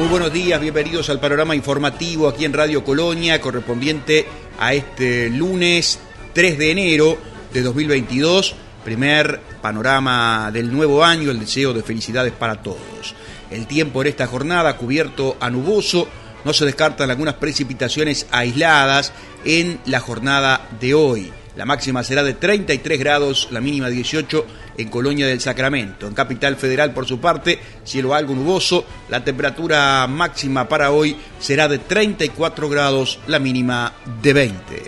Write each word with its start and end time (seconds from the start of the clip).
Muy 0.00 0.08
buenos 0.08 0.32
días, 0.32 0.58
bienvenidos 0.58 1.10
al 1.10 1.20
panorama 1.20 1.54
informativo 1.54 2.26
aquí 2.26 2.46
en 2.46 2.54
Radio 2.54 2.82
Colonia, 2.82 3.38
correspondiente 3.38 4.24
a 4.58 4.72
este 4.72 5.28
lunes 5.28 5.98
3 6.32 6.56
de 6.56 6.70
enero 6.70 7.18
de 7.52 7.60
2022, 7.60 8.54
primer 8.82 9.40
panorama 9.60 10.50
del 10.54 10.72
nuevo 10.72 11.04
año, 11.04 11.30
el 11.30 11.38
deseo 11.38 11.74
de 11.74 11.82
felicidades 11.82 12.32
para 12.32 12.62
todos. 12.62 13.14
El 13.50 13.66
tiempo 13.66 14.00
en 14.00 14.08
esta 14.08 14.26
jornada 14.26 14.78
cubierto 14.78 15.36
a 15.38 15.50
nuboso, 15.50 16.08
no 16.46 16.54
se 16.54 16.64
descartan 16.64 17.10
algunas 17.10 17.34
precipitaciones 17.34 18.26
aisladas 18.30 19.12
en 19.44 19.80
la 19.84 20.00
jornada 20.00 20.66
de 20.80 20.94
hoy. 20.94 21.30
La 21.56 21.66
máxima 21.66 22.04
será 22.04 22.22
de 22.22 22.34
33 22.34 22.98
grados, 22.98 23.48
la 23.50 23.60
mínima 23.60 23.88
18 23.88 24.46
en 24.78 24.88
Colonia 24.88 25.26
del 25.26 25.40
Sacramento. 25.40 26.06
En 26.06 26.14
Capital 26.14 26.56
Federal, 26.56 26.94
por 26.94 27.06
su 27.06 27.18
parte, 27.18 27.58
cielo 27.84 28.14
algo 28.14 28.34
nuboso. 28.34 28.84
La 29.08 29.24
temperatura 29.24 30.06
máxima 30.06 30.68
para 30.68 30.92
hoy 30.92 31.16
será 31.40 31.68
de 31.68 31.78
34 31.78 32.68
grados, 32.68 33.18
la 33.26 33.38
mínima 33.40 33.92
de 34.22 34.32
20. 34.32 34.82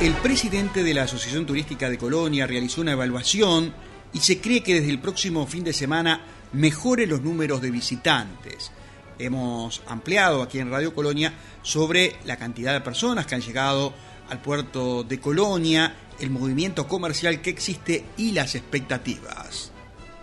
El 0.00 0.14
presidente 0.14 0.82
de 0.82 0.94
la 0.94 1.02
Asociación 1.02 1.46
Turística 1.46 1.90
de 1.90 1.98
Colonia 1.98 2.46
realizó 2.46 2.80
una 2.80 2.92
evaluación 2.92 3.72
y 4.12 4.20
se 4.20 4.40
cree 4.40 4.62
que 4.62 4.74
desde 4.74 4.90
el 4.90 5.00
próximo 5.00 5.46
fin 5.46 5.64
de 5.64 5.72
semana 5.72 6.20
mejore 6.52 7.06
los 7.06 7.22
números 7.22 7.60
de 7.60 7.70
visitantes. 7.70 8.70
Hemos 9.18 9.82
ampliado 9.86 10.42
aquí 10.42 10.58
en 10.58 10.70
Radio 10.70 10.94
Colonia 10.94 11.32
sobre 11.62 12.16
la 12.24 12.36
cantidad 12.36 12.72
de 12.72 12.80
personas 12.80 13.26
que 13.26 13.34
han 13.34 13.42
llegado 13.42 13.94
al 14.32 14.40
puerto 14.40 15.04
de 15.04 15.20
Colonia, 15.20 15.94
el 16.18 16.30
movimiento 16.30 16.88
comercial 16.88 17.42
que 17.42 17.50
existe 17.50 18.02
y 18.16 18.32
las 18.32 18.54
expectativas. 18.54 19.70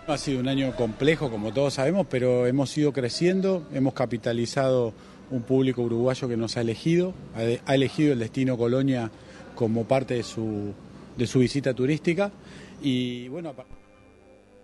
Ha 0.08 0.18
sido 0.18 0.40
un 0.40 0.48
año 0.48 0.74
complejo, 0.74 1.30
como 1.30 1.52
todos 1.52 1.74
sabemos, 1.74 2.08
pero 2.10 2.48
hemos 2.48 2.76
ido 2.76 2.92
creciendo, 2.92 3.68
hemos 3.72 3.94
capitalizado 3.94 4.92
un 5.30 5.42
público 5.42 5.82
uruguayo 5.82 6.28
que 6.28 6.36
nos 6.36 6.56
ha 6.56 6.62
elegido, 6.62 7.14
ha 7.64 7.74
elegido 7.76 8.12
el 8.12 8.18
destino 8.18 8.58
Colonia 8.58 9.12
como 9.54 9.84
parte 9.84 10.14
de 10.14 10.24
su, 10.24 10.74
de 11.16 11.28
su 11.28 11.38
visita 11.38 11.72
turística 11.72 12.32
y 12.82 13.28
bueno, 13.28 13.54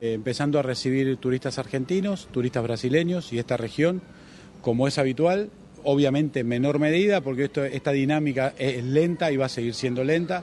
empezando 0.00 0.58
a 0.58 0.62
recibir 0.62 1.18
turistas 1.18 1.60
argentinos, 1.60 2.26
turistas 2.32 2.64
brasileños 2.64 3.32
y 3.32 3.38
esta 3.38 3.56
región, 3.56 4.02
como 4.60 4.88
es 4.88 4.98
habitual, 4.98 5.50
obviamente 5.86 6.40
en 6.40 6.48
menor 6.48 6.78
medida, 6.78 7.20
porque 7.20 7.50
esta 7.72 7.92
dinámica 7.92 8.52
es 8.58 8.84
lenta 8.84 9.30
y 9.30 9.36
va 9.36 9.46
a 9.46 9.48
seguir 9.48 9.74
siendo 9.74 10.04
lenta. 10.04 10.42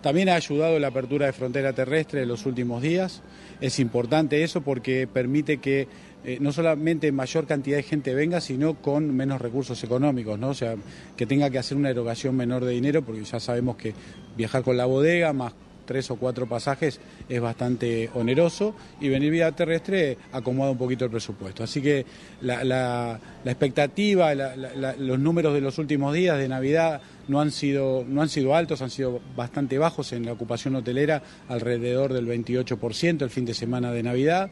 También 0.00 0.28
ha 0.28 0.34
ayudado 0.34 0.78
la 0.78 0.88
apertura 0.88 1.26
de 1.26 1.32
frontera 1.32 1.72
terrestre 1.72 2.22
en 2.22 2.28
los 2.28 2.46
últimos 2.46 2.80
días. 2.80 3.22
Es 3.60 3.78
importante 3.78 4.42
eso 4.42 4.60
porque 4.60 5.06
permite 5.06 5.58
que 5.58 5.88
eh, 6.24 6.38
no 6.40 6.52
solamente 6.52 7.10
mayor 7.10 7.46
cantidad 7.46 7.76
de 7.76 7.82
gente 7.82 8.14
venga, 8.14 8.40
sino 8.40 8.74
con 8.74 9.14
menos 9.14 9.40
recursos 9.40 9.82
económicos, 9.82 10.38
¿no? 10.38 10.50
O 10.50 10.54
sea, 10.54 10.76
que 11.16 11.26
tenga 11.26 11.50
que 11.50 11.58
hacer 11.58 11.76
una 11.76 11.90
erogación 11.90 12.36
menor 12.36 12.64
de 12.64 12.72
dinero, 12.72 13.02
porque 13.02 13.24
ya 13.24 13.40
sabemos 13.40 13.76
que 13.76 13.94
viajar 14.36 14.62
con 14.62 14.76
la 14.76 14.86
bodega 14.86 15.32
más 15.32 15.54
tres 15.84 16.10
o 16.10 16.16
cuatro 16.16 16.46
pasajes 16.46 17.00
es 17.28 17.40
bastante 17.40 18.10
oneroso 18.14 18.74
y 19.00 19.08
venir 19.08 19.30
vía 19.30 19.52
terrestre 19.52 20.18
acomoda 20.32 20.70
un 20.70 20.78
poquito 20.78 21.04
el 21.04 21.10
presupuesto. 21.10 21.64
Así 21.64 21.80
que 21.80 22.04
la, 22.40 23.18
expectativa, 23.44 24.34
los 24.34 25.18
números 25.18 25.54
de 25.54 25.60
los 25.60 25.78
últimos 25.78 26.14
días 26.14 26.38
de 26.38 26.48
Navidad 26.48 27.00
no 27.28 27.40
han, 27.40 27.50
sido, 27.50 28.04
no 28.06 28.22
han 28.22 28.28
sido 28.28 28.54
altos, 28.54 28.82
han 28.82 28.90
sido 28.90 29.20
bastante 29.36 29.78
bajos 29.78 30.12
en 30.12 30.26
la 30.26 30.32
ocupación 30.32 30.76
hotelera, 30.76 31.22
alrededor 31.48 32.12
del 32.12 32.26
28% 32.26 33.22
el 33.22 33.30
fin 33.30 33.44
de 33.44 33.54
semana 33.54 33.92
de 33.92 34.02
Navidad. 34.02 34.50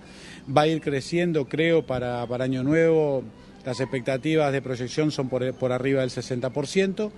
Va 0.54 0.62
a 0.62 0.66
ir 0.66 0.80
creciendo, 0.80 1.46
creo, 1.46 1.86
para, 1.86 2.26
para 2.26 2.44
Año 2.44 2.62
Nuevo. 2.62 3.24
Las 3.64 3.78
expectativas 3.80 4.52
de 4.52 4.60
proyección 4.60 5.12
son 5.12 5.28
por, 5.28 5.54
por 5.54 5.72
arriba 5.72 6.00
del 6.00 6.10
60%. 6.10 7.10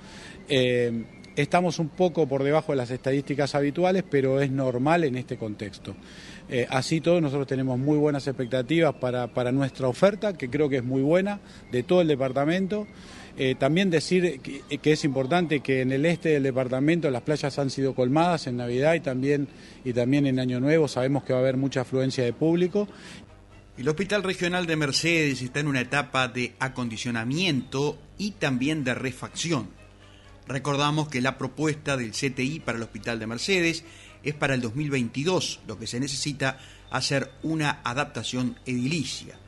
Eh, 0.48 1.04
Estamos 1.36 1.80
un 1.80 1.88
poco 1.88 2.28
por 2.28 2.44
debajo 2.44 2.70
de 2.70 2.76
las 2.76 2.92
estadísticas 2.92 3.56
habituales, 3.56 4.04
pero 4.08 4.40
es 4.40 4.52
normal 4.52 5.02
en 5.02 5.16
este 5.16 5.36
contexto. 5.36 5.96
Eh, 6.48 6.64
así 6.70 7.00
todo, 7.00 7.20
nosotros 7.20 7.48
tenemos 7.48 7.76
muy 7.76 7.98
buenas 7.98 8.28
expectativas 8.28 8.94
para, 8.94 9.50
nuestra 9.50 9.88
oferta, 9.88 10.34
que 10.34 10.48
creo 10.48 10.68
que 10.68 10.76
es 10.76 10.84
muy 10.84 11.02
buena, 11.02 11.40
de 11.72 11.82
todo 11.82 12.02
el 12.02 12.06
departamento. 12.06 12.86
Eh, 13.36 13.56
también 13.58 13.90
decir 13.90 14.40
que, 14.40 14.92
es 14.92 15.04
importante 15.04 15.58
que 15.58 15.80
en 15.80 15.90
el 15.90 16.06
este 16.06 16.28
del 16.28 16.44
departamento 16.44 17.10
las 17.10 17.22
playas 17.22 17.58
han 17.58 17.68
sido 17.68 17.96
colmadas 17.96 18.46
en 18.46 18.56
Navidad 18.56 18.94
y 18.94 19.00
también, 19.00 19.48
y 19.84 19.92
también 19.92 20.28
en 20.28 20.38
Año 20.38 20.60
Nuevo. 20.60 20.86
Sabemos 20.86 21.24
que 21.24 21.32
va 21.32 21.40
a 21.40 21.42
haber 21.42 21.56
mucha 21.56 21.80
afluencia 21.80 22.22
de 22.22 22.32
público. 22.32 22.86
El 23.76 23.88
Hospital 23.88 24.22
Regional 24.22 24.66
de 24.66 24.76
Mercedes 24.76 25.42
está 25.42 25.58
en 25.58 25.66
una 25.66 25.80
etapa 25.80 26.28
de 26.28 26.54
acondicionamiento 26.60 27.98
y 28.18 28.30
también 28.32 28.84
de 28.84 28.94
refacción. 28.94 29.83
Recordamos 30.46 31.08
que 31.08 31.20
la 31.20 31.38
propuesta 31.38 31.96
del 31.96 32.12
CTI 32.12 32.60
para 32.60 32.76
el 32.76 32.84
Hospital 32.84 33.18
de 33.18 33.26
Mercedes 33.26 33.84
es 34.22 34.34
para 34.34 34.54
el 34.54 34.60
2022, 34.60 35.60
lo 35.66 35.78
que 35.78 35.86
se 35.86 36.00
necesita 36.00 36.58
hacer 36.90 37.30
una 37.42 37.80
adaptación 37.82 38.58
edilicia. 38.66 39.38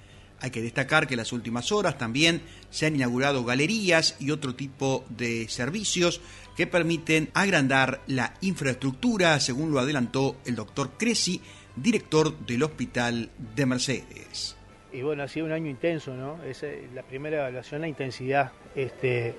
Hay 0.40 0.50
que 0.50 0.62
destacar 0.62 1.06
que 1.06 1.14
en 1.14 1.18
las 1.18 1.32
últimas 1.32 1.72
horas 1.72 1.96
también 1.96 2.42
se 2.70 2.86
han 2.86 2.94
inaugurado 2.94 3.44
galerías 3.44 4.16
y 4.20 4.30
otro 4.30 4.54
tipo 4.54 5.04
de 5.08 5.48
servicios 5.48 6.20
que 6.56 6.66
permiten 6.66 7.30
agrandar 7.34 8.02
la 8.06 8.34
infraestructura, 8.42 9.38
según 9.40 9.72
lo 9.72 9.80
adelantó 9.80 10.36
el 10.44 10.54
doctor 10.54 10.92
Cresi, 10.98 11.40
director 11.74 12.38
del 12.40 12.62
Hospital 12.62 13.30
de 13.54 13.66
Mercedes. 13.66 14.56
Y 14.92 15.02
bueno, 15.02 15.22
ha 15.22 15.28
sido 15.28 15.46
un 15.46 15.52
año 15.52 15.68
intenso, 15.68 16.14
¿no? 16.14 16.42
Es 16.42 16.64
la 16.94 17.02
primera 17.02 17.38
evaluación, 17.38 17.82
la 17.82 17.88
intensidad. 17.88 18.52
Este, 18.74 19.34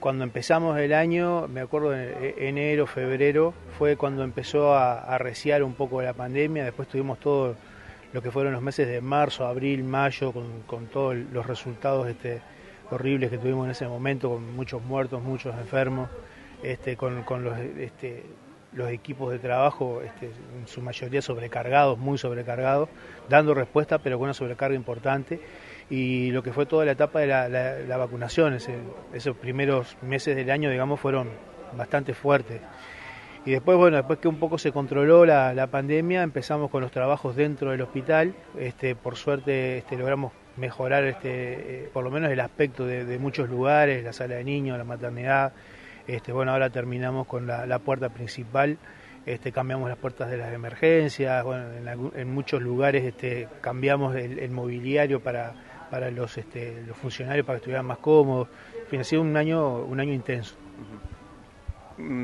cuando 0.00 0.24
empezamos 0.24 0.78
el 0.78 0.94
año, 0.94 1.46
me 1.46 1.60
acuerdo 1.60 1.90
de 1.90 2.34
enero, 2.38 2.86
febrero, 2.86 3.52
fue 3.78 3.96
cuando 3.96 4.24
empezó 4.24 4.74
a 4.74 4.98
arreciar 4.98 5.62
un 5.62 5.74
poco 5.74 6.00
la 6.00 6.14
pandemia, 6.14 6.64
después 6.64 6.88
tuvimos 6.88 7.20
todo 7.20 7.54
lo 8.12 8.22
que 8.22 8.30
fueron 8.30 8.54
los 8.54 8.62
meses 8.62 8.88
de 8.88 9.00
marzo, 9.02 9.46
abril, 9.46 9.84
mayo, 9.84 10.32
con, 10.66 10.86
todos 10.86 11.14
los 11.14 11.46
resultados 11.46 12.08
este, 12.08 12.40
horribles 12.90 13.30
que 13.30 13.38
tuvimos 13.38 13.66
en 13.66 13.72
ese 13.72 13.86
momento, 13.86 14.30
con 14.30 14.56
muchos 14.56 14.82
muertos, 14.82 15.22
muchos 15.22 15.54
enfermos, 15.56 16.08
este, 16.62 16.96
con, 16.96 17.22
los, 17.44 17.58
este, 17.58 18.24
los 18.72 18.90
equipos 18.90 19.30
de 19.30 19.38
trabajo 19.38 20.00
este, 20.02 20.30
en 20.58 20.66
su 20.66 20.80
mayoría 20.80 21.20
sobrecargados, 21.20 21.98
muy 21.98 22.16
sobrecargados, 22.16 22.88
dando 23.28 23.52
respuesta 23.52 23.98
pero 23.98 24.16
con 24.18 24.24
una 24.24 24.34
sobrecarga 24.34 24.74
importante 24.74 25.40
y 25.90 26.30
lo 26.30 26.42
que 26.42 26.52
fue 26.52 26.66
toda 26.66 26.84
la 26.84 26.92
etapa 26.92 27.18
de 27.18 27.26
la, 27.26 27.96
vacunación, 27.96 28.56
esos 29.12 29.36
primeros 29.36 29.96
meses 30.02 30.36
del 30.36 30.48
año, 30.50 30.70
digamos, 30.70 31.00
fueron 31.00 31.28
bastante 31.76 32.14
fuertes. 32.14 32.60
Y 33.44 33.50
después, 33.50 33.76
bueno, 33.76 33.96
después 33.96 34.20
que 34.20 34.28
un 34.28 34.38
poco 34.38 34.56
se 34.56 34.70
controló 34.70 35.26
la, 35.26 35.66
pandemia, 35.66 36.22
empezamos 36.22 36.70
con 36.70 36.82
los 36.82 36.92
trabajos 36.92 37.34
dentro 37.34 37.72
del 37.72 37.82
hospital. 37.82 38.34
Este, 38.56 38.94
por 38.94 39.16
suerte 39.16 39.78
este, 39.78 39.96
logramos 39.96 40.32
mejorar 40.56 41.04
este, 41.04 41.84
eh, 41.84 41.90
por 41.92 42.04
lo 42.04 42.10
menos 42.10 42.30
el 42.30 42.38
aspecto 42.38 42.86
de, 42.86 43.18
muchos 43.18 43.48
lugares, 43.48 44.04
la 44.04 44.12
sala 44.12 44.36
de 44.36 44.44
niños, 44.44 44.78
la 44.78 44.84
maternidad. 44.84 45.52
Este, 46.06 46.30
bueno, 46.32 46.52
ahora 46.52 46.70
terminamos 46.70 47.26
con 47.26 47.48
la, 47.48 47.78
puerta 47.80 48.10
principal. 48.10 48.78
Este, 49.26 49.50
cambiamos 49.50 49.88
las 49.88 49.98
puertas 49.98 50.30
de 50.30 50.36
las 50.36 50.52
emergencias, 50.52 51.42
bueno, 51.44 51.64
en, 52.14 52.32
muchos 52.32 52.62
lugares 52.62 53.04
este, 53.04 53.48
cambiamos 53.60 54.16
el 54.16 54.50
mobiliario 54.50 55.20
para, 55.20 55.54
para 55.90 56.10
los, 56.10 56.38
este, 56.38 56.82
los 56.86 56.96
funcionarios 56.96 57.44
para 57.44 57.56
que 57.56 57.60
estuvieran 57.60 57.86
más 57.86 57.98
cómodos. 57.98 58.48
En 58.82 58.86
fin, 58.86 59.00
ha 59.00 59.04
sido 59.04 59.22
un 59.22 59.36
año, 59.36 59.78
un 59.78 60.00
año 60.00 60.12
intenso. 60.12 60.54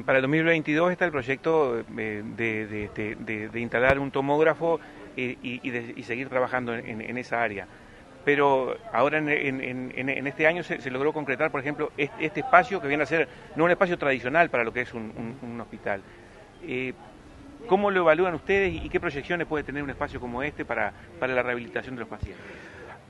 Para 0.06 0.18
el 0.18 0.22
2022 0.22 0.92
está 0.92 1.04
el 1.04 1.10
proyecto 1.10 1.84
eh, 1.98 2.22
de, 2.24 3.60
instalar 3.60 3.98
un 3.98 4.10
tomógrafo 4.10 4.80
y, 5.16 5.36
y, 5.42 6.02
seguir 6.02 6.28
trabajando 6.28 6.74
en, 6.74 7.18
esa 7.18 7.42
área. 7.42 7.66
Pero 8.24 8.76
ahora 8.92 9.18
en, 9.18 10.26
este 10.26 10.46
año 10.46 10.62
se, 10.62 10.90
logró 10.90 11.12
concretar, 11.12 11.50
por 11.50 11.60
ejemplo, 11.60 11.92
este, 11.96 12.40
espacio 12.40 12.80
que 12.80 12.88
viene 12.88 13.02
a 13.02 13.06
ser 13.06 13.28
no 13.54 13.64
un 13.64 13.70
espacio 13.70 13.98
tradicional 13.98 14.48
para 14.48 14.64
lo 14.64 14.72
que 14.72 14.80
es 14.82 14.94
un, 14.94 15.60
hospital. 15.60 16.02
Eh, 16.62 16.94
¿Cómo 17.66 17.90
lo 17.90 18.00
evalúan 18.00 18.34
ustedes 18.34 18.72
y 18.72 18.88
qué 18.88 19.00
proyecciones 19.00 19.46
puede 19.46 19.64
tener 19.64 19.82
un 19.82 19.90
espacio 19.90 20.20
como 20.20 20.42
este 20.42 20.64
para 20.64 20.92
la 21.20 21.42
rehabilitación 21.42 21.96
de 21.96 22.00
los 22.00 22.08
pacientes? 22.08 22.44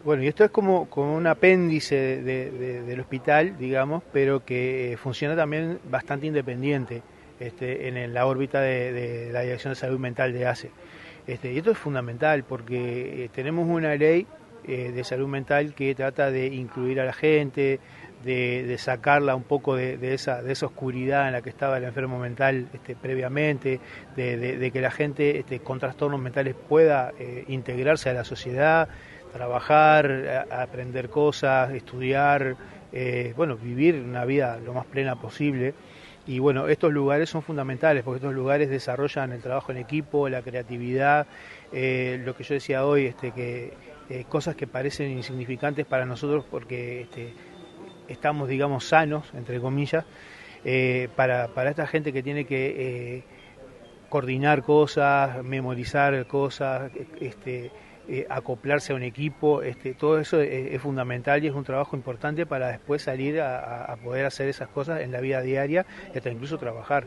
Bueno, 0.04 0.22
y 0.22 0.28
esto 0.28 0.44
es 0.44 0.50
como, 0.50 0.88
como 0.88 1.16
un 1.16 1.26
apéndice 1.26 2.22
del 2.22 3.00
hospital, 3.00 3.58
digamos, 3.58 4.02
pero 4.12 4.44
que 4.44 4.96
funciona 5.02 5.34
también 5.34 5.80
bastante 5.90 6.26
independiente 6.26 7.02
este, 7.40 7.88
en 7.88 8.14
la 8.14 8.26
órbita 8.26 8.60
de, 8.60 9.30
la 9.32 9.40
Dirección 9.40 9.72
de 9.72 9.76
Salud 9.76 9.98
Mental 9.98 10.32
de 10.32 10.46
ACE. 10.46 10.70
Este, 11.26 11.52
y 11.52 11.58
esto 11.58 11.72
es 11.72 11.78
fundamental 11.78 12.44
porque 12.44 13.24
eh, 13.24 13.30
tenemos 13.34 13.68
una 13.68 13.96
ley 13.96 14.26
eh, 14.68 14.92
de 14.92 15.04
salud 15.04 15.28
mental 15.28 15.74
que 15.74 15.94
trata 15.94 16.30
de 16.30 16.46
incluir 16.46 17.00
a 17.00 17.04
la 17.04 17.12
gente, 17.12 17.80
de, 18.24 18.76
sacarla 18.78 19.36
un 19.36 19.44
poco 19.44 19.76
de, 19.76 20.14
esa, 20.14 20.42
de 20.42 20.52
esa 20.52 20.66
oscuridad 20.66 21.26
en 21.26 21.32
la 21.32 21.42
que 21.42 21.50
estaba 21.50 21.78
el 21.78 21.84
enfermo 21.84 22.18
mental 22.18 22.68
este, 22.72 22.96
previamente, 22.96 23.80
de, 24.16 24.70
que 24.72 24.80
la 24.80 24.90
gente 24.90 25.38
este, 25.38 25.60
con 25.60 25.78
trastornos 25.78 26.20
mentales 26.20 26.54
pueda 26.68 27.12
eh, 27.18 27.44
integrarse 27.48 28.10
a 28.10 28.12
la 28.12 28.24
sociedad 28.24 28.88
trabajar, 29.36 30.46
aprender 30.50 31.10
cosas, 31.10 31.72
estudiar, 31.72 32.56
eh, 32.92 33.34
bueno, 33.36 33.56
vivir 33.56 33.96
una 33.96 34.24
vida 34.24 34.58
lo 34.64 34.72
más 34.72 34.86
plena 34.86 35.16
posible. 35.16 35.74
Y 36.26 36.38
bueno, 36.38 36.66
estos 36.68 36.92
lugares 36.92 37.30
son 37.30 37.42
fundamentales 37.42 38.02
porque 38.02 38.16
estos 38.16 38.34
lugares 38.34 38.68
desarrollan 38.68 39.32
el 39.32 39.40
trabajo 39.42 39.70
en 39.70 39.78
equipo, 39.78 40.28
la 40.28 40.42
creatividad, 40.42 41.26
eh, 41.72 42.20
lo 42.24 42.34
que 42.34 42.42
yo 42.42 42.54
decía 42.54 42.84
hoy, 42.84 43.06
este, 43.06 43.30
que 43.30 43.74
eh, 44.08 44.24
cosas 44.28 44.56
que 44.56 44.66
parecen 44.66 45.10
insignificantes 45.10 45.86
para 45.86 46.04
nosotros 46.04 46.44
porque 46.50 47.02
este, 47.02 47.32
estamos, 48.08 48.48
digamos, 48.48 48.86
sanos, 48.86 49.32
entre 49.34 49.60
comillas, 49.60 50.04
para, 51.14 51.46
para 51.48 51.70
esta 51.70 51.86
gente 51.86 52.12
que 52.12 52.24
tiene 52.24 52.44
que 52.44 53.22
coordinar 54.08 54.62
cosas, 54.62 55.44
memorizar 55.44 56.26
cosas, 56.26 56.90
este, 57.20 57.70
eh, 58.08 58.24
acoplarse 58.30 58.92
a 58.92 58.96
un 58.96 59.02
equipo, 59.02 59.62
este, 59.62 59.94
todo 59.94 60.20
eso 60.20 60.40
es, 60.40 60.80
fundamental 60.80 61.42
y 61.42 61.48
es 61.48 61.54
un 61.54 61.64
trabajo 61.64 61.96
importante 61.96 62.46
para 62.46 62.68
después 62.68 63.02
salir 63.02 63.40
a, 63.40 63.96
poder 64.04 64.26
hacer 64.26 64.48
esas 64.48 64.68
cosas 64.68 65.00
en 65.00 65.10
la 65.10 65.20
vida 65.20 65.40
diaria 65.40 65.84
y 66.14 66.18
hasta 66.18 66.30
incluso 66.30 66.56
trabajar. 66.56 67.06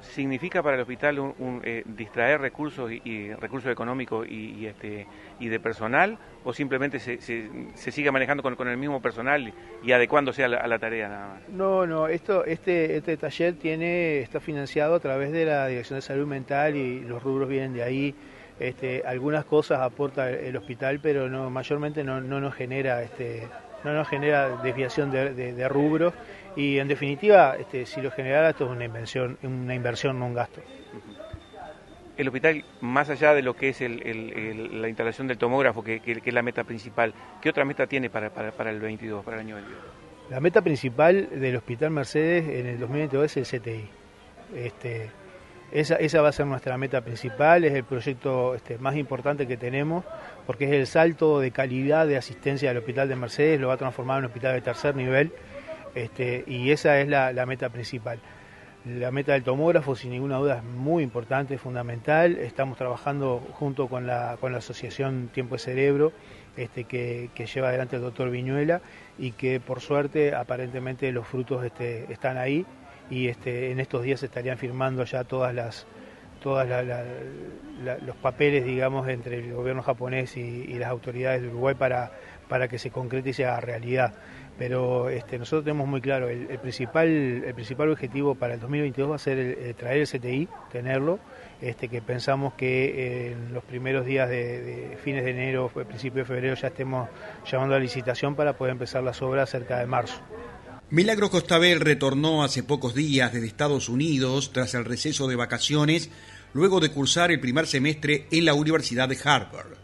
¿Significa 0.00 0.62
para 0.62 0.74
el 0.76 0.82
hospital 0.82 1.20
un, 1.20 1.60
eh, 1.62 1.84
distraer 1.86 2.40
recursos 2.40 2.90
y, 2.90 3.32
recursos 3.34 3.70
económicos 3.70 4.26
y, 4.28 4.66
este, 4.66 5.06
y 5.38 5.48
de 5.48 5.60
personal 5.60 6.18
o 6.42 6.52
simplemente 6.52 6.98
se, 6.98 7.20
se, 7.20 7.92
sigue 7.92 8.10
manejando 8.10 8.42
con, 8.42 8.66
el 8.66 8.76
mismo 8.76 9.00
personal 9.00 9.52
y 9.84 9.92
adecuándose 9.92 10.42
a 10.42 10.48
la, 10.48 10.78
tarea 10.78 11.08
nada 11.08 11.28
más? 11.28 11.48
No, 11.50 11.86
no, 11.86 12.08
esto, 12.08 12.44
este, 12.44 12.96
este 12.96 13.16
taller 13.18 13.54
tiene, 13.54 14.20
está 14.20 14.40
financiado 14.40 14.94
a 14.94 15.00
través 15.00 15.30
de 15.30 15.44
la 15.44 15.68
Dirección 15.68 15.98
de 15.98 16.02
Salud 16.02 16.26
Mental 16.26 16.74
y 16.74 17.00
los 17.00 17.22
rubros 17.22 17.48
vienen 17.48 17.74
de 17.74 17.82
ahí. 17.84 18.14
Este, 18.60 19.02
algunas 19.06 19.46
cosas 19.46 19.80
aporta 19.80 20.30
el 20.30 20.54
hospital, 20.54 21.00
pero 21.02 21.30
no, 21.30 21.48
mayormente 21.48 22.04
no, 22.04 22.20
nos 22.20 22.54
genera 22.54 23.02
este, 23.02 23.48
no 23.84 23.94
nos 23.94 24.06
genera 24.06 24.62
desviación 24.62 25.10
de, 25.10 25.68
rubros 25.68 26.12
y 26.56 26.78
en 26.78 26.86
definitiva, 26.86 27.56
este, 27.58 27.86
si 27.86 28.02
lo 28.02 28.10
generara 28.10 28.50
esto 28.50 28.66
es 28.66 28.70
una 28.70 28.84
inversión, 28.84 29.38
una 29.42 29.74
inversión, 29.74 30.18
no 30.18 30.26
un 30.26 30.34
gasto. 30.34 30.60
El 32.18 32.28
hospital, 32.28 32.62
más 32.82 33.08
allá 33.08 33.32
de 33.32 33.40
lo 33.40 33.56
que 33.56 33.70
es 33.70 33.80
la 33.80 34.88
instalación 34.88 35.26
del 35.26 35.38
tomógrafo, 35.38 35.82
que, 35.82 36.02
es 36.04 36.34
la 36.34 36.42
meta 36.42 36.62
principal, 36.64 37.14
¿qué 37.40 37.48
otra 37.48 37.64
meta 37.64 37.86
tiene 37.86 38.10
para, 38.10 38.28
para, 38.28 38.70
el 38.70 38.78
22, 38.78 39.24
para 39.24 39.38
el 39.38 39.46
año 39.46 39.54
22? 39.54 39.80
La 40.28 40.38
meta 40.40 40.60
principal 40.60 41.30
del 41.40 41.56
Hospital 41.56 41.92
Mercedes 41.92 42.46
en 42.46 42.66
el 42.66 42.78
2022 42.78 43.36
es 43.36 43.54
el 43.54 43.60
CTI. 43.60 43.88
Este, 44.54 45.10
esa, 45.72 45.96
esa, 45.96 46.20
va 46.20 46.30
a 46.30 46.32
ser 46.32 46.46
nuestra 46.46 46.76
meta 46.76 47.00
principal, 47.02 47.64
es 47.64 47.74
el 47.74 47.84
proyecto 47.84 48.54
este, 48.54 48.78
más 48.78 48.96
importante 48.96 49.46
que 49.46 49.56
tenemos, 49.56 50.04
porque 50.46 50.64
es 50.64 50.72
el 50.72 50.86
salto 50.86 51.40
de 51.40 51.50
calidad 51.50 52.06
de 52.06 52.16
asistencia 52.16 52.68
del 52.68 52.78
Hospital 52.78 53.08
de 53.08 53.16
Mercedes, 53.16 53.60
lo 53.60 53.68
va 53.68 53.74
a 53.74 53.78
transformar 53.78 54.18
en 54.18 54.24
un 54.24 54.26
hospital 54.26 54.54
de 54.54 54.60
tercer 54.60 54.96
nivel, 54.96 55.32
este, 55.94 56.44
y 56.46 56.70
esa 56.70 57.00
es 57.00 57.08
la, 57.08 57.46
meta 57.46 57.68
principal. 57.68 58.18
La 58.84 59.10
meta 59.10 59.32
del 59.32 59.42
tomógrafo, 59.42 59.94
sin 59.94 60.10
ninguna 60.10 60.38
duda, 60.38 60.58
es 60.58 60.64
muy 60.64 61.02
importante, 61.02 61.54
es 61.54 61.60
fundamental. 61.60 62.38
Estamos 62.38 62.78
trabajando 62.78 63.42
junto 63.52 63.88
con 63.88 64.06
la, 64.06 64.38
con 64.40 64.52
la 64.52 64.58
Asociación 64.58 65.28
Tiempo 65.32 65.56
de 65.56 65.58
Cerebro, 65.58 66.12
este, 66.56 66.84
que, 66.84 67.28
lleva 67.52 67.68
adelante 67.68 67.96
el 67.96 68.02
doctor 68.02 68.30
Viñuela, 68.30 68.80
y 69.18 69.32
que 69.32 69.60
por 69.60 69.80
suerte, 69.80 70.34
aparentemente, 70.34 71.12
los 71.12 71.26
frutos 71.26 71.64
este, 71.64 72.10
están 72.10 72.38
ahí 72.38 72.64
y 73.10 73.28
este, 73.28 73.72
en 73.72 73.80
estos 73.80 74.02
días 74.02 74.22
estarían 74.22 74.56
firmando 74.56 75.04
ya 75.04 75.24
todas 75.24 75.54
las 75.54 75.86
todos 76.40 76.66
los 78.02 78.16
papeles, 78.16 78.64
digamos, 78.64 79.06
entre 79.08 79.38
el 79.38 79.52
gobierno 79.52 79.82
japonés 79.82 80.36
y, 80.36 80.78
las 80.78 80.88
autoridades 80.88 81.42
de 81.42 81.48
Uruguay 81.48 81.74
para, 81.74 82.12
para 82.48 82.66
que 82.66 82.78
se 82.78 82.90
concrete 82.90 83.30
y 83.30 83.32
sea 83.34 83.60
realidad. 83.60 84.14
Pero 84.58 85.08
este, 85.08 85.38
nosotros 85.38 85.64
tenemos 85.64 85.86
muy 85.86 86.00
claro, 86.00 86.28
el, 86.28 86.46
principal, 86.58 87.08
el 87.08 87.54
principal 87.54 87.90
objetivo 87.90 88.34
para 88.34 88.54
el 88.54 88.60
2022 88.60 89.10
va 89.10 89.16
a 89.16 89.18
ser 89.18 89.74
traer 89.74 90.00
el 90.00 90.06
CTI, 90.06 90.48
tenerlo, 90.70 91.18
este, 91.60 91.88
que 91.88 92.02
pensamos 92.02 92.54
que 92.54 93.32
en 93.32 93.54
los 93.54 93.62
primeros 93.64 94.04
días 94.04 94.28
de, 94.28 94.62
de 94.62 94.96
fines 94.96 95.24
de 95.24 95.30
enero, 95.30 95.68
principio 95.68 96.22
de 96.22 96.24
febrero, 96.24 96.54
ya 96.54 96.68
estemos 96.68 97.08
llamando 97.46 97.74
a 97.74 97.78
licitación 97.78 98.34
para 98.34 98.54
poder 98.54 98.72
empezar 98.72 99.02
las 99.02 99.20
obras 99.22 99.50
cerca 99.50 99.78
de 99.78 99.86
marzo. 99.86 100.20
Milagro 100.92 101.30
Costabel 101.30 101.78
retornó 101.78 102.42
hace 102.42 102.64
pocos 102.64 102.96
días 102.96 103.32
desde 103.32 103.46
Estados 103.46 103.88
Unidos 103.88 104.50
tras 104.52 104.74
el 104.74 104.84
receso 104.84 105.28
de 105.28 105.36
vacaciones, 105.36 106.10
luego 106.52 106.80
de 106.80 106.90
cursar 106.90 107.30
el 107.30 107.38
primer 107.38 107.68
semestre 107.68 108.26
en 108.32 108.44
la 108.44 108.54
Universidad 108.54 109.08
de 109.08 109.16
Harvard. 109.22 109.74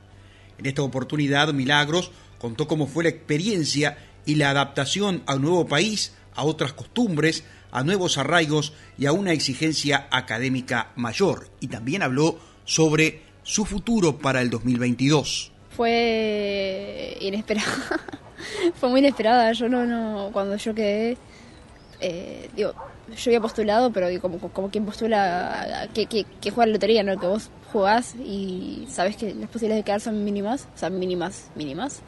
En 0.58 0.66
esta 0.66 0.82
oportunidad, 0.82 1.54
Milagros 1.54 2.10
contó 2.40 2.66
cómo 2.66 2.88
fue 2.88 3.04
la 3.04 3.10
experiencia 3.10 3.98
y 4.24 4.34
la 4.34 4.50
adaptación 4.50 5.22
a 5.26 5.36
un 5.36 5.42
nuevo 5.42 5.68
país, 5.68 6.12
a 6.34 6.42
otras 6.42 6.72
costumbres, 6.72 7.44
a 7.70 7.84
nuevos 7.84 8.18
arraigos 8.18 8.72
y 8.98 9.06
a 9.06 9.12
una 9.12 9.32
exigencia 9.32 10.08
académica 10.10 10.90
mayor. 10.96 11.50
Y 11.60 11.68
también 11.68 12.02
habló 12.02 12.40
sobre 12.64 13.22
su 13.44 13.64
futuro 13.64 14.18
para 14.18 14.42
el 14.42 14.50
2022. 14.50 15.52
Fue 15.70 17.16
inesperado. 17.20 17.70
fue 18.74 18.88
muy 18.88 19.00
inesperada. 19.00 19.52
Yo 19.52 19.68
no, 19.68 19.84
no, 19.84 20.30
cuando 20.32 20.56
yo 20.56 20.74
quedé, 20.74 21.16
eh, 22.00 22.48
digo, 22.54 22.72
yo 23.14 23.30
había 23.30 23.40
postulado, 23.40 23.92
pero 23.92 24.08
como, 24.20 24.38
como 24.38 24.70
quien 24.70 24.84
postula 24.84 25.88
que, 25.94 26.06
que, 26.06 26.24
que 26.40 26.50
juega 26.50 26.66
la 26.66 26.72
lotería, 26.74 27.02
¿no? 27.02 27.18
Que 27.18 27.26
vos 27.26 27.50
jugás 27.72 28.14
y 28.16 28.86
sabes 28.90 29.16
que 29.16 29.34
las 29.34 29.48
posibilidades 29.48 29.84
de 29.84 29.86
quedar 29.86 30.00
son 30.00 30.24
mínimas, 30.24 30.66
o 30.74 30.78
sea, 30.78 30.90
mínimas, 30.90 31.50
mínimas. 31.54 32.00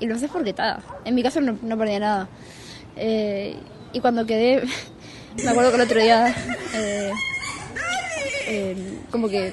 Y 0.00 0.06
lo 0.06 0.14
haces 0.14 0.30
porque 0.30 0.50
está. 0.50 0.80
En 1.04 1.14
mi 1.14 1.22
caso 1.22 1.40
no, 1.40 1.58
no 1.62 1.78
perdía 1.78 2.00
nada. 2.00 2.28
Eh, 2.96 3.56
y 3.92 4.00
cuando 4.00 4.26
quedé, 4.26 4.62
me 5.44 5.48
acuerdo 5.48 5.70
que 5.70 5.76
el 5.76 5.82
otro 5.82 6.00
día, 6.00 6.34
eh, 6.74 7.12
como 9.10 9.28
que 9.28 9.52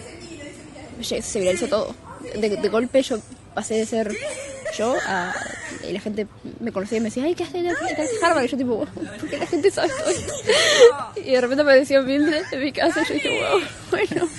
se 1.01 1.39
viralizó 1.39 1.67
todo. 1.67 1.95
De, 2.39 2.49
de 2.49 2.69
golpe 2.69 3.01
yo 3.01 3.17
pasé 3.53 3.75
de 3.75 3.85
ser 3.85 4.11
yo 4.77 4.95
y 5.87 5.93
la 5.93 5.99
gente 5.99 6.27
me 6.59 6.71
conocía 6.71 6.97
y 6.97 7.01
me 7.01 7.05
decía, 7.05 7.23
ay, 7.23 7.35
¿qué 7.35 7.43
haces 7.43 7.55
en 7.55 8.23
Harvard? 8.23 8.43
Y 8.45 8.47
yo 8.47 8.57
tipo, 8.57 8.85
¿por 8.85 9.29
qué 9.29 9.37
la 9.37 9.47
gente 9.47 9.71
sabe 9.71 9.89
todo 9.89 10.09
esto? 10.09 10.33
Y 11.15 11.31
de 11.31 11.41
repente 11.41 11.61
apareció 11.61 12.03
Mildred 12.03 12.43
en 12.51 12.59
mi 12.59 12.71
casa 12.71 13.01
y 13.01 13.07
yo 13.07 13.13
dije, 13.13 13.39
wow, 13.41 13.61
bueno. 13.91 14.29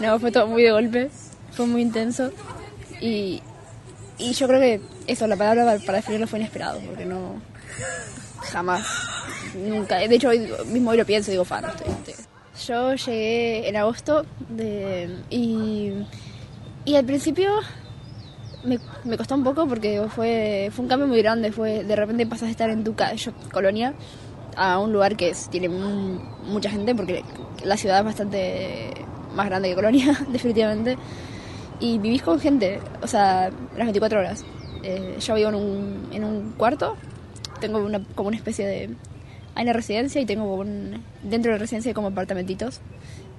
No, 0.00 0.18
fue 0.18 0.32
todo 0.32 0.46
muy 0.46 0.62
de 0.62 0.72
golpe, 0.72 1.10
fue 1.52 1.66
muy 1.66 1.82
intenso 1.82 2.32
y, 3.00 3.42
y 4.18 4.32
yo 4.32 4.48
creo 4.48 4.60
que 4.60 4.80
eso, 5.06 5.26
la 5.26 5.36
palabra 5.36 5.78
para 5.84 5.98
definirlo 5.98 6.26
fue 6.26 6.38
inesperado, 6.38 6.80
porque 6.80 7.04
no, 7.04 7.40
jamás, 8.40 8.86
nunca, 9.54 9.98
de 9.98 10.14
hecho 10.14 10.28
hoy 10.28 10.50
mismo 10.66 10.90
hoy 10.90 10.96
lo 10.96 11.06
pienso 11.06 11.30
y 11.30 11.32
digo, 11.32 11.44
fa, 11.44 11.60
no 11.60 11.68
estoy, 11.68 12.14
Yo 12.66 12.94
llegué 12.94 13.68
en 13.68 13.76
agosto 13.76 14.24
de, 14.48 15.08
y, 15.30 15.92
y 16.84 16.96
al 16.96 17.04
principio 17.04 17.60
me, 18.66 18.78
me, 19.04 19.16
costó 19.16 19.34
un 19.34 19.44
poco 19.44 19.66
porque 19.66 20.02
fue, 20.08 20.70
fue 20.72 20.84
un 20.84 20.88
cambio 20.88 21.06
muy 21.06 21.18
grande. 21.18 21.52
Fue 21.52 21.84
de 21.84 21.96
repente 21.96 22.26
pasas 22.26 22.48
de 22.48 22.50
estar 22.52 22.70
en 22.70 22.84
tu 22.84 22.94
colonia 23.52 23.94
a 24.56 24.78
un 24.78 24.92
lugar 24.92 25.16
que 25.16 25.34
tiene 25.50 25.68
mucha 25.68 26.70
gente 26.70 26.94
porque 26.94 27.22
la 27.62 27.76
ciudad 27.76 27.98
es 27.98 28.04
bastante 28.04 28.92
más 29.34 29.46
grande 29.46 29.68
que 29.68 29.74
Colonia, 29.74 30.18
definitivamente. 30.28 30.96
Y 31.78 31.98
vivís 31.98 32.22
con 32.22 32.40
gente, 32.40 32.80
o 33.02 33.06
sea, 33.06 33.50
las 33.76 33.86
24 33.86 34.18
horas. 34.18 34.44
Eh, 34.82 35.16
yo 35.20 35.34
vivo 35.34 35.50
en 35.50 35.54
un, 35.54 36.08
en 36.12 36.24
un 36.24 36.52
cuarto, 36.56 36.96
tengo 37.60 37.78
una, 37.78 38.02
como 38.14 38.28
una 38.28 38.36
especie 38.36 38.66
de... 38.66 38.90
Hay 39.54 39.64
una 39.64 39.72
residencia 39.72 40.20
y 40.20 40.26
tengo 40.26 40.54
un, 40.54 41.02
dentro 41.22 41.50
de 41.50 41.58
la 41.58 41.60
residencia 41.60 41.90
hay 41.90 41.94
como 41.94 42.08
apartamentitos 42.08 42.80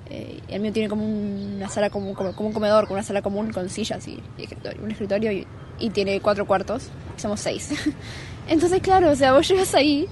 eh, 0.09 0.39
el 0.47 0.61
mío 0.61 0.71
tiene 0.71 0.87
como 0.87 1.05
una 1.05 1.67
sala 1.69 1.89
como, 1.89 2.13
como, 2.13 2.33
un 2.37 2.53
comedor, 2.53 2.87
con 2.87 2.95
una 2.95 3.03
sala 3.03 3.21
común 3.21 3.51
con 3.51 3.69
sillas 3.69 4.07
y, 4.07 4.19
escritorio, 4.37 4.81
un 4.83 4.91
escritorio 4.91 5.31
y, 5.31 5.89
tiene 5.91 6.19
cuatro 6.21 6.45
cuartos, 6.47 6.89
somos 7.17 7.39
seis. 7.39 7.71
Entonces, 8.47 8.81
claro, 8.81 9.11
o 9.11 9.15
sea, 9.15 9.33
vos 9.33 9.47
llegas 9.47 9.75
ahí 9.75 10.07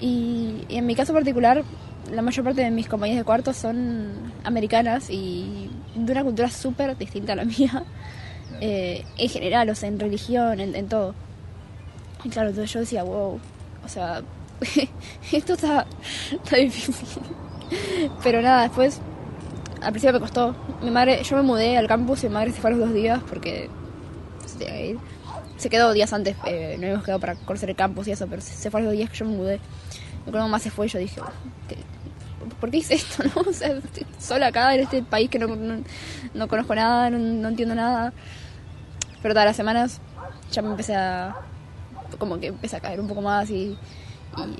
y, 0.00 0.64
en 0.68 0.86
mi 0.86 0.94
caso 0.94 1.12
particular, 1.12 1.64
la 2.10 2.22
mayor 2.22 2.44
parte 2.44 2.62
de 2.62 2.70
mis 2.70 2.88
compañías 2.88 3.18
de 3.18 3.24
cuartos 3.24 3.56
son 3.56 4.32
americanas 4.44 5.10
y 5.10 5.70
de 5.94 6.12
una 6.12 6.22
cultura 6.22 6.48
súper 6.48 6.96
distinta 6.96 7.32
a 7.32 7.36
la 7.36 7.44
mía, 7.58 7.84
eh, 8.60 9.04
en 9.18 9.28
general, 9.28 9.68
o 9.70 9.74
sea, 9.74 9.88
en 9.88 9.98
religión, 9.98 10.60
en, 10.60 10.74
en 10.76 10.88
todo. 10.88 11.14
Y 12.24 12.28
claro, 12.28 12.50
entonces 12.50 12.72
yo 12.72 12.80
decía, 12.80 13.02
wow, 13.02 13.40
o 13.84 13.88
sea, 13.88 14.22
esto 15.32 15.54
está, 15.54 15.86
está 16.32 16.56
difícil. 16.56 17.22
Pero 18.22 18.42
nada, 18.42 18.62
después 18.62 19.00
al 19.82 19.92
principio 19.92 20.12
me 20.12 20.20
costó. 20.20 20.54
Mi 20.82 20.90
madre, 20.90 21.22
yo 21.22 21.36
me 21.36 21.42
mudé 21.42 21.76
al 21.76 21.86
campus 21.86 22.22
y 22.24 22.28
mi 22.28 22.34
madre 22.34 22.52
se 22.52 22.60
fue 22.60 22.70
a 22.70 22.74
los 22.74 22.86
dos 22.86 22.94
días 22.94 23.20
porque 23.28 23.68
se, 24.46 24.96
se 25.56 25.70
quedó 25.70 25.92
días 25.92 26.12
antes, 26.12 26.36
eh, 26.46 26.76
no 26.78 26.84
habíamos 26.86 27.04
quedado 27.04 27.20
para 27.20 27.34
conocer 27.34 27.70
el 27.70 27.76
campus 27.76 28.08
y 28.08 28.12
eso, 28.12 28.26
pero 28.28 28.40
se, 28.42 28.70
fue 28.70 28.80
a 28.80 28.84
los 28.84 28.92
dos 28.92 28.98
días 28.98 29.10
que 29.10 29.16
yo 29.16 29.24
me 29.26 29.36
mudé. 29.36 29.56
Y 30.26 30.30
cuando 30.30 30.40
mamá 30.40 30.58
se 30.58 30.70
fue, 30.70 30.88
yo 30.88 30.98
dije, 30.98 31.20
¿por 32.60 32.70
qué 32.70 32.78
hice 32.78 32.94
esto? 32.94 33.22
No? 33.34 33.42
O 33.42 33.52
sea, 33.52 33.72
estoy 33.72 34.06
sola 34.18 34.48
acá 34.48 34.74
en 34.74 34.82
este 34.82 35.02
país 35.02 35.28
que 35.28 35.38
no, 35.38 35.48
no, 36.34 36.48
conozco 36.48 36.74
nada, 36.74 37.10
no, 37.10 37.48
entiendo 37.48 37.74
nada. 37.74 38.12
Pero 39.20 39.34
todas 39.34 39.46
las 39.46 39.56
semanas 39.56 40.00
ya 40.50 40.62
me 40.62 40.70
empecé 40.70 40.94
a. 40.94 41.36
como 42.18 42.38
que 42.38 42.48
empecé 42.48 42.76
a 42.76 42.80
caer 42.80 43.00
un 43.00 43.08
poco 43.08 43.22
más 43.22 43.50
y, 43.50 43.76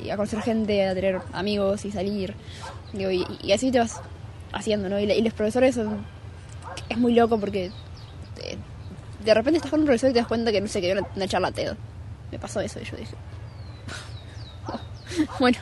y 0.05 0.11
a 0.11 0.17
conocer 0.17 0.41
gente, 0.43 0.87
a 0.87 0.95
tener 0.95 1.21
amigos 1.33 1.85
y 1.85 1.91
salir. 1.91 2.35
Digo, 2.93 3.11
y, 3.11 3.27
y 3.43 3.53
así 3.53 3.71
te 3.71 3.79
vas 3.79 4.01
haciendo, 4.53 4.89
¿no? 4.89 4.99
Y, 5.01 5.05
y 5.11 5.23
los 5.23 5.33
profesores 5.33 5.75
son. 5.75 6.05
es 6.89 6.99
muy 6.99 7.15
loco 7.15 7.39
porque. 7.39 7.71
eh, 8.43 8.59
de 9.25 9.35
repente 9.35 9.59
estás 9.59 9.71
con 9.71 9.81
un 9.81 9.87
profesor 9.87 10.11
y 10.11 10.13
te 10.15 10.19
das 10.19 10.27
cuenta 10.29 10.51
que 10.51 10.61
no 10.61 10.67
sé, 10.67 10.81
que 10.81 10.93
una, 10.93 11.07
una 11.15 11.29
charla 11.29 11.53
TED. 11.53 11.75
Me 12.31 12.39
pasó 12.39 12.61
eso 12.61 12.81
y 12.81 12.85
yo 12.85 12.97
dije. 12.97 13.15
bueno, 15.39 15.59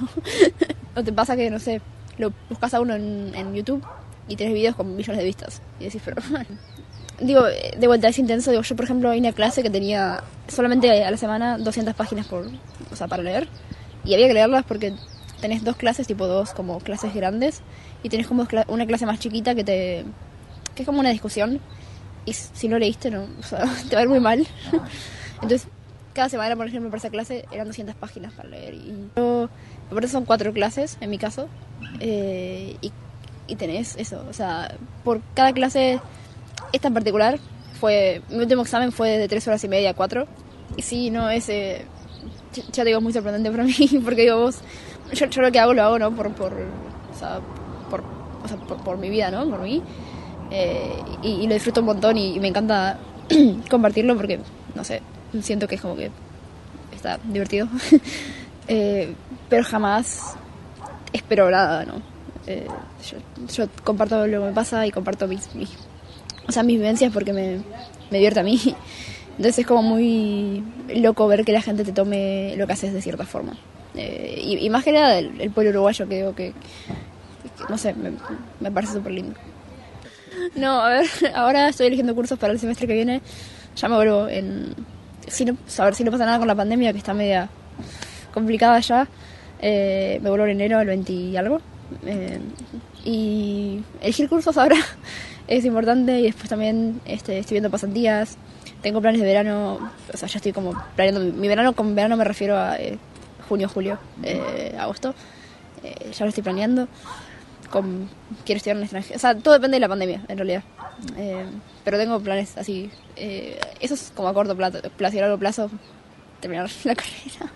o 0.95 1.03
te 1.03 1.13
pasa 1.13 1.37
que, 1.37 1.51
no 1.51 1.59
sé, 1.59 1.81
lo 2.19 2.33
buscas 2.49 2.75
a 2.75 2.81
uno 2.81 2.95
en, 2.95 3.33
en 3.35 3.55
YouTube 3.55 3.85
y 4.29 4.37
tienes 4.37 4.55
videos 4.55 4.77
con 4.77 4.95
millones 4.97 5.19
de 5.19 5.25
vistas. 5.25 5.63
Y 5.79 5.85
decís, 5.85 6.03
pero. 6.05 6.23
digo, 7.21 7.43
de 7.45 7.87
vuelta 7.87 8.09
es 8.09 8.19
intenso. 8.19 8.51
Digo, 8.51 8.63
yo, 8.63 8.77
por 8.77 8.85
ejemplo, 8.85 9.11
hay 9.11 9.19
una 9.19 9.33
clase 9.33 9.63
que 9.63 9.71
tenía 9.71 10.23
solamente 10.49 11.05
a 11.05 11.11
la 11.11 11.17
semana 11.17 11.59
200 11.59 11.95
páginas 11.95 12.27
por, 12.27 12.47
o 12.91 12.97
sea, 12.97 13.09
para 13.09 13.23
leer. 13.23 13.49
Y 14.05 14.15
había 14.15 14.29
que 14.29 14.35
leerlas 14.35 14.65
porque 14.65 14.95
tenés 15.41 15.65
dos 15.65 15.77
clases, 15.77 16.07
tipo 16.07 16.27
dos 16.27 16.53
como 16.53 16.79
clases 16.79 17.15
grandes. 17.15 17.61
Y 18.03 18.09
tenés 18.09 18.27
como 18.27 18.47
una 18.69 18.87
clase 18.87 19.07
más 19.07 19.19
chiquita 19.19 19.55
que 19.55 19.65
te. 19.65 20.05
que 20.75 20.83
es 20.83 20.87
como 20.87 21.01
una 21.01 21.11
discusión. 21.11 21.61
Y 22.25 22.33
si 22.33 22.69
no 22.69 22.79
leíste, 22.79 23.11
no, 23.11 23.27
o 23.39 23.43
sea, 23.43 23.65
te 23.89 23.97
va 23.97 24.01
a 24.01 24.05
ir 24.05 24.09
muy 24.09 24.21
mal. 24.21 24.47
Entonces, 25.43 25.69
cada 26.13 26.29
semana, 26.29 26.57
por 26.57 26.67
ejemplo, 26.67 26.91
para 26.91 26.99
esa 26.99 27.11
clase 27.11 27.47
eran 27.51 27.67
200 27.67 27.95
páginas 27.95 28.33
para 28.33 28.49
leer. 28.49 28.75
Y 28.75 28.95
yo, 29.17 29.49
por 29.91 30.05
eso 30.05 30.13
son 30.13 30.25
cuatro 30.25 30.53
clases, 30.53 30.99
en 31.01 31.11
mi 31.11 31.19
caso. 31.19 31.49
Eh, 31.99 32.77
y, 32.81 32.93
y 33.47 33.57
tenés 33.57 33.97
eso, 33.97 34.25
o 34.29 34.33
sea, 34.33 34.77
por 35.03 35.21
cada 35.35 35.53
clase, 35.53 36.01
esta 36.73 36.89
en 36.89 36.95
particular, 36.95 37.39
fue 37.81 38.23
mi 38.29 38.37
último 38.37 38.63
examen 38.63 38.93
fue 38.93 39.19
de 39.19 39.27
tres 39.27 39.49
horas 39.49 39.65
y 39.65 39.69
media 39.69 39.91
a 39.91 39.95
cuatro. 39.95 40.27
Y 40.77 40.83
sí, 40.83 41.11
no, 41.11 41.31
ese, 41.31 41.87
ya 42.53 42.63
ya 42.65 42.71
te 42.71 42.85
digo, 42.85 42.99
es 42.99 43.03
muy 43.03 43.13
sorprendente 43.13 43.51
para 43.51 43.65
mí, 43.79 43.89
porque 44.05 44.23
digo, 44.23 44.39
vos, 44.39 44.59
yo, 45.13 45.27
yo 45.27 45.43
lo 45.43 45.51
que 45.51 45.59
hago 45.59 45.75
lo 45.75 45.83
hago, 45.83 45.99
¿no? 45.99 46.15
Por, 46.15 46.33
por, 46.35 46.53
o 46.53 47.19
sea, 47.19 47.41
o 48.45 48.49
sea, 48.49 48.57
por, 48.57 48.79
por 48.79 48.99
mi 48.99 49.11
vida, 49.11 49.31
¿no? 49.31 49.49
Por 49.49 49.61
mí. 49.61 49.83
Eh, 50.51 50.97
y, 51.23 51.29
y 51.29 51.47
lo 51.47 51.55
disfruto 51.55 51.81
un 51.81 51.87
montón 51.87 52.17
y, 52.17 52.37
y 52.37 52.41
me 52.41 52.49
encanta 52.49 52.99
compartirlo 53.71 54.17
porque, 54.17 54.41
no 54.75 54.85
sé, 54.85 55.03
siento 55.43 55.69
que 55.69 55.77
es 55.77 55.81
como 55.81 55.97
que 55.97 56.11
está 56.95 57.19
divertido. 57.25 57.69
Eh, 58.73 59.13
pero 59.49 59.65
jamás 59.65 60.37
espero 61.13 61.51
nada, 61.51 61.85
¿no? 61.85 61.95
Eh, 62.47 62.69
yo, 63.11 63.19
yo 63.53 63.69
comparto 63.83 64.25
lo 64.29 64.41
que 64.43 64.47
me 64.47 64.53
pasa 64.53 64.87
y 64.87 64.93
comparto 64.93 65.27
mis, 65.27 65.53
mis, 65.57 65.71
o 66.47 66.53
sea, 66.53 66.63
mis 66.63 66.79
vivencias 66.79 67.13
porque 67.13 67.33
me, 67.33 67.57
me 68.11 68.19
divierte 68.19 68.39
a 68.39 68.43
mí. 68.45 68.61
Entonces 69.31 69.59
es 69.59 69.67
como 69.67 69.83
muy 69.83 70.63
loco 70.95 71.27
ver 71.27 71.45
que 71.45 71.51
la 71.51 71.63
gente 71.63 71.83
te 71.83 71.91
tome 71.91 72.55
lo 72.57 72.69
que 72.69 72.75
haces 72.75 72.93
de 72.93 73.03
cierta 73.03 73.25
forma. 73.25 73.55
Eh, 73.97 74.41
y, 74.41 74.59
y 74.59 74.71
más 74.71 74.85
que 74.85 74.93
nada 74.93 75.19
el, 75.19 75.41
el 75.41 75.51
pueblo 75.51 75.71
uruguayo 75.71 76.07
que 76.09 76.17
digo 76.19 76.37
que, 76.37 76.53
no 77.69 77.79
sé, 77.79 77.95
me, 78.61 78.71
parece 78.71 78.95
súper 78.95 79.13
lindo. 79.13 79.35
No, 80.55 80.81
a 80.81 80.89
ver, 80.89 81.07
ahora 81.35 81.69
estoy 81.69 81.87
eligiendo 81.89 82.15
cursos 82.15 82.39
para 82.39 82.53
el 82.53 82.59
semestre 82.59 82.87
que 82.87 82.95
viene. 82.95 83.21
Ya 83.77 83.89
me 83.89 83.97
vuelvo 83.97 84.29
en... 84.29 84.75
Si 85.27 85.45
no, 85.45 85.57
a 85.79 85.85
ver 85.85 85.95
si 85.95 86.03
no 86.03 86.11
pasa 86.11 86.25
nada 86.27 86.39
con 86.39 86.49
la 86.49 86.55
pandemia, 86.55 86.93
que 86.93 86.99
está 86.99 87.15
media 87.15 87.49
complicada 88.33 88.81
ya. 88.81 89.09
Eh, 89.61 90.19
me 90.23 90.31
vuelvo 90.31 90.47
en 90.47 90.53
enero, 90.53 90.81
el 90.81 90.87
20 90.87 91.13
y 91.13 91.37
algo. 91.37 91.61
Eh, 92.05 92.41
y 93.05 93.83
elegir 94.01 94.29
cursos 94.29 94.57
ahora 94.57 94.77
es 95.49 95.65
importante 95.65 96.21
y 96.21 96.25
después 96.25 96.49
también 96.49 97.01
este, 97.05 97.39
estoy 97.39 97.57
viendo 97.57 97.71
pasantías. 97.71 98.37
Tengo 98.83 99.01
planes 99.01 99.21
de 99.21 99.27
verano, 99.27 99.91
o 100.13 100.17
sea, 100.17 100.27
ya 100.27 100.39
estoy 100.39 100.53
como 100.53 100.73
planeando 100.97 101.21
mi, 101.21 101.49
verano, 101.49 101.75
con 101.75 101.95
verano 101.95 102.17
me 102.17 102.25
refiero 102.25 102.57
a 102.57 102.77
eh, 102.79 102.99
junio, 103.49 103.69
julio, 103.69 103.99
eh, 104.23 104.75
agosto. 104.79 105.15
Ya 105.83 106.25
lo 106.25 106.29
estoy 106.29 106.43
planeando. 106.43 106.89
Con, 107.71 108.11
quiero 108.45 108.57
estudiar 108.57 108.77
en 108.77 108.83
el 108.83 108.85
extranjero. 108.85 109.17
O 109.17 109.21
sea, 109.21 109.39
todo 109.39 109.55
depende 109.55 109.77
de 109.77 109.81
la 109.81 109.89
pandemia, 109.89 110.25
en 110.29 110.37
realidad. 110.37 110.65
Eh, 111.17 111.47
pero 111.85 111.99
tengo 111.99 112.21
planes 112.21 112.57
así. 112.57 112.91
Eh, 113.17 113.59
eso 113.81 113.95
es 113.95 114.13
como 114.15 114.29
a 114.29 114.35
corto 114.35 114.57
plazo, 114.57 114.81
plazo 114.97 115.17
y 115.17 115.19
a 115.21 115.23
largo 115.23 115.39
plazo, 115.39 115.71
terminar 116.41 116.69
la 116.85 116.95
carrera. 116.95 117.53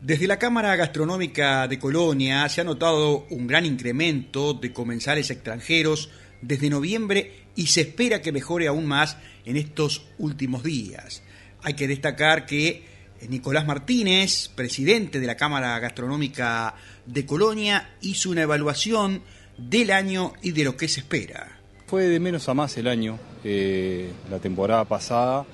Desde 0.00 0.26
la 0.26 0.38
Cámara 0.38 0.76
Gastronómica 0.76 1.66
de 1.66 1.78
Colonia 1.78 2.46
se 2.50 2.60
ha 2.60 2.64
notado 2.64 3.26
un 3.30 3.46
gran 3.46 3.64
incremento 3.64 4.52
de 4.52 4.70
comensales 4.70 5.30
extranjeros 5.30 6.10
desde 6.42 6.68
noviembre 6.68 7.44
y 7.56 7.68
se 7.68 7.82
espera 7.82 8.20
que 8.20 8.32
mejore 8.32 8.66
aún 8.66 8.84
más 8.84 9.16
en 9.46 9.56
estos 9.56 10.06
últimos 10.18 10.62
días. 10.62 11.22
Hay 11.62 11.72
que 11.72 11.88
destacar 11.88 12.44
que 12.44 12.84
Nicolás 13.28 13.66
Martínez, 13.66 14.48
presidente 14.48 15.20
de 15.20 15.26
la 15.26 15.36
Cámara 15.36 15.78
Gastronómica 15.78 16.74
de 17.06 17.26
Colonia, 17.26 17.90
hizo 18.00 18.30
una 18.30 18.42
evaluación 18.42 19.22
del 19.58 19.90
año 19.90 20.32
y 20.42 20.52
de 20.52 20.64
lo 20.64 20.76
que 20.76 20.88
se 20.88 21.00
espera. 21.00 21.58
Fue 21.86 22.04
de 22.04 22.20
menos 22.20 22.48
a 22.48 22.54
más 22.54 22.76
el 22.76 22.88
año. 22.88 23.18
Eh, 23.44 24.10
la 24.30 24.38
temporada 24.38 24.84
pasada 24.84 25.44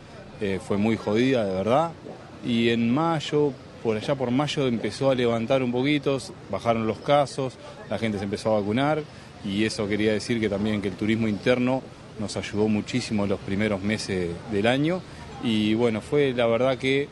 eh, 0.40 0.60
fue 0.66 0.76
muy 0.76 0.96
jodida, 0.96 1.44
de 1.44 1.52
verdad. 1.52 1.92
Y 2.44 2.70
en 2.70 2.92
mayo, 2.92 3.52
por 3.82 3.96
allá 3.96 4.14
por 4.14 4.30
mayo, 4.30 4.66
empezó 4.66 5.10
a 5.10 5.14
levantar 5.14 5.62
un 5.62 5.72
poquito, 5.72 6.18
bajaron 6.50 6.86
los 6.86 6.98
casos, 6.98 7.54
la 7.90 7.98
gente 7.98 8.18
se 8.18 8.24
empezó 8.24 8.54
a 8.54 8.60
vacunar. 8.60 9.02
Y 9.44 9.64
eso 9.64 9.88
quería 9.88 10.12
decir 10.12 10.38
que 10.38 10.48
también 10.48 10.82
que 10.82 10.88
el 10.88 10.94
turismo 10.94 11.26
interno 11.26 11.82
nos 12.18 12.36
ayudó 12.36 12.68
muchísimo 12.68 13.26
los 13.26 13.40
primeros 13.40 13.82
meses 13.82 14.30
del 14.52 14.66
año. 14.66 15.02
Y 15.42 15.74
bueno, 15.74 16.00
fue 16.00 16.32
la 16.34 16.46
verdad 16.46 16.78
que 16.78 17.08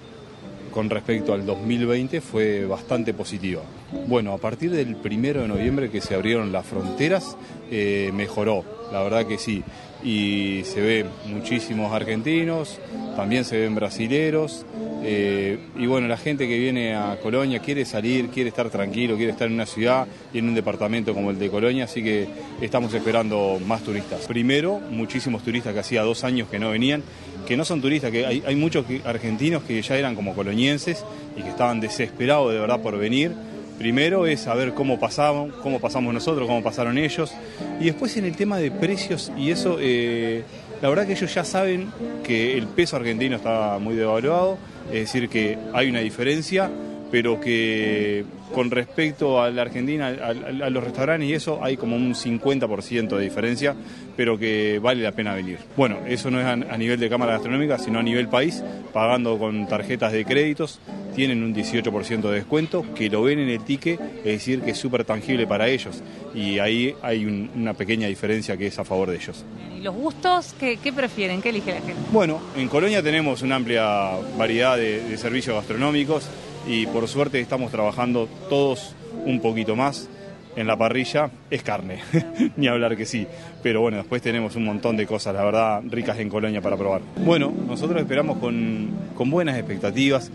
con 0.71 0.91
respecto 0.91 1.33
al 1.33 1.45
2020 1.45 2.21
fue 2.21 2.67
bastante 2.67 3.15
positiva. 3.15 3.63
Bueno, 4.07 4.33
a 4.35 4.39
partir 4.39 4.71
del 4.71 4.97
primero 4.97 5.43
de 5.43 5.49
noviembre 5.49 5.91
que 5.91 6.01
se 6.01 6.15
abrieron 6.15 6.53
las 6.53 6.67
fronteras, 6.67 7.37
eh, 7.71 8.11
mejoró, 8.13 8.65
la 8.93 9.03
verdad 9.03 9.27
que 9.27 9.39
sí. 9.39 9.63
Y 10.05 10.61
se 10.65 10.81
ven 10.81 11.07
muchísimos 11.27 11.93
argentinos, 11.93 12.79
también 13.17 13.45
se 13.45 13.59
ven 13.59 13.75
brasileros. 13.75 14.67
eh, 15.03 15.59
y 15.77 15.87
bueno, 15.87 16.07
la 16.07 16.17
gente 16.17 16.47
que 16.47 16.59
viene 16.59 16.95
a 16.95 17.19
Colonia 17.23 17.61
quiere 17.61 17.85
salir, 17.85 18.29
quiere 18.29 18.49
estar 18.49 18.69
tranquilo, 18.69 19.17
quiere 19.17 19.33
estar 19.33 19.47
en 19.49 19.55
una 19.55 19.65
ciudad 19.65 20.07
y 20.35 20.39
en 20.39 20.49
un 20.49 20.55
departamento 20.55 21.15
como 21.15 21.31
el 21.31 21.39
de 21.39 21.49
Colonia, 21.49 21.85
así 21.85 22.03
que 22.03 22.29
estamos 22.61 22.93
esperando 22.93 23.59
más 23.67 23.83
turistas. 23.83 24.27
Primero, 24.27 24.81
muchísimos 24.91 25.43
turistas 25.43 25.73
que 25.73 25.81
hacía 25.81 26.03
dos 26.03 26.25
años 26.25 26.49
que 26.49 26.59
no 26.59 26.71
venían, 26.71 27.03
que 27.47 27.57
no 27.57 27.65
son 27.65 27.81
turistas, 27.81 28.11
que 28.11 28.27
hay, 28.27 28.43
hay 28.47 28.57
muchos 28.57 28.85
argentinos 29.05 29.63
que 29.63 29.81
ya 29.81 29.97
eran 29.97 30.15
como 30.15 30.35
colonienses 30.35 31.05
y 31.37 31.43
que 31.43 31.49
estaban 31.49 31.81
desesperados 31.81 32.53
de 32.53 32.61
verdad 32.61 32.83
por 32.83 32.99
venir. 32.99 33.33
Primero 33.79 34.27
es 34.27 34.41
saber 34.41 34.75
cómo 34.75 34.99
pasamos, 34.99 35.55
cómo 35.63 35.79
pasamos 35.79 36.13
nosotros, 36.13 36.49
cómo 36.49 36.63
pasaron 36.65 36.99
ellos. 36.99 37.33
Y 37.81 37.85
después 37.85 38.17
en 38.17 38.25
el 38.25 38.35
tema 38.35 38.59
de 38.59 38.73
precios 38.73 39.31
y 39.37 39.53
eso, 39.53 39.77
eh, 39.81 40.43
la 40.83 40.89
verdad 40.89 41.07
que 41.07 41.13
ellos 41.13 41.33
ya 41.33 41.45
saben 41.45 41.93
que 42.25 42.59
el 42.59 42.67
peso 42.67 42.97
argentino 42.97 43.37
está 43.37 43.79
muy 43.79 43.95
devaluado, 43.95 44.59
es 44.89 45.01
decir, 45.01 45.29
que 45.29 45.57
hay 45.73 45.89
una 45.89 46.01
diferencia, 46.01 46.71
pero 47.11 47.41
que 47.41 48.25
con 48.55 48.71
respecto 48.71 49.41
a 49.43 49.51
la 49.51 49.63
Argentina, 49.63 50.09
a, 50.09 50.27
a- 50.29 50.67
a 50.67 50.71
los 50.71 50.83
restaurantes 50.85 51.29
y 51.29 51.35
eso, 51.35 51.61
hay 51.63 51.77
como 51.77 51.97
un 51.97 52.15
50% 52.15 53.17
de 53.17 53.23
diferencia, 53.23 53.75
pero 54.17 54.39
que 54.39 54.79
vale 54.83 55.03
la 55.03 55.13
pena 55.13 55.35
venir. 55.35 55.59
Bueno, 55.77 55.99
eso 56.07 56.31
no 56.31 56.41
es 56.41 56.47
a, 56.47 56.53
a 56.53 56.77
nivel 56.79 56.99
de 56.99 57.09
Cámara 57.09 57.33
Gastronómica, 57.33 57.79
sino 57.79 57.99
a 57.99 58.03
nivel 58.03 58.29
país, 58.29 58.63
pagando 58.93 59.39
con 59.39 59.67
tarjetas 59.69 60.13
de 60.13 60.25
créditos, 60.25 60.81
tienen 61.15 61.43
un 61.43 61.55
18% 61.55 62.21
de 62.23 62.35
descuento, 62.35 62.85
que 62.95 63.11
lo 63.11 63.23
ven 63.23 63.39
en 63.39 63.49
el 63.49 63.61
ticket, 63.65 64.01
es 64.19 64.25
decir, 64.25 64.61
que 64.63 64.71
es 64.71 64.79
súper 64.79 65.05
tangible 65.05 65.47
para 65.47 65.69
ellos. 65.69 66.03
Y 66.35 66.59
ahí 66.59 66.95
hay 67.03 67.25
un- 67.27 67.51
una 67.55 67.75
pequeña 67.75 68.07
diferencia 68.09 68.57
que 68.57 68.69
es 68.69 68.79
a 68.79 68.85
favor 68.85 69.11
de 69.11 69.17
ellos. 69.17 69.45
¿Y 69.77 69.83
los 69.83 69.95
gustos? 69.95 70.55
¿Qué, 70.59 70.79
qué 70.83 70.93
prefieren? 70.93 71.43
¿Qué 71.43 71.51
elige 71.51 71.71
la 71.73 71.79
gente? 71.79 71.95
Bueno, 72.13 72.41
en 72.57 72.69
Colonia 72.69 73.03
tenemos 73.03 73.43
una 73.43 73.57
amplia 73.57 74.11
variedad 74.37 74.77
de, 74.77 75.03
de 75.03 75.17
servicios 75.19 75.55
gastronómicos 75.57 76.29
y 76.69 76.87
por 76.87 77.09
suerte 77.09 77.41
estamos 77.41 77.73
trabajando 77.73 78.29
todos 78.49 78.95
un 79.25 79.41
poquito 79.41 79.75
más. 79.75 80.09
En 80.57 80.67
la 80.67 80.77
parrilla 80.77 81.31
es 81.51 81.63
carne, 81.63 82.01
ni 82.57 82.67
hablar 82.67 82.97
que 82.97 83.07
sí. 83.07 83.27
Pero 83.63 83.81
bueno, 83.81 83.99
después 83.99 84.21
tenemos 84.21 84.57
un 84.57 84.65
montón 84.65 84.97
de 84.97 85.07
cosas, 85.07 85.35
la 85.35 85.45
verdad, 85.45 85.83
ricas 85.89 86.19
en 86.19 86.29
Colonia 86.29 86.61
para 86.61 86.77
probar. 86.77 87.01
Bueno, 87.25 87.53
nosotros 87.67 88.01
esperamos 88.01 88.39
con, 88.39 88.91
con 89.15 89.31
buenas 89.31 89.57
expectativas. 89.57 90.33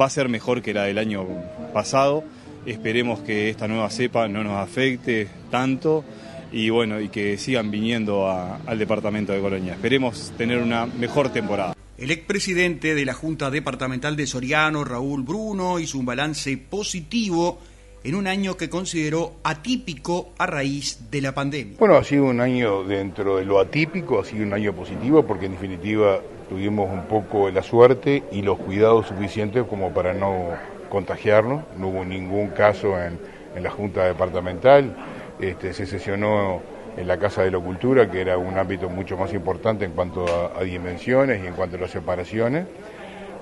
Va 0.00 0.06
a 0.06 0.10
ser 0.10 0.28
mejor 0.28 0.62
que 0.62 0.72
la 0.72 0.84
del 0.84 0.98
año 0.98 1.26
pasado. 1.72 2.22
Esperemos 2.66 3.20
que 3.20 3.50
esta 3.50 3.66
nueva 3.68 3.90
cepa 3.90 4.28
no 4.28 4.44
nos 4.44 4.56
afecte 4.58 5.28
tanto 5.50 6.04
y 6.52 6.70
bueno, 6.70 7.00
y 7.00 7.08
que 7.08 7.36
sigan 7.36 7.70
viniendo 7.72 8.30
al 8.30 8.78
departamento 8.78 9.32
de 9.32 9.40
Colonia. 9.40 9.72
Esperemos 9.72 10.32
tener 10.38 10.58
una 10.58 10.86
mejor 10.86 11.30
temporada. 11.30 11.74
El 11.96 12.10
expresidente 12.10 12.96
de 12.96 13.04
la 13.04 13.14
Junta 13.14 13.50
Departamental 13.50 14.16
de 14.16 14.26
Soriano, 14.26 14.84
Raúl 14.84 15.22
Bruno, 15.22 15.78
hizo 15.78 15.96
un 15.96 16.04
balance 16.04 16.58
positivo 16.58 17.60
en 18.02 18.16
un 18.16 18.26
año 18.26 18.56
que 18.56 18.68
consideró 18.68 19.34
atípico 19.44 20.30
a 20.36 20.46
raíz 20.46 21.08
de 21.12 21.20
la 21.22 21.32
pandemia. 21.32 21.76
Bueno, 21.78 21.94
ha 21.94 22.02
sido 22.02 22.24
un 22.24 22.40
año 22.40 22.82
dentro 22.82 23.36
de 23.36 23.44
lo 23.44 23.60
atípico, 23.60 24.18
ha 24.18 24.24
sido 24.24 24.44
un 24.44 24.52
año 24.52 24.74
positivo 24.74 25.24
porque 25.24 25.46
en 25.46 25.52
definitiva 25.52 26.20
tuvimos 26.48 26.90
un 26.90 27.04
poco 27.06 27.48
la 27.50 27.62
suerte 27.62 28.24
y 28.32 28.42
los 28.42 28.58
cuidados 28.58 29.06
suficientes 29.06 29.64
como 29.64 29.94
para 29.94 30.12
no 30.12 30.48
contagiarnos, 30.88 31.62
no 31.78 31.88
hubo 31.88 32.04
ningún 32.04 32.48
caso 32.48 33.00
en, 33.00 33.18
la 33.62 33.70
Junta 33.70 34.04
Departamental, 34.04 34.96
este, 35.38 35.72
se 35.72 35.86
sesionó 35.86 36.60
en 36.96 37.08
la 37.08 37.18
Casa 37.18 37.42
de 37.42 37.50
la 37.50 37.58
Cultura, 37.58 38.10
que 38.10 38.20
era 38.20 38.38
un 38.38 38.56
ámbito 38.56 38.88
mucho 38.88 39.16
más 39.16 39.32
importante 39.32 39.84
en 39.84 39.92
cuanto 39.92 40.26
a, 40.56 40.62
dimensiones 40.62 41.42
y 41.42 41.46
en 41.46 41.54
cuanto 41.54 41.76
a 41.76 41.80
las 41.80 41.90
separaciones. 41.90 42.66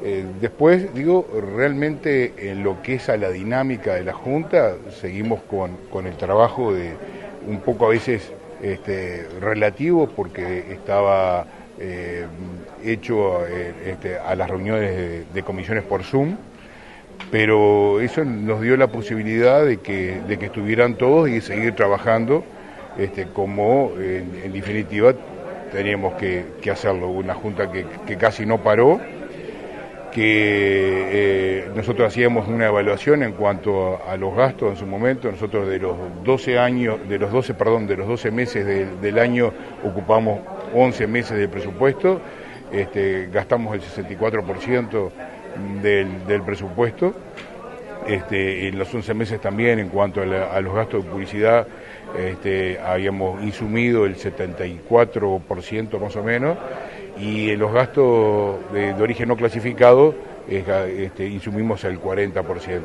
Eh, 0.02 0.24
después, 0.40 0.92
digo, 0.94 1.26
realmente 1.56 2.50
en 2.50 2.64
lo 2.64 2.82
que 2.82 2.94
es 2.94 3.08
a 3.08 3.16
la 3.16 3.30
dinámica 3.30 3.94
de 3.94 4.04
la 4.04 4.12
Junta, 4.12 4.74
seguimos 5.00 5.40
con, 5.42 6.06
el 6.06 6.16
trabajo 6.16 6.72
de 6.74 6.92
un 7.46 7.60
poco 7.60 7.86
a 7.86 7.90
veces 7.90 8.32
este, 8.62 9.26
relativo, 9.40 10.08
porque 10.08 10.72
estaba 10.72 11.46
eh, 11.78 12.26
hecho 12.84 13.46
eh, 13.46 13.74
este, 13.86 14.18
a 14.18 14.34
las 14.34 14.50
reuniones 14.50 15.32
de, 15.32 15.42
comisiones 15.42 15.84
por 15.84 16.02
Zoom, 16.02 16.36
pero 17.30 18.00
eso 18.00 18.24
nos 18.24 18.60
dio 18.60 18.76
la 18.76 18.88
posibilidad 18.88 19.64
de 19.64 19.78
que, 19.78 20.20
de 20.26 20.38
que 20.38 20.46
estuvieran 20.46 20.96
todos 20.96 21.28
y 21.28 21.40
seguir 21.40 21.74
trabajando 21.74 22.44
este, 22.98 23.26
como 23.26 23.92
en, 23.98 24.52
definitiva 24.52 25.14
teníamos 25.70 26.14
que, 26.14 26.70
hacerlo. 26.70 27.08
Una 27.08 27.34
junta 27.34 27.70
que, 27.70 28.16
casi 28.16 28.44
no 28.44 28.62
paró, 28.62 29.00
que 30.12 31.08
eh, 31.10 31.70
nosotros 31.74 32.08
hacíamos 32.08 32.46
una 32.48 32.66
evaluación 32.66 33.22
en 33.22 33.32
cuanto 33.32 33.98
a, 34.06 34.16
los 34.16 34.36
gastos 34.36 34.70
en 34.70 34.76
su 34.76 34.86
momento. 34.86 35.30
Nosotros 35.30 35.68
de 35.68 35.78
los 35.78 35.96
12 36.24 36.58
años, 36.58 37.08
de 37.08 37.18
los 37.18 37.32
12, 37.32 37.54
perdón, 37.54 37.86
de 37.86 37.96
los 37.96 38.06
12 38.06 38.30
meses 38.30 39.00
del 39.00 39.18
año 39.18 39.52
ocupamos 39.82 40.40
11 40.74 41.06
meses 41.06 41.38
de 41.38 41.48
presupuesto, 41.48 42.20
este, 42.72 43.28
gastamos 43.30 43.74
el 43.74 43.82
64% 43.82 45.10
del, 45.82 46.26
del 46.26 46.42
presupuesto. 46.42 47.14
Este, 48.06 48.66
en 48.66 48.78
los 48.78 48.92
11 48.92 49.14
meses 49.14 49.40
también 49.40 49.78
en 49.78 49.88
cuanto 49.88 50.22
a, 50.22 50.60
los 50.60 50.74
gastos 50.74 51.04
de 51.04 51.10
publicidad 51.10 51.66
este, 52.18 52.78
habíamos 52.80 53.42
insumido 53.42 54.06
el 54.06 54.16
74% 54.16 56.00
más 56.00 56.16
o 56.16 56.22
menos 56.22 56.56
y 57.18 57.50
en 57.50 57.58
los 57.58 57.72
gastos 57.72 58.56
de, 58.72 58.92
origen 58.94 59.28
no 59.28 59.36
clasificado 59.36 60.14
este, 60.48 61.26
insumimos 61.26 61.84
el 61.84 62.00
40%, 62.00 62.80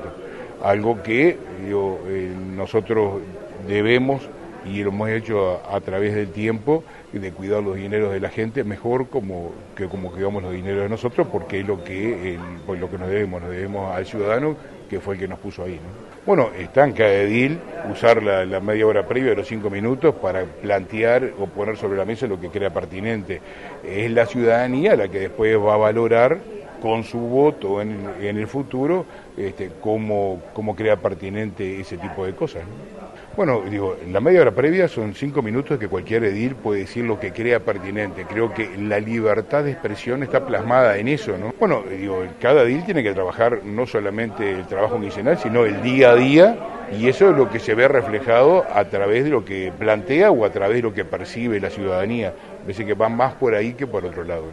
algo 0.64 1.02
que 1.02 1.30
eh, 1.30 2.34
nosotros 2.56 3.22
debemos 3.68 4.22
y 4.66 4.84
lo 4.84 4.90
hemos 4.90 5.10
hecho 5.10 5.62
a, 5.70 5.80
través 5.82 6.14
del 6.14 6.30
tiempo 6.32 6.84
de 7.14 7.32
cuidar 7.32 7.64
los 7.64 7.76
dineros 7.76 8.12
de 8.12 8.20
la 8.20 8.30
gente 8.30 8.64
mejor 8.64 9.08
como 9.08 9.52
que 9.76 9.88
como 9.88 10.12
cuidamos 10.12 10.44
los 10.44 10.52
dineros 10.52 10.84
de 10.84 10.90
nosotros 10.90 11.28
porque 11.32 11.62
es 11.62 11.68
lo 11.68 11.84
que 11.84 12.38
pues 12.66 12.80
lo 12.80 12.90
que 12.90 12.98
nos 12.98 13.08
debemos 13.08 13.42
nos 13.42 13.52
debemos 13.52 13.96
al 13.96 14.06
ciudadano 14.06 14.56
que 14.90 15.00
fue 15.00 15.16
el 15.16 15.22
que 15.22 15.28
nos 15.28 15.40
puso 15.40 15.64
ahí 15.64 15.80
bueno 16.28 16.50
está 16.60 16.84
en 16.84 16.92
cada 16.92 17.14
edil 17.14 17.58
usar 17.90 18.22
la, 18.22 18.60
media 18.60 18.86
hora 18.86 19.08
previa 19.08 19.30
de 19.30 19.38
los 19.38 19.48
cinco 19.48 19.70
minutos 19.70 20.14
para 20.16 20.44
plantear 20.44 21.32
o 21.40 21.48
poner 21.48 21.78
sobre 21.78 21.98
la 21.98 22.04
mesa 22.04 22.28
lo 22.28 22.40
que 22.40 22.50
crea 22.50 22.70
pertinente. 22.70 23.42
Es 23.86 24.12
la 24.12 24.26
ciudadanía 24.26 24.98
la 24.98 25.08
que 25.08 25.20
después 25.20 25.58
va 25.58 25.76
a 25.76 25.78
valorar 25.78 26.38
con 26.82 27.06
su 27.06 27.18
voto 27.18 27.82
en, 27.82 28.12
el 28.20 28.46
futuro 28.48 29.06
este, 29.38 29.72
cómo, 29.82 30.42
cómo 30.54 30.76
crea 30.76 30.98
pertinente 30.98 31.80
ese 31.80 31.98
tipo 31.98 32.26
de 32.26 32.36
cosas 32.36 32.64
bueno, 33.38 33.62
digo, 33.70 33.96
la 34.12 34.20
media 34.20 34.42
hora 34.42 34.52
previa 34.52 34.88
son 34.88 35.14
cinco 35.14 35.44
minutos 35.44 35.78
que 35.78 35.88
cualquier 35.88 36.24
edil 36.24 36.56
puede 36.56 36.80
decir 36.82 37.06
lo 37.06 37.20
que 37.20 37.32
crea 37.32 37.60
pertinente. 37.60 38.26
Creo 38.26 38.52
que 38.52 38.76
la 38.80 39.00
libertad 39.00 39.64
de 39.64 39.74
expresión 39.74 40.24
está 40.24 40.44
plasmada 40.44 40.98
en 40.98 41.08
eso, 41.08 41.38
¿no? 41.38 41.54
Bueno, 41.60 41.84
digo, 41.88 42.24
cada 42.42 42.64
edil 42.64 42.84
tiene 42.84 43.04
que 43.04 43.14
trabajar 43.14 43.64
no 43.64 43.86
solamente 43.86 44.50
el 44.50 44.66
trabajo 44.66 45.00
quincenal, 45.00 45.38
sino 45.38 45.66
el 45.66 45.84
día 45.84 46.14
a 46.14 46.16
día, 46.16 46.58
y 46.98 47.08
eso 47.10 47.30
es 47.30 47.38
lo 47.38 47.48
que 47.48 47.60
se 47.60 47.76
ve 47.76 47.88
reflejado 47.88 48.66
a 48.74 48.86
través 48.86 49.26
de 49.26 49.30
lo 49.30 49.46
que 49.46 49.72
plantea 49.78 50.32
o 50.32 50.44
a 50.44 50.50
través 50.50 50.78
de 50.78 50.82
lo 50.82 50.94
que 50.96 51.06
percibe 51.06 51.60
la 51.60 51.70
ciudadanía. 51.70 52.34
Parece 52.64 52.88
que 52.88 52.96
va 52.96 53.08
más 53.08 53.36
por 53.36 53.54
ahí 53.54 53.74
que 53.74 53.86
por 53.86 54.04
otro 54.04 54.24
lado. 54.24 54.46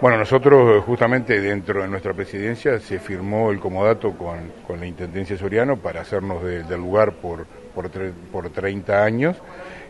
Bueno, 0.00 0.16
nosotros 0.16 0.82
justamente 0.84 1.40
dentro 1.40 1.82
de 1.82 1.88
nuestra 1.88 2.14
presidencia 2.14 2.80
se 2.80 2.98
firmó 2.98 3.50
el 3.50 3.60
comodato 3.60 4.12
con, 4.12 4.78
la 4.80 4.86
Intendencia 4.86 5.36
Soriano 5.36 5.76
para 5.76 6.00
hacernos 6.00 6.42
del 6.42 6.80
lugar 6.80 7.12
por 7.12 7.46
por, 7.74 7.90
por 8.32 8.50
30 8.50 9.04
años, 9.04 9.36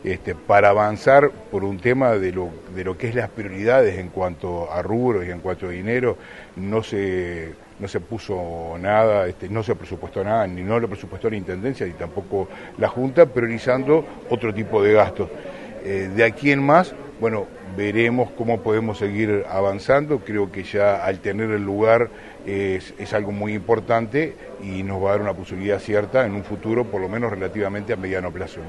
este, 0.05 0.35
para 0.35 0.71
avanzar 0.71 1.31
por 1.51 1.65
un 1.65 1.79
tema 1.79 2.13
de 2.13 2.33
lo, 2.33 2.51
de 2.75 2.85
lo 2.85 2.97
que 2.97 3.09
es 3.09 3.15
las 3.15 3.29
prioridades 3.29 3.99
en 3.99 4.09
cuanto 4.09 4.71
a 4.71 4.83
rubros 4.83 5.27
y 5.27 5.31
en 5.31 5.41
cuanto 5.41 5.67
a 5.67 5.71
dinero, 5.71 6.17
no 6.57 6.83
se, 6.83 7.55
no 7.79 7.89
se 7.89 8.01
puso 8.01 8.77
nada, 8.79 9.27
este, 9.27 9.49
no 9.49 9.63
se 9.63 9.75
presupuestó 9.75 10.25
nada, 10.25 10.47
ni 10.47 10.63
no 10.63 10.79
lo 10.79 10.89
presupuestó 10.89 11.29
la 11.31 11.37
Intendencia, 11.37 11.87
ni 11.87 11.93
tampoco 11.93 12.49
la 12.79 12.89
Junta, 12.89 13.27
priorizando 13.27 14.05
otro 14.29 14.53
tipo 14.53 14.83
de 14.83 14.93
gastos. 14.93 15.29
Eh, 15.85 16.11
de 16.15 16.25
aquí 16.25 16.53
en 16.53 16.63
más, 16.63 16.95
bueno, 17.21 17.47
veremos 17.81 18.29
cómo 18.37 18.61
podemos 18.61 18.99
seguir 18.99 19.47
avanzando. 19.49 20.19
Creo 20.19 20.53
que 20.53 20.65
ya 20.65 21.03
al 21.03 21.21
tener 21.21 21.51
el 21.51 21.65
lugar 21.65 22.11
es, 22.45 22.93
algo 23.15 23.33
muy 23.33 23.55
importante 23.55 24.35
y 24.63 24.83
nos 24.83 25.03
va 25.03 25.09
a 25.09 25.13
dar 25.13 25.23
una 25.23 25.33
posibilidad 25.33 25.79
cierta 25.79 26.27
en 26.27 26.35
un 26.35 26.45
futuro, 26.45 26.85
por 26.85 27.01
lo 27.01 27.09
menos 27.09 27.31
relativamente 27.31 27.95
a 27.95 27.97
mediano 27.97 28.31
plazo. 28.31 28.61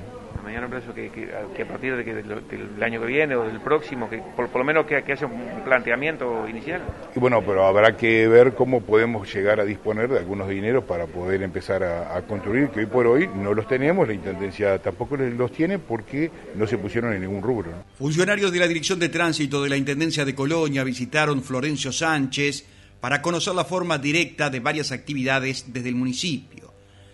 A 0.52 0.54
mediano 0.54 0.70
plazo, 0.70 0.94
que, 0.94 1.64
a 1.64 1.66
partir 1.66 1.96
de 1.96 2.04
que 2.04 2.14
del, 2.14 2.84
año 2.84 3.00
que 3.00 3.08
viene 3.08 3.36
o 3.36 3.44
del 3.44 3.62
próximo, 3.62 4.10
que 4.10 4.22
por, 4.36 4.54
lo 4.54 4.64
menos 4.66 4.86
que, 4.86 4.96
haya 4.96 5.26
un 5.26 5.64
planteamiento 5.64 6.46
inicial. 6.48 6.82
Y 7.16 7.20
bueno, 7.20 7.42
pero 7.42 7.66
habrá 7.66 7.96
que 7.96 8.28
ver 8.28 8.54
cómo 8.54 8.82
podemos 8.82 9.34
llegar 9.34 9.62
a 9.62 9.66
disponer 9.66 10.10
de 10.10 10.20
algunos 10.20 10.50
dineros 10.50 10.84
para 10.84 11.08
poder 11.08 11.42
empezar 11.42 11.84
a, 11.84 12.18
a 12.18 12.22
construir, 12.24 12.70
que 12.70 12.82
hoy 12.82 12.86
por 12.86 13.08
hoy 13.08 13.30
no 13.34 13.54
los 13.54 13.66
tenemos, 13.66 14.06
la 14.06 14.14
Intendencia 14.14 14.78
tampoco 14.80 15.16
los 15.16 15.52
tiene 15.54 15.80
porque 15.80 16.30
no 16.56 16.68
se 16.68 16.78
pusieron 16.78 17.14
en 17.14 17.22
ningún 17.22 17.42
rubro. 17.42 17.72
Funcionarios 17.98 18.52
de 18.52 18.60
la 18.60 18.68
Dirección 18.68 19.00
de 19.00 19.08
Tránsito 19.08 19.64
de 19.64 19.70
la 19.70 19.78
Intendencia 19.78 20.26
de 20.26 20.36
Colonia 20.36 20.84
visitaron 20.84 21.42
Florencio 21.42 21.94
Sánchez, 21.94 22.66
para 23.00 23.22
conocer 23.22 23.56
la 23.56 23.66
forma 23.66 23.98
directa 23.98 24.50
de 24.50 24.60
varias 24.60 24.92
actividades 24.92 25.66
desde 25.74 25.90
el 25.90 25.96
municipio. 25.96 26.71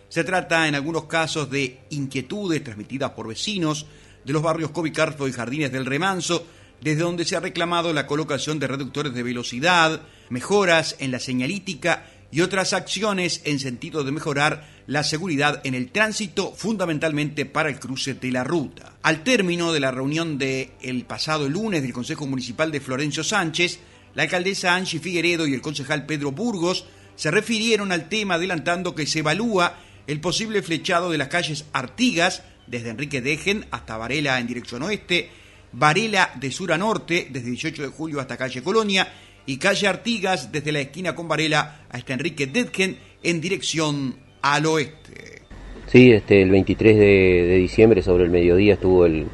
Se 0.10 0.24
trata 0.24 0.68
en 0.68 0.76
algunos 0.76 1.06
casos 1.06 1.50
de 1.50 1.80
inquietudes 1.90 2.64
transmitidas 2.64 3.12
por 3.12 3.28
vecinos 3.28 3.86
de 4.24 4.34
los 4.34 4.42
barrios 4.42 4.72
Covicarfo 4.72 5.28
y 5.28 5.34
Jardines 5.34 5.72
del 5.72 5.86
Remanso, 5.86 6.46
desde 6.82 7.02
donde 7.02 7.26
se 7.26 7.36
ha 7.36 7.42
reclamado 7.42 7.92
la 7.92 8.08
colocación 8.08 8.60
de 8.60 8.68
reductores 8.68 9.14
de 9.14 9.24
velocidad, 9.24 10.02
mejoras 10.30 10.96
en 11.00 11.12
la 11.12 11.20
señalítica 11.20 12.06
y 12.32 12.42
otras 12.42 12.74
acciones 12.74 13.42
en 13.46 13.60
sentido 13.60 14.04
de 14.04 14.12
mejorar 14.12 14.68
la 14.86 15.04
seguridad 15.04 15.62
en 15.66 15.76
el 15.76 15.92
tránsito, 15.92 16.54
fundamentalmente 16.56 17.46
para 17.46 17.70
el 17.70 17.80
cruce 17.80 18.14
de 18.14 18.32
la 18.32 18.44
ruta. 18.44 18.94
Al 19.02 19.24
término 19.24 19.74
de 19.74 19.80
la 19.80 19.92
reunión 19.92 20.38
del 20.38 20.72
el 20.82 21.06
pasado 21.06 21.50
lunes 21.50 21.82
del 21.82 21.94
Consejo 21.94 22.28
Municipal 22.28 22.72
de 22.72 22.82
Florencio 22.82 23.24
Sánchez, 23.24 23.80
la 24.14 24.24
alcaldesa 24.24 24.76
Angie 24.76 25.00
Figueredo 25.00 25.48
y 25.48 25.54
el 25.54 25.62
concejal 25.62 26.06
Pedro 26.06 26.32
Burgos 26.32 26.86
se 27.16 27.32
refirieron 27.32 27.92
al 27.92 28.10
tema 28.10 28.36
adelantando 28.36 28.94
que 28.94 29.08
se 29.08 29.20
evalúa 29.20 29.76
el 30.08 30.22
posible 30.22 30.62
flechado 30.62 31.12
de 31.12 31.18
las 31.18 31.28
calles 31.28 31.66
Artigas, 31.74 32.44
desde 32.66 32.90
Enrique 32.90 33.22
Dejen 33.22 33.66
hasta 33.72 33.98
Varela 33.98 34.40
en 34.40 34.48
dirección 34.48 34.82
oeste, 34.84 35.30
Varela 35.74 36.32
de 36.36 36.50
sur 36.50 36.72
a 36.72 36.78
norte, 36.78 37.28
desde 37.30 37.50
18 37.50 37.84
de 37.84 37.88
julio 37.90 38.20
hasta 38.22 38.38
calle 38.38 38.64
Colonia, 38.64 39.08
y 39.46 39.58
calle 39.58 39.88
Artigas 39.88 40.52
desde 40.52 40.72
la 40.72 40.80
esquina 40.80 41.14
con 41.14 41.28
Varela 41.28 41.82
hasta 41.90 42.14
Enrique 42.14 42.48
Dejen 42.48 42.98
en 43.22 43.42
dirección 43.42 44.16
al 44.42 44.66
oeste. 44.66 45.42
Sí, 45.88 46.12
este, 46.12 46.42
el 46.42 46.52
23 46.52 46.98
de, 46.98 47.56
diciembre 47.58 48.02
sobre 48.02 48.24
el 48.26 48.30
mediodía 48.30 48.74
estuvo 48.74 49.06
el, 49.06 49.28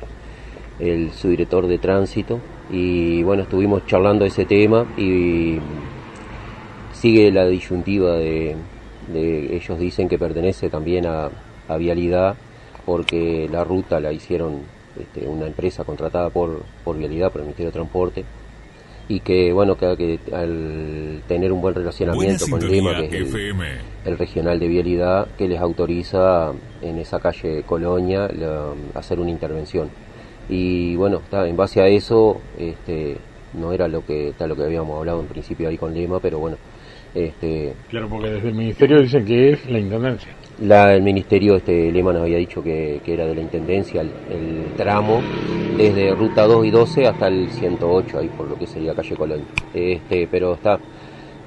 el 0.80 1.12
subdirector 1.12 1.68
de 1.68 1.78
tránsito 1.78 2.40
y 2.72 3.22
bueno, 3.24 3.44
estuvimos 3.44 3.86
charlando 3.86 4.26
ese 4.26 4.46
tema 4.46 4.92
y 4.98 5.58
sigue 6.94 7.32
la 7.32 7.48
disyuntiva 7.48 8.18
de, 8.18 8.56
ellos 9.14 9.80
dicen 9.80 10.08
que 10.08 10.18
pertenece 10.18 10.70
también 10.70 11.06
a, 11.06 11.30
Vialidad 11.78 12.36
porque 12.86 13.50
la 13.52 13.64
ruta 13.64 14.00
la 14.00 14.12
hicieron 14.12 14.60
este, 15.00 15.28
una 15.28 15.48
empresa 15.48 15.84
contratada 15.84 16.30
por, 16.30 16.62
por 16.84 16.96
Vialidad, 16.96 17.32
por 17.32 17.42
el 17.42 17.46
Ministerio 17.46 17.70
de 17.70 17.74
Transporte 17.74 18.26
y 19.08 19.22
que 19.22 19.52
bueno 19.52 19.76
que, 19.76 20.20
al 20.32 21.24
tener 21.28 21.52
un 21.52 21.62
buen 21.62 21.74
relacionamiento 21.74 22.46
con 22.48 22.60
Lima 22.70 22.96
que 22.98 23.22
es 23.24 23.34
el, 24.06 24.18
regional 24.18 24.60
de 24.60 24.68
vialidad 24.68 25.28
que 25.36 25.48
les 25.48 25.60
autoriza 25.60 26.52
en 26.82 27.00
esa 27.00 27.20
calle 27.20 27.64
Colonia 27.64 28.30
hacer 28.94 29.20
una 29.20 29.32
intervención 29.32 29.90
y 30.50 30.96
bueno, 30.96 31.18
está, 31.18 31.48
en 31.48 31.56
base 31.56 31.82
a 31.82 31.88
eso, 31.88 32.42
este, 32.58 33.18
no 33.54 33.72
era 33.72 33.88
lo 33.88 34.06
que, 34.06 34.30
está 34.30 34.48
lo 34.48 34.56
que 34.56 34.64
habíamos 34.64 34.98
hablado 34.98 35.22
en 35.22 35.28
principio 35.28 35.70
ahí 35.70 35.78
con 35.78 35.94
Lima, 35.94 36.20
pero 36.20 36.40
bueno. 36.40 36.58
Este, 37.16 37.74
claro, 37.90 38.10
porque 38.10 38.32
desde 38.32 38.50
el 38.50 38.56
ministerio 38.56 39.02
dicen 39.02 39.26
que 39.26 39.52
es 39.52 39.70
la 39.70 39.80
intendencia. 39.80 40.32
La, 40.62 40.94
el 40.94 41.02
ministerio, 41.02 41.56
este 41.56 41.92
Lema 41.92 42.14
nos 42.14 42.24
había 42.24 42.38
dicho 42.38 42.64
que, 42.64 43.02
que 43.04 43.14
era 43.14 43.26
de 43.26 43.36
la 43.36 43.42
Intendencia 43.42 44.02
el, 44.02 44.12
el, 44.30 44.66
tramo 44.78 45.22
desde 45.76 46.14
Ruta 46.14 46.44
2 46.46 46.66
y 46.66 46.72
12 46.72 47.08
hasta 47.08 47.28
el 47.28 47.50
108, 47.50 48.20
ahí 48.20 48.30
por 48.30 48.48
lo 48.48 48.56
que 48.56 48.68
sería 48.68 48.94
calle 48.94 49.16
Colón. 49.16 49.42
Este, 49.74 50.28
pero 50.30 50.54
está, 50.54 50.80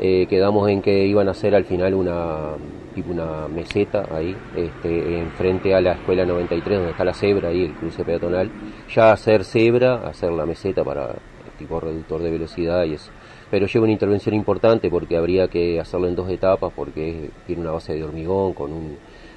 eh, 0.00 0.26
quedamos 0.28 0.68
en 0.68 0.82
que 0.82 1.06
iban 1.06 1.28
a 1.28 1.30
hacer 1.30 1.54
al 1.54 1.64
final 1.64 1.94
una 1.94 2.50
tipo 2.94 3.12
una 3.12 3.46
meseta 3.46 4.06
ahí, 4.10 4.34
este, 4.56 5.18
enfrente 5.18 5.74
a 5.74 5.80
la 5.82 5.92
escuela 5.92 6.24
93 6.24 6.78
donde 6.78 6.92
está 6.92 7.04
la 7.04 7.12
cebra 7.12 7.50
ahí, 7.50 7.64
el 7.64 7.74
cruce 7.74 8.02
peatonal, 8.04 8.50
ya 8.92 9.12
hacer 9.12 9.44
cebra, 9.44 10.08
hacer 10.08 10.32
la 10.32 10.46
meseta 10.46 10.82
para 10.82 11.14
tipo 11.58 11.78
reductor 11.78 12.22
de 12.22 12.30
velocidad 12.30 12.84
y 12.84 12.94
eso. 12.94 13.10
Pero 13.50 13.66
lleva 13.66 13.84
una 13.84 13.92
intervención 13.92 14.34
importante 14.34 14.90
porque 14.90 15.16
habría 15.16 15.48
que 15.48 15.78
hacerlo 15.78 16.08
en 16.08 16.16
dos 16.16 16.28
etapas 16.30 16.72
porque 16.74 17.30
tiene 17.46 17.62
una 17.62 17.72
base 17.72 17.94
de 17.94 18.02
hormigón 18.02 18.54
con 18.54 18.72
un 18.72 18.96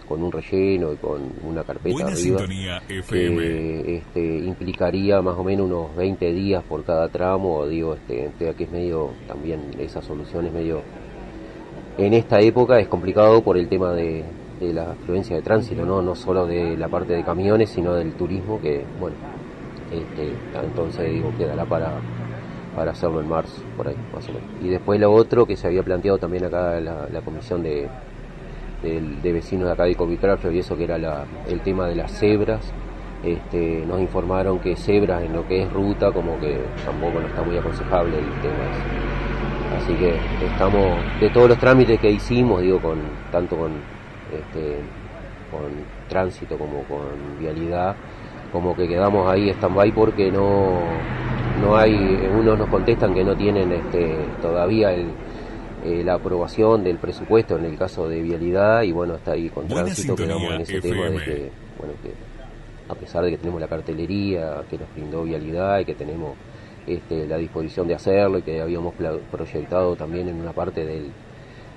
con 0.09 0.23
un 0.23 0.31
relleno 0.31 0.91
y 0.91 0.95
con 0.95 1.21
una 1.43 1.63
carpeta 1.63 1.93
Buena 1.93 2.09
arriba 2.09 2.39
sintonía 2.39 2.81
FM. 2.89 3.37
que 3.37 3.97
este, 3.97 4.37
implicaría 4.39 5.21
más 5.21 5.37
o 5.37 5.43
menos 5.43 5.67
unos 5.67 5.95
20 5.95 6.33
días 6.33 6.63
por 6.63 6.83
cada 6.83 7.07
tramo, 7.09 7.67
digo, 7.67 7.93
este, 7.93 8.31
que 8.57 8.63
es 8.63 8.71
medio, 8.71 9.11
también 9.27 9.61
esa 9.77 10.01
solución 10.01 10.47
es 10.47 10.51
medio, 10.51 10.81
en 11.99 12.15
esta 12.15 12.39
época 12.39 12.79
es 12.79 12.87
complicado 12.87 13.43
por 13.43 13.55
el 13.55 13.69
tema 13.69 13.93
de, 13.93 14.23
de 14.59 14.73
la 14.73 14.91
afluencia 14.93 15.35
de 15.35 15.43
tránsito, 15.43 15.85
¿no? 15.85 16.01
no 16.01 16.15
solo 16.15 16.47
de 16.47 16.75
la 16.75 16.87
parte 16.87 17.13
de 17.13 17.23
camiones, 17.23 17.69
sino 17.69 17.93
del 17.93 18.13
turismo, 18.13 18.59
que 18.59 18.83
bueno, 18.99 19.15
este, 19.91 20.33
entonces 20.59 21.11
digo, 21.11 21.31
quedará 21.37 21.65
para, 21.65 21.93
para 22.75 22.91
hacerlo 22.91 23.21
en 23.21 23.29
marzo, 23.29 23.61
por 23.75 23.87
ahí, 23.87 23.95
más 24.13 24.27
o 24.29 24.33
menos. 24.33 24.49
Y 24.61 24.69
después 24.69 24.99
lo 24.99 25.11
otro 25.11 25.45
que 25.45 25.55
se 25.55 25.67
había 25.67 25.83
planteado 25.83 26.17
también 26.17 26.45
acá 26.45 26.79
la, 26.79 27.21
comisión 27.23 27.63
de, 27.63 27.87
de, 28.81 29.33
vecinos 29.33 29.67
de 29.67 29.73
acá 29.73 29.83
de 29.83 29.95
Covitrafio 29.95 30.51
y 30.51 30.59
eso 30.59 30.77
que 30.77 30.85
era 30.85 31.25
el 31.47 31.61
tema 31.61 31.87
de 31.87 31.95
las 31.95 32.11
cebras, 32.11 32.73
este, 33.23 33.83
nos 33.85 33.99
informaron 33.99 34.59
que 34.59 34.75
cebras 34.77 35.23
en 35.23 35.33
lo 35.33 35.45
que 35.45 35.63
es 35.63 35.73
ruta 35.73 36.11
como 36.11 36.39
que 36.39 36.57
tampoco 36.85 37.19
no 37.19 37.27
está 37.27 37.41
muy 37.41 37.57
aconsejable 37.57 38.17
el 38.17 38.25
tema 38.41 38.63
ese. 38.71 39.09
Así 39.77 39.93
que 39.93 40.17
estamos, 40.45 40.97
de 41.19 41.29
todos 41.29 41.49
los 41.49 41.57
trámites 41.57 41.99
que 41.99 42.09
hicimos, 42.09 42.61
digo, 42.61 42.79
con 42.79 42.99
tanto 43.31 43.55
con, 43.55 43.71
este, 44.33 44.77
con 45.51 45.69
tránsito 46.07 46.57
como 46.57 46.83
con 46.83 47.39
vialidad, 47.39 47.95
como 48.51 48.75
que 48.75 48.87
quedamos 48.87 49.29
ahí 49.29 49.49
stand-by 49.49 49.91
porque 49.91 50.31
no, 50.31 50.81
no 51.61 51.77
hay, 51.77 51.93
unos 51.93 52.57
nos 52.57 52.69
contestan 52.69 53.13
que 53.13 53.23
no 53.23 53.35
tienen 53.35 53.71
este, 53.71 54.15
todavía 54.41 54.93
el, 54.93 55.07
eh, 55.83 56.03
la 56.03 56.15
aprobación 56.15 56.83
del 56.83 56.97
presupuesto 56.97 57.57
en 57.57 57.65
el 57.65 57.77
caso 57.77 58.09
de 58.09 58.21
vialidad 58.21 58.81
y 58.83 58.91
bueno, 58.91 59.15
está 59.15 59.31
ahí 59.31 59.49
con 59.49 59.67
Buena 59.67 59.85
tránsito, 59.85 60.15
quedamos 60.15 60.53
en 60.53 60.61
ese 60.61 60.81
tema 60.81 61.05
de 61.05 61.17
que, 61.23 61.51
bueno, 61.77 61.93
que 62.03 62.11
a 62.89 62.95
pesar 62.95 63.23
de 63.23 63.31
que 63.31 63.37
tenemos 63.37 63.61
la 63.61 63.67
cartelería 63.67 64.63
que 64.69 64.77
nos 64.77 64.93
brindó 64.93 65.23
vialidad 65.23 65.79
y 65.79 65.85
que 65.85 65.95
tenemos 65.95 66.35
este, 66.85 67.27
la 67.27 67.37
disposición 67.37 67.87
de 67.87 67.95
hacerlo 67.95 68.39
y 68.39 68.41
que 68.41 68.61
habíamos 68.61 68.93
proyectado 69.31 69.95
también 69.95 70.27
en 70.27 70.41
una 70.41 70.51
parte 70.51 70.85
del, 70.85 71.11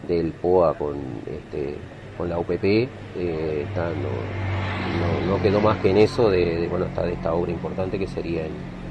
del 0.09 0.33
POA 0.33 0.75
con, 0.75 0.97
este, 1.27 1.77
con 2.17 2.29
la 2.29 2.39
UPP, 2.39 2.65
eh, 2.65 3.65
está, 3.69 3.91
no, 3.91 5.27
no, 5.29 5.37
no 5.37 5.43
quedó 5.43 5.61
más 5.61 5.79
que 5.79 5.91
en 5.91 5.99
eso 5.99 6.31
de, 6.31 6.61
de, 6.63 6.67
bueno, 6.67 6.87
está 6.87 7.05
de 7.05 7.13
esta 7.13 7.35
obra 7.35 7.53
importante 7.53 7.99
que 7.99 8.07
sería 8.07 8.47
en 8.47 8.82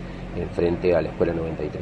frente 0.54 0.96
a 0.96 1.02
la 1.02 1.10
Escuela 1.10 1.34
93. 1.34 1.82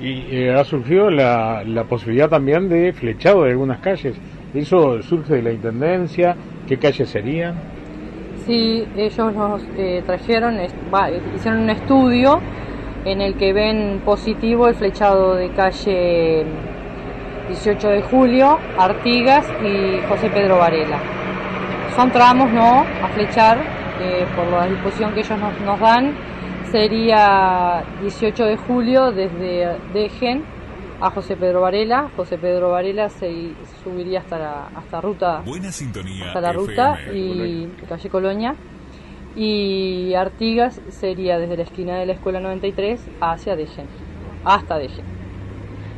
Y 0.00 0.26
eh, 0.36 0.54
ha 0.54 0.64
surgido 0.64 1.10
la, 1.10 1.62
la 1.64 1.84
posibilidad 1.84 2.28
también 2.28 2.68
de 2.68 2.92
flechado 2.92 3.44
de 3.44 3.50
algunas 3.52 3.78
calles. 3.80 4.16
¿Eso 4.54 5.00
surge 5.02 5.34
de 5.34 5.42
la 5.42 5.52
Intendencia? 5.52 6.36
¿Qué 6.66 6.76
calles 6.78 7.08
serían? 7.08 7.54
Sí, 8.46 8.86
ellos 8.96 9.34
nos 9.34 9.62
eh, 9.76 10.02
trajeron, 10.06 10.54
es- 10.60 10.74
hicieron 11.34 11.62
un 11.62 11.70
estudio 11.70 12.38
en 13.04 13.20
el 13.20 13.34
que 13.36 13.52
ven 13.52 14.00
positivo 14.04 14.68
el 14.68 14.74
flechado 14.74 15.34
de 15.34 15.48
calle 15.50 16.44
18 17.48 17.88
de 17.88 18.02
julio, 18.02 18.58
Artigas 18.78 19.46
y 19.64 20.00
José 20.08 20.28
Pedro 20.30 20.58
Varela. 20.58 20.98
Son 21.94 22.10
tramos, 22.10 22.50
¿no? 22.52 22.80
A 23.02 23.08
flechar, 23.14 23.58
eh, 24.02 24.24
por 24.36 24.46
la 24.48 24.66
disposición 24.66 25.12
que 25.14 25.20
ellos 25.20 25.38
nos, 25.38 25.60
nos 25.60 25.80
dan, 25.80 26.12
sería 26.70 27.82
18 28.02 28.44
de 28.44 28.56
julio 28.56 29.12
desde 29.12 29.76
Dejen 29.92 30.42
a 31.00 31.10
José 31.10 31.36
Pedro 31.36 31.60
Varela. 31.62 32.08
José 32.16 32.38
Pedro 32.38 32.70
Varela 32.70 33.08
se 33.08 33.50
subiría 33.84 34.20
hasta 34.20 34.38
la 34.38 34.66
hasta 34.74 35.00
ruta 35.00 35.42
Buena 35.44 35.70
sintonía 35.72 36.26
hasta 36.26 36.40
la 36.40 36.52
ruta 36.52 36.98
y 37.12 37.68
calle 37.88 38.08
Colonia. 38.10 38.54
Y 39.36 40.14
Artigas 40.14 40.80
sería 40.88 41.38
desde 41.38 41.56
la 41.58 41.62
esquina 41.64 41.98
de 41.98 42.06
la 42.06 42.12
escuela 42.14 42.40
93 42.40 43.00
hacia 43.20 43.54
Dejen, 43.54 43.86
hasta 44.44 44.78
Dejen. 44.78 45.04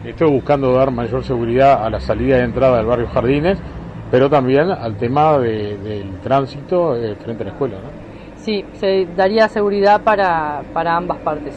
Estoy 0.05 0.31
buscando 0.31 0.73
dar 0.75 0.91
mayor 0.91 1.23
seguridad 1.23 1.85
a 1.85 1.91
la 1.91 2.01
salida 2.01 2.39
y 2.39 2.43
entrada 2.43 2.79
del 2.79 2.87
barrio 2.87 3.07
Jardines, 3.09 3.59
pero 4.11 4.29
también 4.29 4.71
al 4.71 4.97
tema 4.97 5.39
de- 5.39 5.77
del 5.77 6.19
tránsito 6.21 6.97
eh, 6.97 7.15
frente 7.17 7.43
a 7.43 7.47
la 7.47 7.53
escuela. 7.53 7.77
¿no? 7.77 7.98
Sí, 8.49 8.65
se 8.81 9.05
daría 9.15 9.47
seguridad 9.47 10.03
para, 10.03 10.63
para 10.73 10.97
ambas 10.97 11.19
partes. 11.19 11.53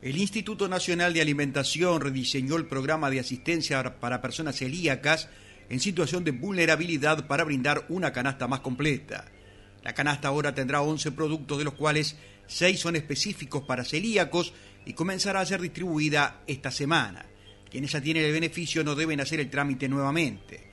El 0.00 0.16
Instituto 0.16 0.66
Nacional 0.66 1.12
de 1.12 1.20
Alimentación 1.20 2.00
rediseñó 2.00 2.56
el 2.56 2.64
programa 2.64 3.10
de 3.10 3.20
asistencia 3.20 4.00
para 4.00 4.22
personas 4.22 4.56
celíacas 4.56 5.28
en 5.68 5.78
situación 5.78 6.24
de 6.24 6.30
vulnerabilidad 6.30 7.26
para 7.26 7.44
brindar 7.44 7.84
una 7.90 8.14
canasta 8.14 8.48
más 8.48 8.60
completa. 8.60 9.26
La 9.82 9.92
canasta 9.92 10.28
ahora 10.28 10.54
tendrá 10.54 10.80
11 10.80 11.12
productos, 11.12 11.58
de 11.58 11.64
los 11.64 11.74
cuales 11.74 12.16
6 12.46 12.80
son 12.80 12.96
específicos 12.96 13.64
para 13.64 13.84
celíacos 13.84 14.54
y 14.86 14.94
comenzará 14.94 15.40
a 15.40 15.44
ser 15.44 15.60
distribuida 15.60 16.40
esta 16.46 16.70
semana. 16.70 17.26
Quienes 17.70 17.92
ya 17.92 18.00
tienen 18.00 18.24
el 18.24 18.32
beneficio 18.32 18.82
no 18.82 18.94
deben 18.94 19.20
hacer 19.20 19.38
el 19.38 19.50
trámite 19.50 19.86
nuevamente. 19.86 20.66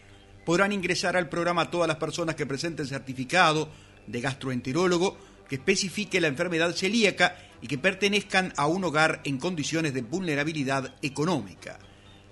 Podrán 0.46 0.72
ingresar 0.72 1.18
al 1.18 1.28
programa 1.28 1.70
todas 1.70 1.90
las 1.90 1.98
personas 1.98 2.36
que 2.36 2.46
presenten 2.46 2.88
certificado 2.88 3.70
de 4.08 4.22
gastroenterólogo 4.22 5.17
que 5.48 5.56
especifique 5.56 6.20
la 6.20 6.28
enfermedad 6.28 6.74
celíaca 6.74 7.38
y 7.62 7.67
que 7.67 7.78
pertenezcan 7.78 8.54
a 8.58 8.67
un 8.67 8.84
hogar 8.84 9.22
en 9.24 9.38
condiciones 9.38 9.93
de 9.93 10.02
vulnerabilidad 10.02 10.96
económica. 11.02 11.80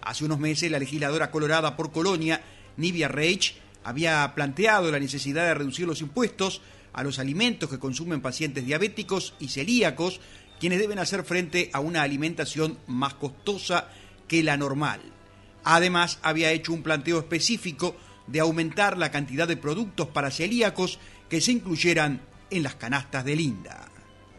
Hace 0.02 0.26
unos 0.26 0.40
meses 0.40 0.72
la 0.72 0.80
legisladora 0.80 1.32
colorada 1.32 1.76
por 1.76 1.92
Colonia, 1.92 2.42
Nivia 2.78 3.08
Reich, 3.08 3.56
había 3.84 4.34
planteado 4.36 4.92
la 4.92 5.00
necesidad 5.00 5.46
de 5.46 5.54
reducir 5.54 5.88
los 5.88 6.02
impuestos 6.02 6.62
a 6.94 7.04
los 7.04 7.20
alimentos 7.20 7.70
que 7.70 7.80
consumen 7.80 8.22
pacientes 8.22 8.66
diabéticos 8.66 9.36
y 9.40 9.50
celíacos, 9.50 10.22
quienes 10.60 10.80
deben 10.80 11.00
hacer 11.00 11.24
frente 11.24 11.70
a 11.74 11.80
una 11.80 12.02
alimentación 12.02 12.78
más 12.88 13.14
costosa 13.16 13.90
que 14.28 14.44
la 14.44 14.58
normal. 14.58 15.02
Además, 15.64 16.20
había 16.22 16.52
hecho 16.52 16.74
un 16.74 16.84
planteo 16.84 17.20
específico 17.20 17.96
de 18.28 18.40
aumentar 18.40 18.98
la 18.98 19.12
cantidad 19.12 19.48
de 19.48 19.58
productos 19.58 20.08
para 20.08 20.32
celíacos 20.32 21.00
que 21.36 21.42
se 21.42 21.52
incluyeran 21.52 22.22
en 22.50 22.64
las 22.64 22.76
canastas 22.76 23.26
de 23.26 23.36
Linda. 23.36 23.90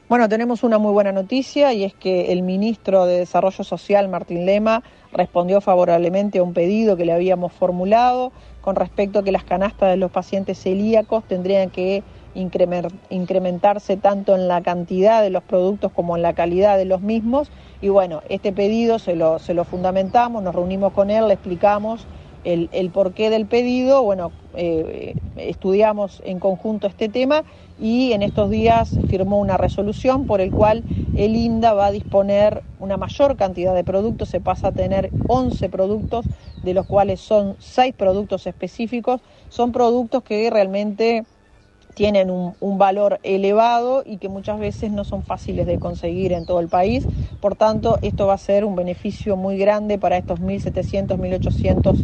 Bueno, 0.09 0.31
tenemos 0.31 0.63
una 0.63 0.79
muy 0.79 0.93
buena 0.93 1.13
noticia 1.13 1.75
y 1.75 1.85
es 1.85 1.93
que 1.93 2.33
el 2.33 2.43
ministro 2.43 3.05
de 3.05 3.19
Desarrollo 3.19 3.65
Social, 3.65 4.09
Martín 4.09 4.47
Lema, 4.47 4.83
respondió 5.13 5.61
favorablemente 5.61 6.39
a 6.39 6.43
un 6.43 6.55
pedido 6.55 6.97
que 6.97 7.05
le 7.05 7.13
habíamos 7.13 7.53
formulado 7.53 8.33
con 8.63 8.77
respecto 8.77 9.19
a 9.19 9.25
que 9.25 9.31
las 9.31 9.45
canastas 9.45 9.91
de 9.91 9.99
los 9.99 10.11
pacientes 10.11 10.59
celíacos 10.59 11.25
tendrían 11.29 11.69
que 11.69 12.03
incremen- 12.35 12.91
incrementarse 13.11 13.99
tanto 13.99 14.35
en 14.35 14.49
la 14.49 14.63
cantidad 14.63 15.21
de 15.21 15.29
los 15.29 15.43
productos 15.43 15.93
como 15.93 16.17
en 16.17 16.23
la 16.23 16.33
calidad 16.33 16.79
de 16.79 16.87
los 16.87 17.03
mismos. 17.03 17.51
Y 17.83 17.91
bueno, 17.91 18.23
este 18.31 18.55
pedido 18.55 18.99
se 18.99 19.17
lo 19.17 19.65
fundamentamos, 19.65 20.43
nos 20.43 20.55
reunimos 20.55 20.95
con 20.95 21.11
él, 21.11 21.29
le 21.29 21.35
explicamos 21.35 22.07
el, 22.47 22.69
el 22.73 22.91
porqué 22.91 23.29
del 23.29 23.47
pedido, 23.47 24.03
bueno, 24.03 24.31
eh, 24.55 25.17
estudiamos 25.37 26.23
en 26.25 26.39
conjunto 26.39 26.87
este 26.87 27.09
tema 27.09 27.45
y 27.79 28.13
en 28.13 28.23
estos 28.23 28.51
días 28.51 28.97
firmó 29.09 29.39
una 29.41 29.57
resolución 29.57 30.27
por 30.27 30.41
el 30.41 30.53
cual 30.53 30.85
el 31.17 31.35
INDA 31.35 31.75
va 31.75 31.87
a 31.87 31.91
disponer 31.91 32.63
una 32.79 32.97
mayor 32.97 33.37
cantidad 33.37 33.75
de 33.75 33.85
productos, 33.85 34.29
se 34.29 34.41
pasa 34.41 34.69
a 34.69 34.73
tener 34.73 35.11
11 35.27 35.69
productos, 35.69 36.27
de 36.63 36.73
los 36.73 36.87
cuales 36.87 37.21
son 37.21 37.57
6 37.59 37.95
productos 37.97 38.47
específicos, 38.47 39.21
son 39.49 39.73
productos 39.73 40.23
que 40.23 40.49
realmente 40.49 41.25
tienen 41.97 42.31
un, 42.31 42.77
valor 42.77 43.21
elevado 43.23 44.03
y 44.05 44.19
que 44.19 44.29
muchas 44.29 44.59
veces 44.59 44.93
no 44.93 45.03
son 45.05 45.23
fáciles 45.23 45.67
de 45.67 45.79
conseguir 45.79 46.35
en 46.35 46.45
todo 46.45 46.61
el 46.61 46.69
país. 46.69 47.07
Por 47.41 47.57
tanto, 47.57 47.99
esto 48.03 48.27
va 48.27 48.35
a 48.35 48.39
ser 48.39 48.67
un 48.67 48.77
beneficio 48.77 49.35
muy 49.35 49.57
grande 49.57 49.97
para 49.97 50.19
estos 50.19 50.39
1.700, 50.39 51.17
1.800 51.17 51.97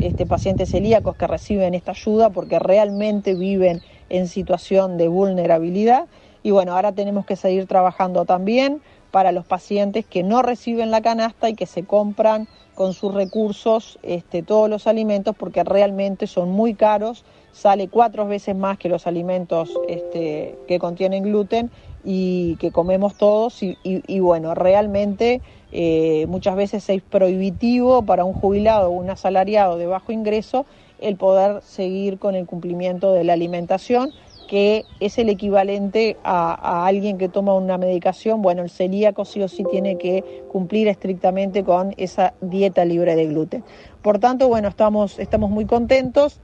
este, 0.00 0.26
pacientes 0.26 0.68
celíacos 0.68 1.16
que 1.16 1.26
reciben 1.26 1.72
esta 1.72 1.92
ayuda 1.92 2.28
porque 2.28 2.58
realmente 2.58 3.34
viven 3.34 3.80
en 4.10 4.28
situación 4.28 4.98
de 4.98 5.08
vulnerabilidad. 5.08 6.08
Y 6.42 6.50
bueno, 6.50 6.74
ahora 6.74 6.92
tenemos 6.92 7.24
que 7.24 7.34
seguir 7.34 7.66
trabajando 7.66 8.26
también 8.26 8.82
para 9.10 9.32
los 9.32 9.46
pacientes 9.46 10.04
que 10.04 10.22
no 10.22 10.42
reciben 10.42 10.90
la 10.90 11.00
canasta 11.00 11.48
y 11.48 11.54
que 11.54 11.64
se 11.64 11.84
compran 11.84 12.48
con 12.74 12.92
sus 12.92 13.14
recursos 13.14 13.98
este, 14.02 14.42
todos 14.42 14.68
los 14.68 14.86
alimentos 14.86 15.34
porque 15.34 15.64
realmente 15.64 16.26
son 16.26 16.50
muy 16.50 16.74
caros 16.74 17.24
sale 17.52 17.88
cuatro 17.88 18.26
veces 18.26 18.54
más 18.56 18.78
que 18.78 18.88
los 18.88 19.06
alimentos 19.06 19.72
este, 19.88 20.56
que 20.66 20.78
contienen 20.78 21.24
gluten 21.24 21.70
y 22.04 22.56
que 22.56 22.70
comemos 22.70 23.16
todos 23.16 23.62
y, 23.62 24.20
bueno, 24.20 24.54
realmente 24.54 25.40
eh, 25.72 26.26
muchas 26.28 26.56
veces 26.56 26.88
es 26.88 27.02
prohibitivo 27.02 28.02
para 28.02 28.24
un 28.24 28.32
jubilado 28.32 28.88
o 28.88 28.92
un 28.92 29.10
asalariado 29.10 29.76
de 29.76 29.86
bajo 29.86 30.12
ingreso 30.12 30.64
el 31.00 31.16
poder 31.16 31.62
seguir 31.62 32.18
con 32.18 32.34
el 32.34 32.46
cumplimiento 32.46 33.12
de 33.12 33.24
la 33.24 33.32
alimentación 33.34 34.12
que 34.48 34.86
es 34.98 35.18
el 35.18 35.28
equivalente 35.28 36.16
a, 36.24 36.86
alguien 36.86 37.18
que 37.18 37.28
toma 37.28 37.54
una 37.54 37.76
medicación, 37.76 38.40
bueno, 38.40 38.62
el 38.62 38.70
celíaco 38.70 39.26
sí 39.26 39.42
o 39.42 39.48
sí 39.48 39.62
tiene 39.64 39.96
que 39.96 40.24
cumplir 40.48 40.88
estrictamente 40.88 41.62
con 41.62 41.94
esa 41.98 42.32
dieta 42.40 42.84
libre 42.86 43.14
de 43.14 43.26
gluten. 43.26 43.62
Por 44.02 44.18
tanto, 44.18 44.48
bueno, 44.48 44.68
estamos, 44.68 45.18
estamos 45.18 45.50
muy 45.50 45.66
contentos 45.66 46.40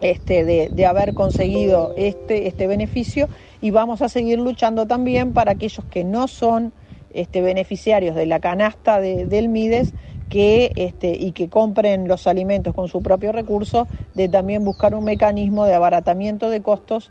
este, 0.00 0.44
de, 0.44 0.86
haber 0.86 1.14
conseguido 1.14 1.94
este, 1.96 2.48
este 2.48 2.66
beneficio 2.66 3.28
y 3.60 3.70
vamos 3.70 4.02
a 4.02 4.08
seguir 4.08 4.38
luchando 4.38 4.86
también 4.86 5.32
para 5.32 5.52
aquellos 5.52 5.84
que 5.86 6.04
no 6.04 6.26
son 6.26 6.72
este, 7.12 7.42
beneficiarios 7.42 8.16
de 8.16 8.26
la 8.26 8.40
canasta 8.40 9.00
del 9.00 9.48
MIDES 9.48 9.92
que, 10.28 10.72
este, 10.76 11.12
y 11.12 11.32
que 11.32 11.48
compren 11.48 12.08
los 12.08 12.26
alimentos 12.26 12.74
con 12.74 12.88
su 12.88 13.02
propio 13.02 13.32
recurso, 13.32 13.88
de 14.14 14.28
también 14.28 14.64
buscar 14.64 14.94
un 14.94 15.04
mecanismo 15.04 15.64
de 15.64 15.74
abaratamiento 15.74 16.50
de 16.50 16.62
costos 16.62 17.10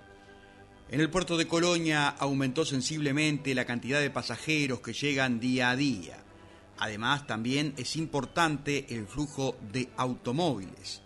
en 0.92 1.02
el 1.02 1.12
puerto 1.12 1.38
de 1.38 1.48
Colonia 1.48 2.08
aumentó 2.08 2.66
sensiblemente 2.66 3.54
la 3.54 3.66
cantidad 3.66 4.02
de 4.02 4.10
pasajeros 4.10 4.80
que 4.80 4.94
llegan 4.94 5.40
día 5.40 5.70
a 5.70 5.76
día. 5.76 6.18
Además, 6.80 7.28
también 7.28 7.74
es 7.78 7.96
importante 7.98 8.86
el 8.90 9.06
flujo 9.06 9.58
de 9.72 9.90
automóviles. 9.98 11.02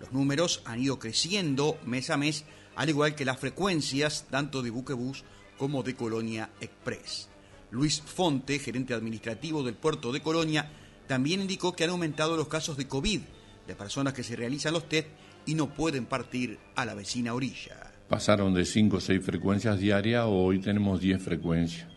Los 0.00 0.12
números 0.12 0.62
han 0.64 0.80
ido 0.80 0.98
creciendo 0.98 1.78
mes 1.86 2.10
a 2.10 2.16
mes, 2.16 2.44
al 2.74 2.88
igual 2.88 3.14
que 3.14 3.24
las 3.24 3.38
frecuencias 3.38 4.26
tanto 4.30 4.62
de 4.62 4.70
Buquebus 4.70 5.24
como 5.56 5.84
de 5.84 5.94
Colonia 5.94 6.50
Express. 6.60 7.28
Luis 7.70 8.02
Fonte, 8.02 8.58
gerente 8.58 8.94
administrativo 8.94 9.62
del 9.62 9.74
puerto 9.74 10.12
de 10.12 10.20
Colonia, 10.20 10.70
también 11.06 11.40
indicó 11.40 11.74
que 11.74 11.84
han 11.84 11.90
aumentado 11.90 12.36
los 12.36 12.48
casos 12.48 12.76
de 12.76 12.88
COVID 12.88 13.20
de 13.66 13.76
personas 13.76 14.12
que 14.12 14.24
se 14.24 14.34
realizan 14.34 14.72
los 14.72 14.88
test 14.88 15.08
y 15.46 15.54
no 15.54 15.72
pueden 15.72 16.06
partir 16.06 16.58
a 16.74 16.84
la 16.84 16.94
vecina 16.94 17.32
orilla 17.32 17.92
pasaron 18.12 18.52
de 18.52 18.66
5 18.66 18.98
o 18.98 19.00
6 19.00 19.24
frecuencias 19.24 19.78
diarias, 19.78 20.26
hoy 20.28 20.58
tenemos 20.58 21.00
10 21.00 21.22
frecuencias. 21.22 21.88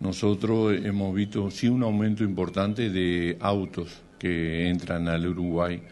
Nosotros 0.00 0.76
hemos 0.84 1.14
visto 1.14 1.50
sí 1.50 1.68
un 1.68 1.82
aumento 1.82 2.22
importante 2.22 2.90
de 2.90 3.36
autos 3.40 4.02
que 4.18 4.68
entran 4.68 5.08
al 5.08 5.26
Uruguay 5.26 5.82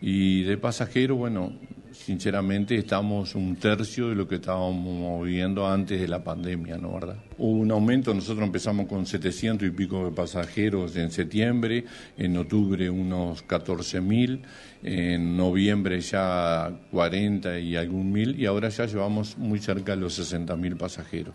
y 0.00 0.42
de 0.42 0.56
pasajeros, 0.58 1.16
bueno, 1.16 1.52
sinceramente 1.92 2.74
estamos 2.74 3.36
un 3.36 3.54
tercio 3.56 4.08
de 4.08 4.16
lo 4.16 4.26
que 4.26 4.36
estábamos 4.36 5.24
viviendo 5.24 5.66
antes 5.68 6.00
de 6.00 6.08
la 6.08 6.24
pandemia, 6.24 6.76
¿no 6.76 6.94
verdad? 6.94 7.16
Hubo 7.38 7.60
un 7.60 7.70
aumento, 7.70 8.12
nosotros 8.12 8.44
empezamos 8.44 8.86
con 8.86 9.06
700 9.06 9.68
y 9.68 9.70
pico 9.70 10.04
de 10.04 10.10
pasajeros 10.10 10.96
en 10.96 11.12
septiembre, 11.12 11.84
en 12.18 12.36
octubre 12.36 12.90
unos 12.90 13.42
14 13.42 14.00
mil, 14.00 14.42
en 14.82 15.36
noviembre 15.36 16.00
ya 16.00 16.72
40 16.90 17.60
y 17.60 17.76
algún 17.76 18.10
mil 18.10 18.40
y 18.40 18.46
ahora 18.46 18.70
ya 18.70 18.86
llevamos 18.86 19.38
muy 19.38 19.60
cerca 19.60 19.94
de 19.94 20.00
los 20.00 20.14
60 20.14 20.56
mil 20.56 20.76
pasajeros. 20.76 21.34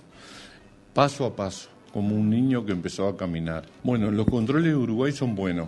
Paso 0.93 1.25
a 1.25 1.35
paso, 1.35 1.69
como 1.93 2.15
un 2.15 2.29
niño 2.29 2.65
que 2.65 2.71
empezó 2.71 3.07
a 3.07 3.17
caminar. 3.17 3.65
Bueno, 3.83 4.11
los 4.11 4.25
controles 4.25 4.71
de 4.71 4.75
Uruguay 4.75 5.11
son 5.11 5.35
buenos 5.35 5.67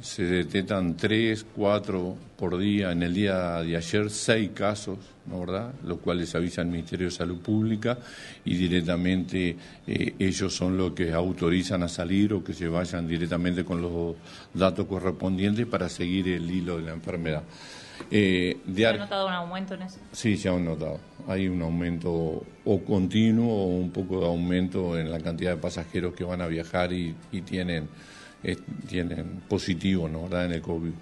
se 0.00 0.24
detectan 0.24 0.96
tres, 0.96 1.46
cuatro 1.54 2.16
por 2.36 2.58
día. 2.58 2.92
En 2.92 3.02
el 3.02 3.14
día 3.14 3.62
de 3.62 3.76
ayer, 3.76 4.10
seis 4.10 4.50
casos, 4.54 4.98
¿no 5.26 5.40
verdad? 5.40 5.72
Los 5.84 5.98
cuales 5.98 6.34
avisa 6.34 6.60
al 6.60 6.68
Ministerio 6.68 7.06
de 7.06 7.10
Salud 7.10 7.38
Pública 7.38 7.98
y 8.44 8.54
directamente 8.56 9.56
eh, 9.86 10.14
ellos 10.18 10.54
son 10.54 10.76
los 10.76 10.92
que 10.92 11.12
autorizan 11.12 11.82
a 11.82 11.88
salir 11.88 12.32
o 12.34 12.44
que 12.44 12.52
se 12.52 12.68
vayan 12.68 13.06
directamente 13.08 13.64
con 13.64 13.80
los 13.80 14.16
datos 14.52 14.86
correspondientes 14.86 15.66
para 15.66 15.88
seguir 15.88 16.28
el 16.28 16.50
hilo 16.50 16.76
de 16.76 16.82
la 16.82 16.92
enfermedad. 16.92 17.42
Eh, 18.10 18.56
¿Se 18.74 18.86
ha 18.86 18.92
notado 18.94 19.26
un 19.26 19.32
aumento 19.32 19.74
en 19.74 19.82
eso? 19.82 19.98
Sí, 20.12 20.36
se 20.36 20.48
ha 20.48 20.52
notado. 20.52 21.00
Hay 21.26 21.48
un 21.48 21.62
aumento 21.62 22.44
o 22.64 22.80
continuo 22.84 23.50
o 23.50 23.66
un 23.66 23.90
poco 23.90 24.20
de 24.20 24.26
aumento 24.26 24.98
en 24.98 25.10
la 25.10 25.20
cantidad 25.20 25.52
de 25.52 25.56
pasajeros 25.56 26.14
que 26.14 26.24
van 26.24 26.40
a 26.40 26.46
viajar 26.46 26.92
y 26.92 27.14
tienen 27.44 27.88
tienen 28.88 29.42
positivo 29.48 30.08
¿no? 30.08 30.24
¿verdad? 30.24 30.46
en 30.46 30.52
el 30.52 30.62
COVID. 30.62 30.92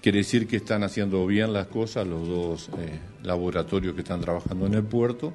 Quiere 0.00 0.18
decir 0.18 0.46
que 0.46 0.56
están 0.56 0.82
haciendo 0.82 1.26
bien 1.26 1.52
las 1.52 1.66
cosas 1.66 2.06
los 2.06 2.28
dos 2.28 2.68
eh, 2.78 2.98
laboratorios 3.22 3.94
que 3.94 4.02
están 4.02 4.20
trabajando 4.20 4.66
en 4.66 4.74
el 4.74 4.84
puerto 4.84 5.32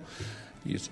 y 0.66 0.76
eso. 0.76 0.92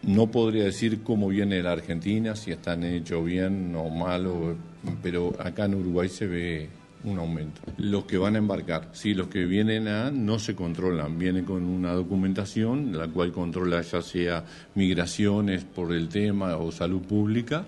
No 0.00 0.28
podría 0.28 0.64
decir 0.64 1.02
cómo 1.02 1.26
viene 1.28 1.60
la 1.60 1.72
Argentina, 1.72 2.36
si 2.36 2.52
están 2.52 2.84
hechos 2.84 3.24
bien 3.24 3.74
o 3.74 3.90
mal, 3.90 4.56
pero 5.02 5.34
acá 5.40 5.64
en 5.64 5.74
Uruguay 5.74 6.08
se 6.08 6.26
ve 6.28 6.68
un 7.04 7.18
aumento. 7.18 7.60
Los 7.76 8.04
que 8.04 8.18
van 8.18 8.34
a 8.34 8.38
embarcar, 8.38 8.88
sí, 8.92 9.14
los 9.14 9.28
que 9.28 9.44
vienen 9.44 9.88
a 9.88 10.10
no 10.10 10.38
se 10.38 10.54
controlan, 10.54 11.18
vienen 11.18 11.44
con 11.44 11.64
una 11.64 11.92
documentación, 11.92 12.96
la 12.96 13.08
cual 13.08 13.32
controla 13.32 13.80
ya 13.82 14.02
sea 14.02 14.44
migraciones 14.74 15.64
por 15.64 15.92
el 15.92 16.08
tema 16.08 16.56
o 16.56 16.72
salud 16.72 17.02
pública, 17.02 17.64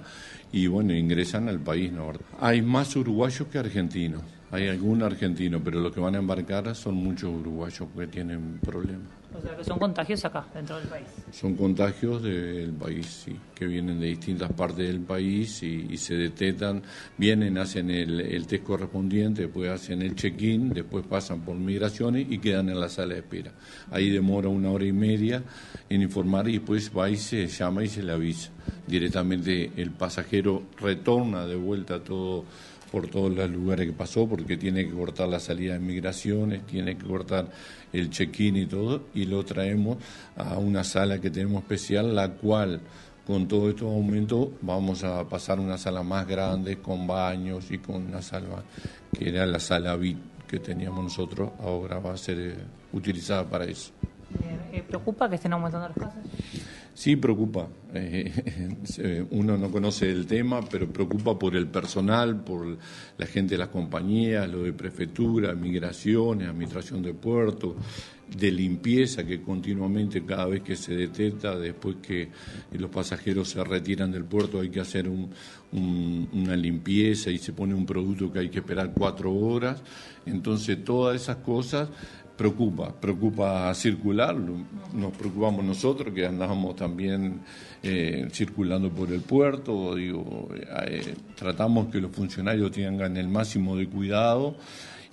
y 0.52 0.66
bueno, 0.66 0.94
ingresan 0.94 1.48
al 1.48 1.60
país, 1.60 1.92
¿no? 1.92 2.12
Hay 2.40 2.62
más 2.62 2.96
uruguayos 2.96 3.46
que 3.48 3.58
argentinos, 3.58 4.22
hay 4.50 4.68
algún 4.68 5.02
argentino, 5.02 5.60
pero 5.62 5.80
los 5.80 5.92
que 5.92 6.00
van 6.00 6.16
a 6.16 6.18
embarcar 6.18 6.74
son 6.74 6.94
muchos 6.94 7.30
uruguayos 7.30 7.88
que 7.96 8.06
tienen 8.08 8.58
problemas. 8.60 9.19
O 9.36 9.40
sea, 9.40 9.56
que 9.56 9.64
son 9.64 9.78
contagios 9.78 10.24
acá, 10.24 10.46
dentro 10.52 10.76
del 10.78 10.88
país. 10.88 11.06
Son 11.30 11.54
contagios 11.54 12.22
del 12.22 12.72
país, 12.72 13.06
sí, 13.06 13.36
que 13.54 13.66
vienen 13.66 14.00
de 14.00 14.06
distintas 14.06 14.52
partes 14.52 14.86
del 14.86 15.00
país 15.00 15.62
y, 15.62 15.96
se 15.96 16.14
detectan, 16.14 16.82
vienen, 17.16 17.56
hacen 17.58 17.90
el, 17.90 18.46
test 18.46 18.64
correspondiente, 18.64 19.42
después 19.42 19.70
hacen 19.70 20.02
el 20.02 20.16
check-in, 20.16 20.70
después 20.70 21.06
pasan 21.06 21.40
por 21.42 21.54
migraciones 21.54 22.26
y 22.28 22.38
quedan 22.38 22.68
en 22.70 22.80
la 22.80 22.88
sala 22.88 23.14
de 23.14 23.20
espera. 23.20 23.52
Ahí 23.90 24.10
demora 24.10 24.48
una 24.48 24.70
hora 24.70 24.84
y 24.84 24.92
media 24.92 25.42
en 25.88 26.02
informar 26.02 26.48
y 26.48 26.58
después 26.58 26.90
va 26.96 27.08
y 27.08 27.16
se 27.16 27.46
llama 27.46 27.84
y 27.84 27.88
se 27.88 28.02
le 28.02 28.12
avisa. 28.12 28.50
Directamente 28.86 29.70
el 29.76 29.92
pasajero 29.92 30.64
retorna 30.80 31.46
de 31.46 31.54
vuelta 31.54 32.02
todo 32.02 32.44
por 32.90 33.08
todos 33.08 33.32
los 33.32 33.50
lugares 33.50 33.86
que 33.86 33.92
pasó, 33.92 34.26
porque 34.26 34.56
tiene 34.56 34.84
que 34.84 34.92
cortar 34.92 35.28
la 35.28 35.40
salida 35.40 35.74
de 35.74 35.78
migraciones, 35.78 36.66
tiene 36.66 36.96
que 36.96 37.06
cortar 37.06 37.48
el 37.92 38.10
check-in 38.10 38.56
y 38.56 38.66
todo, 38.66 39.04
y 39.14 39.24
lo 39.24 39.44
traemos 39.44 39.98
a 40.36 40.58
una 40.58 40.84
sala 40.84 41.20
que 41.20 41.30
tenemos 41.30 41.62
especial, 41.62 42.14
la 42.14 42.30
cual 42.30 42.80
con 43.26 43.46
todo 43.46 43.70
estos 43.70 43.88
aumentos 43.88 44.48
vamos 44.60 45.04
a 45.04 45.28
pasar 45.28 45.58
a 45.58 45.62
una 45.62 45.78
sala 45.78 46.02
más 46.02 46.26
grande, 46.26 46.78
con 46.78 47.06
baños 47.06 47.70
y 47.70 47.78
con 47.78 48.06
una 48.06 48.22
sala 48.22 48.62
que 49.16 49.28
era 49.28 49.46
la 49.46 49.60
sala 49.60 49.96
VIP 49.96 50.18
que 50.50 50.58
teníamos 50.58 51.04
nosotros, 51.04 51.52
ahora 51.60 52.00
va 52.00 52.12
a 52.12 52.16
ser 52.16 52.38
eh, 52.40 52.56
utilizada 52.92 53.44
para 53.44 53.66
eso. 53.66 53.92
Eh, 54.72 54.82
¿Preocupa 54.82 55.28
que 55.28 55.36
estén 55.36 55.52
aumentando 55.52 55.86
los 55.86 55.96
casos? 55.96 56.18
Sí, 57.00 57.16
preocupa. 57.16 57.66
Eh, 58.98 59.24
uno 59.30 59.56
no 59.56 59.70
conoce 59.70 60.10
el 60.10 60.26
tema, 60.26 60.60
pero 60.62 60.88
preocupa 60.92 61.38
por 61.38 61.56
el 61.56 61.66
personal, 61.66 62.44
por 62.44 62.78
la 63.18 63.26
gente 63.26 63.54
de 63.54 63.58
las 63.58 63.68
compañías, 63.68 64.48
lo 64.48 64.62
de 64.62 64.72
prefectura, 64.72 65.54
migraciones, 65.54 66.48
administración 66.48 67.02
de 67.02 67.14
puertos, 67.14 67.74
de 68.36 68.52
limpieza, 68.52 69.24
que 69.24 69.42
continuamente 69.42 70.24
cada 70.24 70.46
vez 70.46 70.62
que 70.62 70.76
se 70.76 70.94
detecta, 70.94 71.56
después 71.56 71.96
que 72.02 72.28
los 72.72 72.90
pasajeros 72.90 73.48
se 73.48 73.64
retiran 73.64 74.12
del 74.12 74.24
puerto, 74.24 74.60
hay 74.60 74.70
que 74.70 74.80
hacer 74.80 75.08
una 75.08 76.56
limpieza 76.56 77.30
y 77.30 77.38
se 77.38 77.52
pone 77.52 77.74
un 77.74 77.86
producto 77.86 78.32
que 78.32 78.40
hay 78.40 78.48
que 78.50 78.60
esperar 78.60 78.92
cuatro 78.94 79.32
horas. 79.34 79.82
Entonces, 80.26 80.84
todas 80.84 81.20
esas 81.20 81.38
cosas 81.38 81.88
preocupa, 82.40 82.90
preocupa 82.98 83.74
circular, 83.74 84.34
nos 84.34 85.12
preocupamos 85.12 85.62
nosotros 85.62 86.14
que 86.14 86.24
andamos 86.24 86.74
también 86.74 87.42
eh, 87.82 88.26
circulando 88.32 88.88
por 88.88 89.12
el 89.12 89.20
puerto, 89.20 89.94
digo, 89.94 90.48
eh, 90.86 91.14
tratamos 91.36 91.88
que 91.88 92.00
los 92.00 92.10
funcionarios 92.10 92.72
tengan 92.72 93.18
el 93.18 93.28
máximo 93.28 93.76
de 93.76 93.86
cuidado 93.88 94.56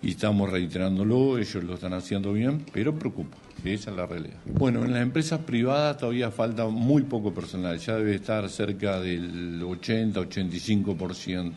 y 0.01 0.11
estamos 0.11 0.49
reiterándolo, 0.49 1.37
ellos 1.37 1.61
lo 1.65 1.73
están 1.73 1.91
haciendo 1.91 2.31
bien, 2.31 2.63
pero 2.71 2.97
preocupa, 2.97 3.35
esa 3.65 3.91
es 3.91 3.97
la 3.97 4.05
realidad. 4.05 4.37
Bueno, 4.45 4.85
en 4.85 4.93
las 4.93 5.01
empresas 5.01 5.41
privadas 5.41 5.97
todavía 5.97 6.31
falta 6.31 6.65
muy 6.67 7.01
poco 7.01 7.33
personal, 7.33 7.77
ya 7.77 7.97
debe 7.97 8.15
estar 8.15 8.47
cerca 8.47 9.01
del 9.01 9.61
80-85% 9.63 11.51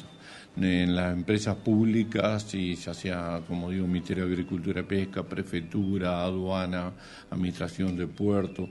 en 0.56 0.94
las 0.96 1.12
empresas 1.12 1.56
públicas, 1.56 2.54
y 2.54 2.74
ya 2.74 2.92
sea, 2.92 3.40
como 3.46 3.70
digo, 3.70 3.86
Ministerio 3.86 4.26
de 4.26 4.32
Agricultura 4.32 4.80
y 4.80 4.84
Pesca, 4.84 5.22
Prefectura, 5.22 6.22
Aduana, 6.22 6.92
Administración 7.30 7.96
de 7.96 8.06
Puerto, 8.06 8.68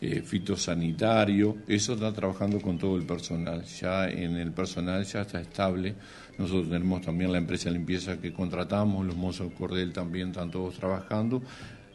eh, 0.00 0.22
fitosanitario, 0.22 1.58
eso 1.68 1.94
está 1.94 2.12
trabajando 2.12 2.60
con 2.60 2.78
todo 2.78 2.96
el 2.96 3.04
personal. 3.04 3.64
Ya 3.64 4.08
en 4.08 4.36
el 4.36 4.52
personal 4.52 5.04
ya 5.04 5.22
está 5.22 5.40
estable. 5.40 5.94
Nosotros 6.38 6.70
tenemos 6.70 7.02
también 7.02 7.32
la 7.32 7.38
empresa 7.38 7.68
de 7.68 7.76
limpieza 7.76 8.18
que 8.18 8.32
contratamos, 8.32 9.04
los 9.04 9.16
mozos 9.16 9.52
cordel 9.52 9.92
también 9.92 10.28
están 10.28 10.50
todos 10.50 10.76
trabajando 10.76 11.42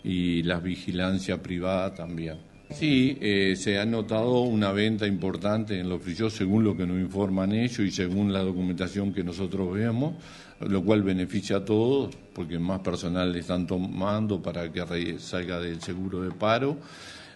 y 0.03 0.43
la 0.43 0.59
vigilancia 0.59 1.41
privada 1.41 1.95
también. 1.95 2.54
Sí, 2.75 3.17
eh, 3.21 3.55
se 3.55 3.79
ha 3.79 3.85
notado 3.85 4.41
una 4.41 4.73
venta 4.73 5.07
importante 5.07 5.79
en 5.79 5.87
los 5.87 6.01
frillos 6.01 6.33
según 6.33 6.65
lo 6.65 6.75
que 6.75 6.85
nos 6.85 6.99
informan 6.99 7.53
ellos 7.53 7.79
y 7.79 7.89
según 7.89 8.33
la 8.33 8.39
documentación 8.41 9.13
que 9.13 9.23
nosotros 9.23 9.73
vemos, 9.73 10.15
lo 10.59 10.83
cual 10.83 11.01
beneficia 11.01 11.57
a 11.57 11.65
todos 11.65 12.13
porque 12.33 12.59
más 12.59 12.81
personal 12.81 13.31
le 13.31 13.39
están 13.39 13.65
tomando 13.65 14.41
para 14.41 14.69
que 14.73 15.19
salga 15.19 15.61
del 15.61 15.81
seguro 15.81 16.21
de 16.21 16.31
paro. 16.31 16.77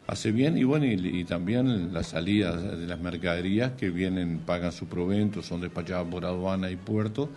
Hace 0.07 0.33
bien 0.33 0.57
y 0.57 0.65
bueno, 0.65 0.85
y, 0.87 1.23
también 1.23 1.93
las 1.93 2.07
salidas 2.07 2.77
de 2.77 2.85
las 2.85 2.99
mercaderías 2.99 3.71
que 3.73 3.91
vienen, 3.91 4.39
pagan 4.39 4.73
su 4.73 4.87
provento, 4.87 5.41
son 5.41 5.61
despachadas 5.61 6.07
por 6.07 6.25
aduana 6.25 6.69
y 6.69 6.75
puerto. 6.75 7.29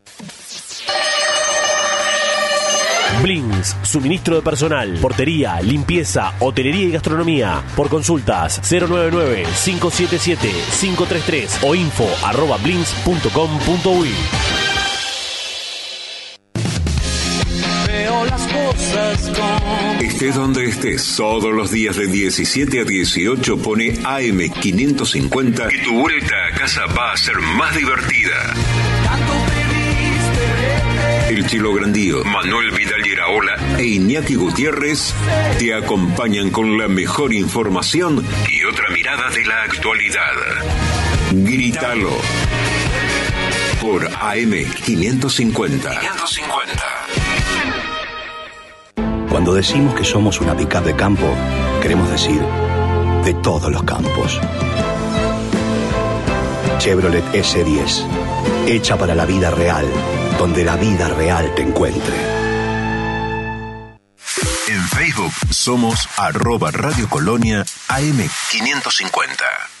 Blins, 3.21 3.75
suministro 3.83 4.35
de 4.35 4.41
personal, 4.41 4.97
portería, 5.01 5.61
limpieza, 5.61 6.33
hotelería 6.39 6.85
y 6.85 6.91
gastronomía. 6.91 7.61
Por 7.75 7.89
consultas 7.89 8.61
099-577-533 8.63 11.59
o 11.63 11.75
info 11.75 12.07
arroba 12.23 12.55
blins.com.uy. 12.57 14.09
Veo 17.87 18.25
las 18.25 18.47
cosas 18.47 19.31
Estés 20.01 20.35
donde 20.35 20.65
estés, 20.65 21.15
todos 21.15 21.53
los 21.53 21.71
días 21.71 21.95
de 21.95 22.07
17 22.07 22.81
a 22.81 22.83
18 22.83 23.57
pone 23.57 23.93
AM550 23.93 25.67
que 25.67 25.77
tu 25.79 25.99
vuelta 25.99 26.35
a 26.47 26.51
casa 26.57 26.85
va 26.87 27.13
a 27.13 27.17
ser 27.17 27.39
más 27.39 27.75
divertida. 27.75 28.53
Chilo 31.45 31.73
Grandío, 31.73 32.23
Manuel 32.23 32.71
Vidal 32.71 33.05
Iraola 33.05 33.55
e 33.77 33.85
Iñaki 33.85 34.35
Gutiérrez 34.35 35.13
te 35.57 35.73
acompañan 35.73 36.49
con 36.49 36.77
la 36.77 36.87
mejor 36.87 37.33
información 37.33 38.23
y 38.49 38.63
otra 38.65 38.89
mirada 38.89 39.29
de 39.29 39.45
la 39.45 39.63
actualidad. 39.63 40.33
Grítalo 41.31 42.11
por 43.81 44.05
AM 44.07 44.51
550. 44.85 45.99
550. 45.99 46.83
Cuando 49.29 49.53
decimos 49.53 49.95
que 49.95 50.03
somos 50.03 50.41
una 50.41 50.55
pickup 50.55 50.83
de 50.83 50.95
campo, 50.95 51.33
queremos 51.81 52.09
decir 52.11 52.41
de 53.23 53.33
todos 53.35 53.71
los 53.71 53.83
campos. 53.83 54.39
Chevrolet 56.79 57.23
S10, 57.33 58.05
hecha 58.67 58.97
para 58.97 59.15
la 59.15 59.25
vida 59.25 59.51
real 59.51 59.85
donde 60.41 60.65
la 60.65 60.75
vida 60.75 61.07
real 61.07 61.53
te 61.53 61.61
encuentre. 61.61 62.15
En 64.67 64.81
Facebook 64.87 65.31
somos 65.51 66.09
arroba 66.17 66.71
Radio 66.71 67.07
Colonia 67.07 67.63
AM550. 67.89 69.80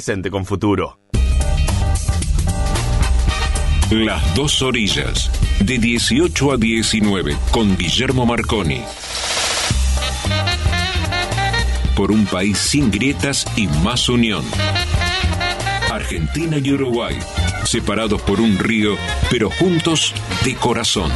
Presente 0.01 0.31
con 0.31 0.45
futuro. 0.45 0.97
Las 3.91 4.33
dos 4.33 4.63
orillas, 4.63 5.29
de 5.59 5.77
18 5.77 6.53
a 6.53 6.57
19, 6.57 7.37
con 7.51 7.77
Guillermo 7.77 8.25
Marconi. 8.25 8.81
Por 11.95 12.11
un 12.11 12.25
país 12.25 12.57
sin 12.57 12.89
grietas 12.89 13.45
y 13.55 13.67
más 13.67 14.09
unión. 14.09 14.43
Argentina 15.91 16.57
y 16.57 16.71
Uruguay, 16.71 17.19
separados 17.63 18.23
por 18.23 18.41
un 18.41 18.57
río, 18.57 18.95
pero 19.29 19.51
juntos 19.51 20.15
de 20.43 20.55
corazón. 20.55 21.11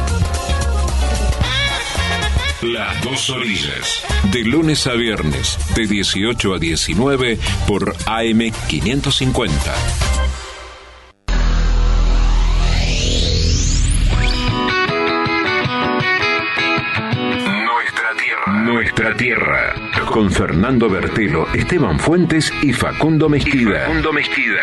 Las 2.62 3.02
dos 3.02 3.28
orillas. 3.28 4.02
De 4.32 4.42
lunes 4.42 4.86
a 4.86 4.94
viernes, 4.94 5.58
de 5.74 5.86
18 5.86 6.54
a 6.54 6.58
19 6.58 7.38
por 7.68 7.94
AM550. 7.94 9.50
Nuestra 17.74 18.16
tierra. 18.16 18.62
Nuestra 18.64 19.16
tierra. 19.16 19.74
Con 20.10 20.32
Fernando 20.32 20.88
Bertelo, 20.88 21.46
Esteban 21.52 22.00
Fuentes 22.00 22.50
y 22.62 22.72
Facundo 22.72 23.28
Mezquida. 23.28 23.80
Facundo 23.80 24.14
Mezquida. 24.14 24.62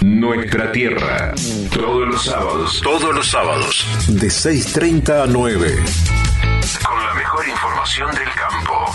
Nuestra 0.00 0.72
tierra. 0.72 1.34
Todos 1.70 2.08
los 2.08 2.24
sábados. 2.24 2.80
Todos 2.82 3.14
los 3.14 3.26
sábados. 3.26 3.86
De 4.08 4.28
6.30 4.28 5.24
a 5.24 5.26
9 5.26 5.84
con 6.84 7.04
la 7.04 7.14
mejor 7.14 7.48
información 7.48 8.10
del 8.14 8.28
campo. 8.30 8.86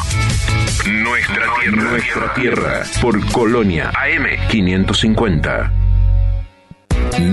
Nuestra 0.89 1.53
tierra, 1.59 1.91
nuestra 1.91 2.33
tierra, 2.33 2.83
por 3.01 3.31
Colonia 3.31 3.91
AM550. 3.91 5.71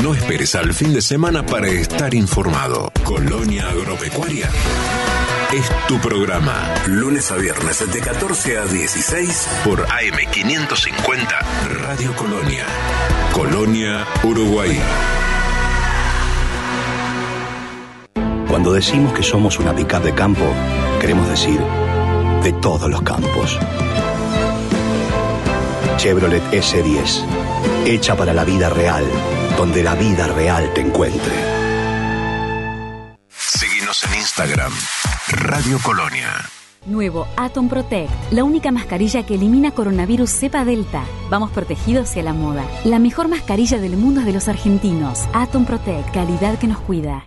No 0.03 0.15
esperes 0.15 0.55
al 0.55 0.73
fin 0.75 0.95
de 0.95 1.03
semana 1.03 1.45
para 1.45 1.69
estar 1.69 2.15
informado. 2.15 2.91
Colonia 3.05 3.69
Agropecuaria 3.69 4.49
es 5.53 5.71
tu 5.87 5.99
programa. 6.01 6.75
Lunes 6.87 7.31
a 7.31 7.37
viernes 7.37 7.93
de 7.93 8.01
14 8.01 8.59
a 8.59 8.65
16 8.67 9.49
por 9.65 9.87
AM550 9.87 11.29
Radio 11.83 12.15
Colonia. 12.17 12.67
Colonia, 13.33 14.07
Uruguay. 14.23 14.81
Cuando 18.57 18.73
decimos 18.73 19.13
que 19.13 19.23
somos 19.23 19.59
una 19.59 19.75
pickup 19.75 20.03
de 20.03 20.15
campo, 20.15 20.47
queremos 20.99 21.29
decir 21.29 21.61
de 22.43 22.55
todos 22.55 22.89
los 22.89 23.03
campos. 23.03 23.59
Chevrolet 25.99 26.43
S10, 26.53 27.23
hecha 27.85 28.17
para 28.17 28.33
la 28.33 28.45
vida 28.45 28.71
real, 28.71 29.05
donde 29.59 29.83
la 29.83 29.95
vida 29.95 30.27
real 30.29 30.73
te 30.73 30.81
encuentre. 30.81 31.35
Síguenos 33.29 34.03
en 34.05 34.15
Instagram, 34.15 34.73
Radio 35.33 35.79
Colonia. 35.85 36.31
Nuevo 36.87 37.27
Atom 37.37 37.69
Protect, 37.69 38.11
la 38.31 38.45
única 38.45 38.73
mascarilla 38.73 39.27
que 39.27 39.35
elimina 39.35 39.73
coronavirus 39.73 40.31
cepa 40.31 40.65
delta. 40.65 41.05
Vamos 41.29 41.51
protegidos 41.51 42.09
hacia 42.09 42.23
la 42.23 42.33
moda. 42.33 42.65
La 42.85 43.01
mejor 43.01 43.29
mascarilla 43.29 43.79
del 43.79 43.99
mundo 43.99 44.21
es 44.21 44.27
de 44.27 44.33
los 44.33 44.49
argentinos. 44.49 45.29
Atom 45.35 45.67
Protect, 45.67 46.11
calidad 46.15 46.59
que 46.59 46.69
nos 46.69 46.79
cuida. 46.79 47.27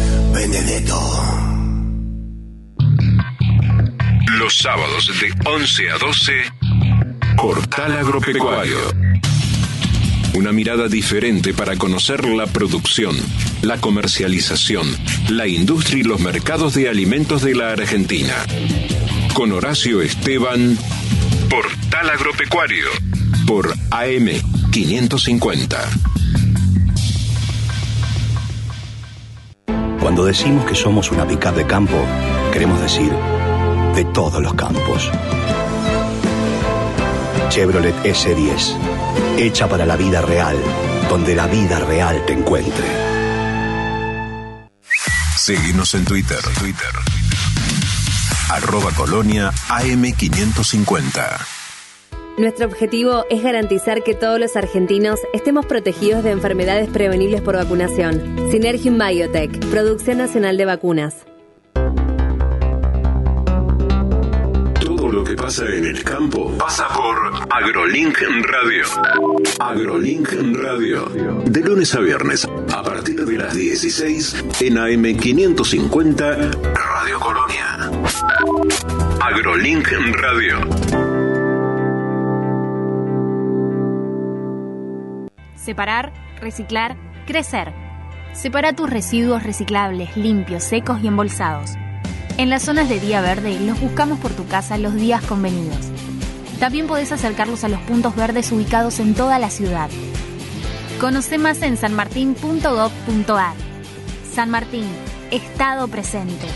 los 4.39 4.57
sábados 4.57 5.11
de 5.21 5.31
11 5.45 5.91
a 5.91 5.99
12, 5.99 6.31
Portal 7.37 7.99
Agropecuario. 7.99 8.79
Una 10.33 10.51
mirada 10.51 10.87
diferente 10.87 11.53
para 11.53 11.75
conocer 11.75 12.25
la 12.25 12.47
producción, 12.47 13.15
la 13.61 13.79
comercialización, 13.79 14.87
la 15.29 15.47
industria 15.47 15.99
y 15.99 16.03
los 16.03 16.19
mercados 16.19 16.73
de 16.73 16.89
alimentos 16.89 17.43
de 17.43 17.53
la 17.53 17.73
Argentina. 17.73 18.33
Con 19.35 19.51
Horacio 19.51 20.01
Esteban, 20.01 20.75
Portal 21.49 22.09
Agropecuario, 22.09 22.87
por 23.45 23.75
AM550. 23.91 26.10
Cuando 30.01 30.25
decimos 30.25 30.65
que 30.65 30.73
somos 30.73 31.11
una 31.11 31.27
pickup 31.27 31.53
de 31.53 31.67
campo, 31.67 31.95
queremos 32.51 32.81
decir 32.81 33.13
de 33.93 34.03
todos 34.05 34.41
los 34.41 34.55
campos. 34.55 35.11
Chevrolet 37.49 37.95
S10, 38.03 38.77
hecha 39.37 39.69
para 39.69 39.85
la 39.85 39.95
vida 39.95 40.21
real, 40.21 40.57
donde 41.07 41.35
la 41.35 41.45
vida 41.45 41.77
real 41.79 42.23
te 42.25 42.33
encuentre. 42.33 42.85
Seguimos 45.37 45.93
en 45.93 46.03
Twitter, 46.03 46.41
Twitter. 46.59 46.91
Arroba 48.49 48.91
Colonia 48.93 49.51
AM550. 49.69 51.60
Nuestro 52.37 52.65
objetivo 52.65 53.25
es 53.29 53.43
garantizar 53.43 54.03
que 54.03 54.15
todos 54.15 54.39
los 54.39 54.55
argentinos 54.55 55.19
estemos 55.33 55.65
protegidos 55.65 56.23
de 56.23 56.31
enfermedades 56.31 56.89
prevenibles 56.89 57.41
por 57.41 57.55
vacunación. 57.55 58.49
Synergium 58.49 58.97
Biotech, 58.97 59.59
Producción 59.69 60.17
Nacional 60.17 60.55
de 60.57 60.65
Vacunas. 60.65 61.25
Todo 64.79 65.11
lo 65.11 65.23
que 65.25 65.35
pasa 65.35 65.65
en 65.65 65.85
el 65.85 66.03
campo 66.03 66.55
pasa 66.57 66.87
por 66.87 67.17
AgroLink 67.49 68.17
Radio. 68.21 68.85
AgroLink 69.59 70.31
Radio. 70.53 71.05
De 71.45 71.59
lunes 71.59 71.93
a 71.95 71.99
viernes, 71.99 72.47
a 72.73 72.81
partir 72.81 73.25
de 73.25 73.37
las 73.37 73.53
16, 73.53 74.45
en 74.61 74.75
AM550, 74.75 76.51
Radio 76.73 77.19
Colonia. 77.19 77.91
AgroLink 79.19 79.91
Radio. 80.21 81.00
Separar, 85.71 86.11
reciclar, 86.41 86.97
crecer. 87.25 87.71
Separa 88.33 88.73
tus 88.73 88.89
residuos 88.89 89.41
reciclables, 89.41 90.17
limpios, 90.17 90.65
secos 90.65 90.99
y 91.01 91.07
embolsados. 91.07 91.75
En 92.37 92.49
las 92.49 92.63
zonas 92.63 92.89
de 92.89 92.99
día 92.99 93.21
verde 93.21 93.57
los 93.61 93.79
buscamos 93.79 94.19
por 94.19 94.33
tu 94.33 94.45
casa 94.47 94.77
los 94.77 94.95
días 94.95 95.23
convenidos. 95.23 95.87
También 96.59 96.87
podés 96.87 97.13
acercarlos 97.13 97.63
a 97.63 97.69
los 97.69 97.79
puntos 97.83 98.17
verdes 98.17 98.51
ubicados 98.51 98.99
en 98.99 99.13
toda 99.13 99.39
la 99.39 99.49
ciudad. 99.49 99.89
Conoce 100.99 101.37
más 101.37 101.61
en 101.61 101.77
sanmartin.gov.ar. 101.77 103.55
San 104.29 104.49
Martín, 104.49 104.87
Estado 105.31 105.87
presente. 105.87 106.47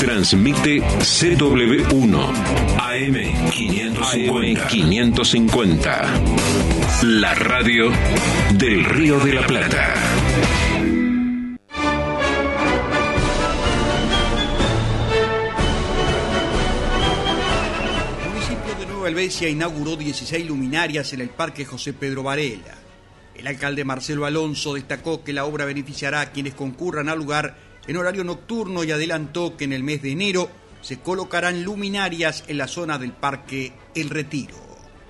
Transmite 0.00 0.82
CW1 0.82 2.66
AM550. 2.76 4.66
550. 4.66 6.75
La 7.02 7.34
radio 7.34 7.90
del 8.54 8.82
Río 8.82 9.20
de 9.20 9.34
la 9.34 9.46
Plata. 9.46 9.94
El 18.18 18.30
municipio 18.30 18.74
de 18.78 18.86
Nueva 18.86 19.08
Helvecia 19.08 19.46
inauguró 19.50 19.96
16 19.96 20.46
luminarias 20.46 21.12
en 21.12 21.20
el 21.20 21.28
Parque 21.28 21.66
José 21.66 21.92
Pedro 21.92 22.22
Varela. 22.22 22.74
El 23.34 23.46
alcalde 23.46 23.84
Marcelo 23.84 24.24
Alonso 24.24 24.72
destacó 24.72 25.22
que 25.22 25.34
la 25.34 25.44
obra 25.44 25.66
beneficiará 25.66 26.22
a 26.22 26.32
quienes 26.32 26.54
concurran 26.54 27.10
al 27.10 27.18
lugar 27.18 27.58
en 27.86 27.98
horario 27.98 28.24
nocturno 28.24 28.84
y 28.84 28.92
adelantó 28.92 29.58
que 29.58 29.64
en 29.64 29.74
el 29.74 29.82
mes 29.82 30.00
de 30.00 30.12
enero 30.12 30.48
se 30.80 30.98
colocarán 31.00 31.62
luminarias 31.62 32.44
en 32.48 32.56
la 32.56 32.68
zona 32.68 32.96
del 32.96 33.12
Parque 33.12 33.74
El 33.94 34.08
Retiro. 34.08 34.65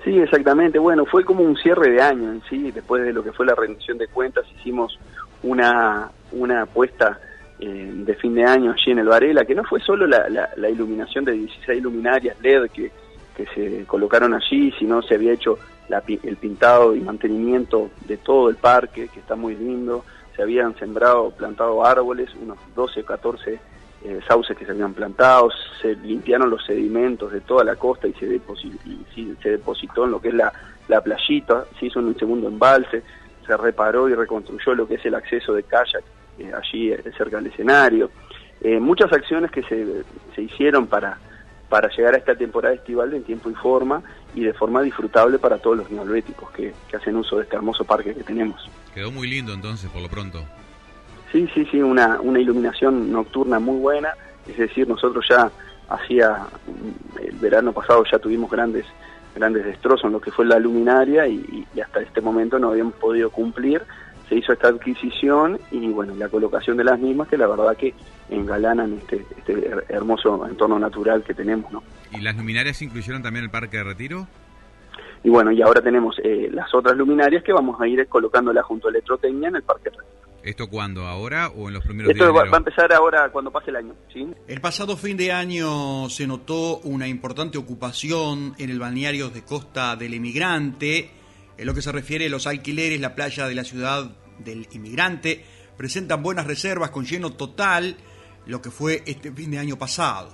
Sí, 0.07 0.17
exactamente. 0.19 0.79
Bueno, 0.79 1.05
fue 1.05 1.25
como 1.25 1.43
un 1.43 1.57
cierre 1.57 1.91
de 1.91 2.01
año 2.01 2.31
en 2.31 2.41
sí. 2.49 2.71
Después 2.71 3.03
de 3.03 3.11
lo 3.11 3.21
que 3.21 3.33
fue 3.33 3.45
la 3.45 3.55
rendición 3.55 3.97
de 3.97 4.07
cuentas, 4.07 4.45
hicimos 4.57 4.97
una, 5.43 6.09
una 6.31 6.61
apuesta 6.61 7.19
eh, 7.59 7.91
de 7.93 8.15
fin 8.15 8.33
de 8.33 8.45
año 8.45 8.71
allí 8.71 8.91
en 8.91 8.99
el 8.99 9.07
Varela, 9.07 9.43
que 9.43 9.53
no 9.53 9.65
fue 9.65 9.81
solo 9.81 10.07
la, 10.07 10.69
iluminación 10.69 11.25
de 11.25 11.33
16 11.33 11.83
luminarias 11.83 12.39
LED 12.41 12.69
que, 12.71 12.89
que 13.35 13.47
se 13.47 13.83
colocaron 13.85 14.33
allí, 14.33 14.71
sino 14.79 15.01
se 15.01 15.15
había 15.15 15.33
hecho 15.33 15.59
el 16.23 16.37
pintado 16.37 16.95
y 16.95 17.01
mantenimiento 17.01 17.89
de 18.07 18.15
todo 18.15 18.49
el 18.49 18.55
parque, 18.55 19.09
que 19.09 19.19
está 19.19 19.35
muy 19.35 19.57
lindo. 19.57 20.05
Se 20.37 20.41
habían 20.41 20.73
sembrado, 20.77 21.31
plantado 21.31 21.85
árboles, 21.85 22.29
unos 22.41 22.57
12 22.77 23.01
o 23.01 23.05
14 23.05 23.59
eh, 24.07 24.21
sauces 24.25 24.57
que 24.57 24.65
se 24.65 24.71
habían 24.71 24.93
plantado, 24.93 25.49
se 25.81 25.95
limpiaron 25.95 26.49
los 26.49 26.65
sedimentos 26.65 27.31
de 27.31 27.41
toda 27.41 27.65
la 27.65 27.75
costa 27.75 28.07
y 28.07 28.13
se, 28.13 28.25
depositó, 28.25 28.77
y, 28.87 29.35
se 29.43 29.49
depositó 29.49 30.05
en 30.05 30.11
lo 30.11 30.21
que 30.21 30.29
es 30.29 30.33
la, 30.33 30.53
la 30.87 31.01
playita, 31.01 31.65
se 31.77 31.87
hizo 31.87 31.99
un 31.99 32.17
segundo 32.17 32.47
embalse, 32.47 33.03
se 33.45 33.57
reparó 33.57 34.07
y 34.07 34.15
reconstruyó 34.15 34.75
lo 34.75 34.87
que 34.87 34.95
es 34.95 35.05
el 35.05 35.15
acceso 35.15 35.53
de 35.53 35.63
kayak 35.63 36.03
eh, 36.39 36.51
allí 36.53 36.91
eh, 36.91 37.03
cerca 37.17 37.37
del 37.37 37.47
escenario. 37.47 38.09
Eh, 38.61 38.79
muchas 38.79 39.11
acciones 39.11 39.51
que 39.51 39.63
se, 39.63 40.03
se 40.33 40.41
hicieron 40.41 40.87
para, 40.87 41.17
para 41.67 41.89
llegar 41.89 42.13
a 42.15 42.17
esta 42.17 42.35
temporada 42.35 42.75
estival 42.75 43.13
en 43.13 43.23
tiempo 43.23 43.49
y 43.49 43.55
forma 43.55 44.01
y 44.33 44.43
de 44.43 44.53
forma 44.53 44.81
disfrutable 44.81 45.37
para 45.37 45.57
todos 45.57 45.77
los 45.77 45.91
neolbéticos 45.91 46.49
que, 46.51 46.73
que 46.89 46.95
hacen 46.97 47.17
uso 47.17 47.37
de 47.37 47.43
este 47.43 47.57
hermoso 47.57 47.83
parque 47.83 48.13
que 48.13 48.23
tenemos. 48.23 48.69
Quedó 48.93 49.11
muy 49.11 49.27
lindo 49.27 49.53
entonces, 49.53 49.89
por 49.89 50.01
lo 50.01 50.09
pronto. 50.09 50.45
Sí, 51.31 51.47
sí, 51.53 51.65
sí, 51.71 51.81
una, 51.81 52.19
una 52.21 52.39
iluminación 52.39 53.11
nocturna 53.11 53.59
muy 53.59 53.79
buena, 53.79 54.09
es 54.47 54.57
decir, 54.57 54.87
nosotros 54.87 55.25
ya 55.29 55.51
hacía 55.89 56.47
el 57.21 57.35
verano 57.37 57.71
pasado 57.71 58.03
ya 58.11 58.19
tuvimos 58.19 58.51
grandes 58.51 58.85
grandes 59.35 59.65
destrozos 59.65 60.05
en 60.05 60.13
lo 60.13 60.19
que 60.19 60.31
fue 60.31 60.45
la 60.45 60.59
luminaria 60.59 61.27
y, 61.27 61.65
y 61.73 61.79
hasta 61.79 62.01
este 62.01 62.21
momento 62.21 62.57
no 62.57 62.71
habíamos 62.71 62.95
podido 62.95 63.29
cumplir. 63.29 63.81
Se 64.27 64.35
hizo 64.35 64.51
esta 64.51 64.67
adquisición 64.67 65.59
y 65.71 65.87
bueno, 65.89 66.13
la 66.15 66.27
colocación 66.27 66.75
de 66.75 66.83
las 66.83 66.99
mismas 66.99 67.29
que 67.29 67.37
la 67.37 67.47
verdad 67.47 67.77
que 67.77 67.93
engalanan 68.29 68.93
este, 68.93 69.25
este 69.37 69.71
hermoso 69.87 70.45
entorno 70.47 70.77
natural 70.79 71.23
que 71.23 71.33
tenemos, 71.33 71.71
¿no? 71.71 71.83
¿Y 72.11 72.21
las 72.21 72.35
luminarias 72.35 72.81
incluyeron 72.81 73.21
también 73.21 73.45
el 73.45 73.51
Parque 73.51 73.77
de 73.77 73.83
Retiro? 73.83 74.27
Y 75.23 75.29
bueno, 75.29 75.51
y 75.51 75.61
ahora 75.61 75.81
tenemos 75.81 76.19
eh, 76.23 76.49
las 76.51 76.73
otras 76.73 76.97
luminarias 76.97 77.43
que 77.43 77.53
vamos 77.53 77.79
a 77.79 77.87
ir 77.87 78.05
colocándolas 78.07 78.65
junto 78.65 78.87
a 78.87 78.91
Electrotecnia 78.91 79.49
en 79.49 79.55
el 79.57 79.63
Parque 79.63 79.91
de 79.91 79.97
Retiro. 79.97 80.26
¿Esto 80.47 80.69
cuándo? 80.69 81.05
¿Ahora 81.05 81.49
o 81.49 81.67
en 81.67 81.73
los 81.73 81.83
primeros 81.83 82.09
Esto 82.09 82.23
días? 82.23 82.33
va, 82.33 82.43
de 82.45 82.49
va 82.49 82.55
a 82.55 82.59
empezar 82.59 82.93
ahora 82.93 83.29
cuando 83.33 83.51
pase 83.51 83.69
el 83.69 83.75
año, 83.75 83.93
¿sí? 84.13 84.25
El 84.47 84.61
pasado 84.61 84.95
fin 84.95 85.17
de 85.17 85.33
año 85.33 86.09
se 86.09 86.25
notó 86.25 86.77
una 86.85 87.05
importante 87.05 87.57
ocupación 87.57 88.55
en 88.57 88.69
el 88.69 88.79
balneario 88.79 89.29
de 89.29 89.43
Costa 89.43 89.97
del 89.97 90.13
Emigrante. 90.13 91.11
En 91.57 91.65
lo 91.65 91.73
que 91.73 91.81
se 91.81 91.91
refiere 91.91 92.27
a 92.27 92.29
los 92.29 92.47
alquileres, 92.47 93.01
la 93.01 93.13
playa 93.13 93.45
de 93.45 93.55
la 93.55 93.65
ciudad 93.65 94.09
del 94.39 94.69
Inmigrante 94.71 95.43
presentan 95.75 96.23
buenas 96.23 96.47
reservas 96.47 96.91
con 96.91 97.03
lleno 97.03 97.33
total, 97.33 97.97
lo 98.45 98.61
que 98.61 98.71
fue 98.71 99.03
este 99.05 99.33
fin 99.33 99.51
de 99.51 99.59
año 99.59 99.77
pasado. 99.77 100.29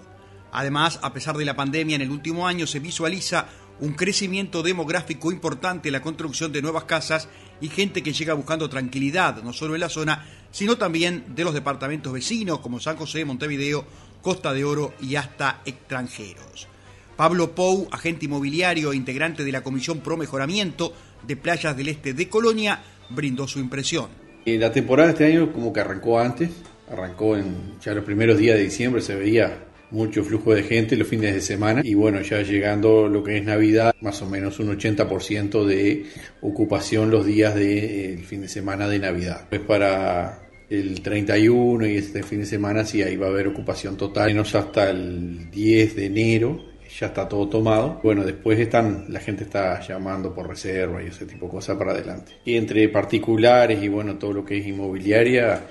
Además, 0.52 1.00
a 1.02 1.12
pesar 1.12 1.38
de 1.38 1.46
la 1.46 1.56
pandemia 1.56 1.96
en 1.96 2.04
el 2.04 2.12
último 2.12 2.48
año, 2.48 2.68
se 2.68 2.80
visualiza 2.80 3.48
un 3.80 3.94
crecimiento 3.94 4.62
demográfico 4.62 5.32
importante 5.32 5.90
en 5.90 5.94
la 5.94 6.02
construcción 6.02 6.52
de 6.52 6.62
nuevas 6.62 6.84
casas 6.84 7.28
y 7.64 7.70
gente 7.70 8.04
que 8.04 8.12
llega 8.12 8.34
buscando 8.34 8.70
tranquilidad, 8.70 9.42
no 9.42 9.54
solo 9.54 9.74
en 9.74 9.80
la 9.80 9.88
zona, 9.88 10.26
sino 10.52 10.78
también 10.78 11.24
de 11.34 11.46
los 11.46 11.54
departamentos 11.54 12.12
vecinos 12.12 12.60
como 12.60 12.82
San 12.82 12.98
José, 12.98 13.24
Montevideo, 13.24 13.86
Costa 14.22 14.52
de 14.52 14.66
Oro 14.66 14.94
y 15.02 15.16
hasta 15.16 15.62
extranjeros. 15.64 16.68
Pablo 17.16 17.56
Pou, 17.56 17.88
agente 17.90 18.26
inmobiliario 18.26 18.92
e 18.92 18.98
integrante 18.98 19.46
de 19.46 19.52
la 19.54 19.64
Comisión 19.64 20.02
Pro 20.02 20.18
Mejoramiento 20.18 20.94
de 21.26 21.38
Playas 21.38 21.78
del 21.78 21.88
Este 21.88 22.14
de 22.14 22.28
Colonia, 22.28 22.82
brindó 23.10 23.48
su 23.48 23.60
impresión. 23.60 24.08
Eh, 24.46 24.58
la 24.58 24.74
temporada 24.74 25.08
de 25.08 25.14
este 25.14 25.26
año 25.26 25.54
como 25.54 25.72
que 25.72 25.80
arrancó 25.80 26.20
antes, 26.20 26.50
arrancó 26.92 27.38
en 27.38 27.80
ya 27.82 27.94
los 27.94 28.04
primeros 28.04 28.38
días 28.38 28.58
de 28.58 28.64
diciembre, 28.66 29.02
se 29.02 29.16
veía 29.16 29.68
mucho 29.94 30.24
flujo 30.24 30.54
de 30.54 30.64
gente 30.64 30.98
los 30.98 31.08
fines 31.08 31.34
de 31.34 31.42
semana 31.42 31.82
y 31.84 31.94
bueno, 31.94 32.22
ya 32.22 32.42
llegando 32.42 33.08
lo 33.08 33.24
que 33.24 33.38
es 33.38 33.46
Navidad, 33.46 33.96
más 34.02 34.22
o 34.22 34.30
menos 34.30 34.60
un 34.60 34.78
80% 34.78 35.66
de 35.66 36.06
ocupación 36.42 37.12
los 37.12 37.26
días 37.26 37.56
del 37.56 38.26
fin 38.26 38.42
de 38.42 38.50
semana 38.50 38.88
de 38.90 39.00
Navidad. 39.00 39.48
Es 39.52 39.62
para 39.62 40.40
el 40.70 41.02
31 41.02 41.88
y 41.88 41.98
este 41.98 42.24
fin 42.24 42.40
de 42.40 42.46
semana 42.46 42.84
sí 42.84 43.02
ahí 43.02 43.16
va 43.16 43.28
a 43.28 43.30
haber 43.30 43.48
ocupación 43.48 43.96
total, 43.96 44.28
menos 44.28 44.54
hasta 44.56 44.90
el 44.90 45.50
10 45.52 45.96
de 45.96 46.06
enero 46.06 46.74
ya 47.00 47.08
está 47.08 47.28
todo 47.28 47.48
tomado. 47.48 48.00
Bueno, 48.04 48.24
después 48.24 48.60
están, 48.60 49.06
la 49.10 49.20
gente 49.20 49.44
está 49.44 49.80
llamando 49.82 50.34
por 50.34 50.48
reserva 50.48 51.02
y 51.02 51.08
ese 51.08 51.26
tipo 51.26 51.48
de 51.48 51.52
cosas 51.52 51.78
para 51.78 51.92
adelante. 51.92 52.34
Y 52.46 52.56
entre 52.56 52.88
particulares 52.90 53.82
y 53.82 53.88
bueno, 53.88 54.18
todo 54.18 54.34
lo 54.34 54.46
que 54.46 54.58
es 54.58 54.68
inmobiliaria, 54.68 55.62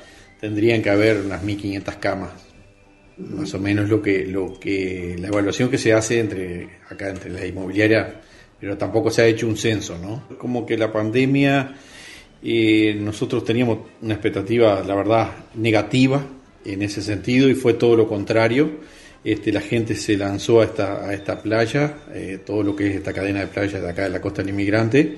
tendrían 0.40 0.82
que 0.82 0.90
haber 0.90 1.18
unas 1.18 1.42
1500 1.42 1.96
camas. 1.96 2.51
Más 3.18 3.52
o 3.54 3.58
menos 3.58 3.88
lo 3.88 4.00
que, 4.00 4.26
lo 4.26 4.58
que, 4.58 5.16
la 5.18 5.28
evaluación 5.28 5.70
que 5.70 5.78
se 5.78 5.92
hace 5.92 6.18
entre, 6.20 6.68
acá 6.88 7.10
entre 7.10 7.30
la 7.30 7.46
inmobiliaria, 7.46 8.20
pero 8.58 8.78
tampoco 8.78 9.10
se 9.10 9.22
ha 9.22 9.26
hecho 9.26 9.46
un 9.46 9.56
censo, 9.56 9.98
¿no? 9.98 10.36
Como 10.38 10.64
que 10.64 10.78
la 10.78 10.90
pandemia, 10.90 11.74
eh, 12.42 12.96
nosotros 12.98 13.44
teníamos 13.44 13.78
una 14.00 14.14
expectativa, 14.14 14.82
la 14.82 14.94
verdad, 14.94 15.30
negativa 15.54 16.24
en 16.64 16.82
ese 16.82 17.02
sentido 17.02 17.48
y 17.48 17.54
fue 17.54 17.74
todo 17.74 17.96
lo 17.96 18.08
contrario 18.08 18.80
este, 19.24 19.52
la 19.52 19.60
gente 19.60 19.94
se 19.94 20.16
lanzó 20.16 20.60
a 20.60 20.64
esta, 20.64 21.06
a 21.06 21.14
esta 21.14 21.40
playa, 21.40 21.98
eh, 22.12 22.40
todo 22.44 22.62
lo 22.62 22.74
que 22.74 22.88
es 22.88 22.96
esta 22.96 23.12
cadena 23.12 23.40
de 23.40 23.46
playas 23.46 23.80
de 23.80 23.88
acá 23.88 24.02
de 24.02 24.10
la 24.10 24.20
costa 24.20 24.42
del 24.42 24.50
inmigrante, 24.50 25.16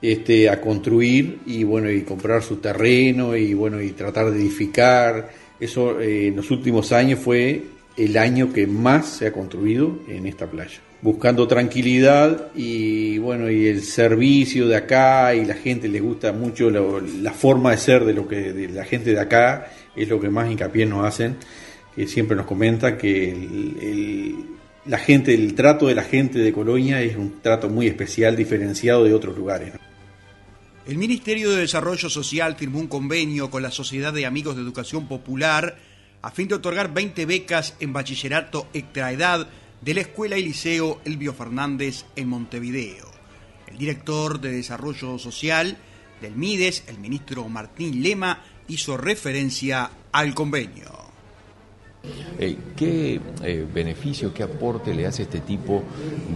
este, 0.00 0.48
a 0.48 0.60
construir 0.60 1.40
y 1.46 1.64
bueno 1.64 1.90
y 1.90 2.02
comprar 2.02 2.42
su 2.42 2.56
terreno 2.56 3.36
y 3.36 3.54
bueno 3.54 3.80
y 3.80 3.90
tratar 3.90 4.30
de 4.30 4.38
edificar. 4.38 5.43
Eso 5.60 6.00
eh, 6.00 6.28
en 6.28 6.36
los 6.36 6.50
últimos 6.50 6.92
años 6.92 7.18
fue 7.20 7.62
el 7.96 8.16
año 8.16 8.52
que 8.52 8.66
más 8.66 9.06
se 9.06 9.26
ha 9.26 9.32
construido 9.32 9.98
en 10.08 10.26
esta 10.26 10.46
playa 10.46 10.80
buscando 11.00 11.46
tranquilidad 11.46 12.48
y 12.54 13.18
bueno 13.18 13.50
y 13.50 13.66
el 13.66 13.82
servicio 13.82 14.66
de 14.66 14.74
acá 14.74 15.34
y 15.34 15.44
la 15.44 15.52
gente 15.54 15.86
le 15.86 16.00
gusta 16.00 16.32
mucho 16.32 16.70
la 16.70 17.32
forma 17.32 17.72
de 17.72 17.76
ser 17.76 18.04
de 18.06 18.14
lo 18.14 18.26
que 18.26 18.70
la 18.72 18.84
gente 18.84 19.12
de 19.12 19.20
acá 19.20 19.70
es 19.94 20.08
lo 20.08 20.18
que 20.18 20.30
más 20.30 20.50
hincapié 20.50 20.86
nos 20.86 21.04
hacen 21.04 21.36
que 21.94 22.06
siempre 22.08 22.36
nos 22.36 22.46
comenta 22.46 22.96
que 22.96 24.34
la 24.86 24.98
gente, 24.98 25.32
el 25.32 25.54
trato 25.54 25.86
de 25.86 25.94
la 25.94 26.02
gente 26.02 26.38
de 26.38 26.52
Colonia 26.52 27.00
es 27.00 27.16
un 27.16 27.40
trato 27.40 27.68
muy 27.68 27.86
especial, 27.86 28.36
diferenciado 28.36 29.04
de 29.04 29.14
otros 29.14 29.36
lugares. 29.36 29.72
El 30.86 30.98
Ministerio 30.98 31.50
de 31.50 31.62
Desarrollo 31.62 32.10
Social 32.10 32.56
firmó 32.56 32.78
un 32.78 32.88
convenio 32.88 33.50
con 33.50 33.62
la 33.62 33.70
Sociedad 33.70 34.12
de 34.12 34.26
Amigos 34.26 34.54
de 34.54 34.60
Educación 34.60 35.08
Popular 35.08 35.78
a 36.20 36.30
fin 36.30 36.46
de 36.46 36.56
otorgar 36.56 36.92
20 36.92 37.24
becas 37.24 37.74
en 37.80 37.94
bachillerato 37.94 38.66
extraedad 38.74 39.48
de 39.80 39.94
la 39.94 40.02
Escuela 40.02 40.36
y 40.36 40.42
Liceo 40.44 41.00
Elvio 41.06 41.32
Fernández 41.32 42.04
en 42.16 42.28
Montevideo. 42.28 43.06
El 43.66 43.78
director 43.78 44.38
de 44.42 44.50
Desarrollo 44.50 45.18
Social 45.18 45.78
del 46.20 46.36
MIDES, 46.36 46.84
el 46.88 46.98
ministro 46.98 47.48
Martín 47.48 48.02
Lema, 48.02 48.42
hizo 48.68 48.98
referencia 48.98 49.90
al 50.12 50.34
convenio. 50.34 50.92
Eh, 52.38 52.58
¿Qué 52.76 53.22
eh, 53.42 53.66
beneficio, 53.72 54.34
qué 54.34 54.42
aporte 54.42 54.94
le 54.94 55.06
hace 55.06 55.22
este 55.22 55.40
tipo 55.40 55.82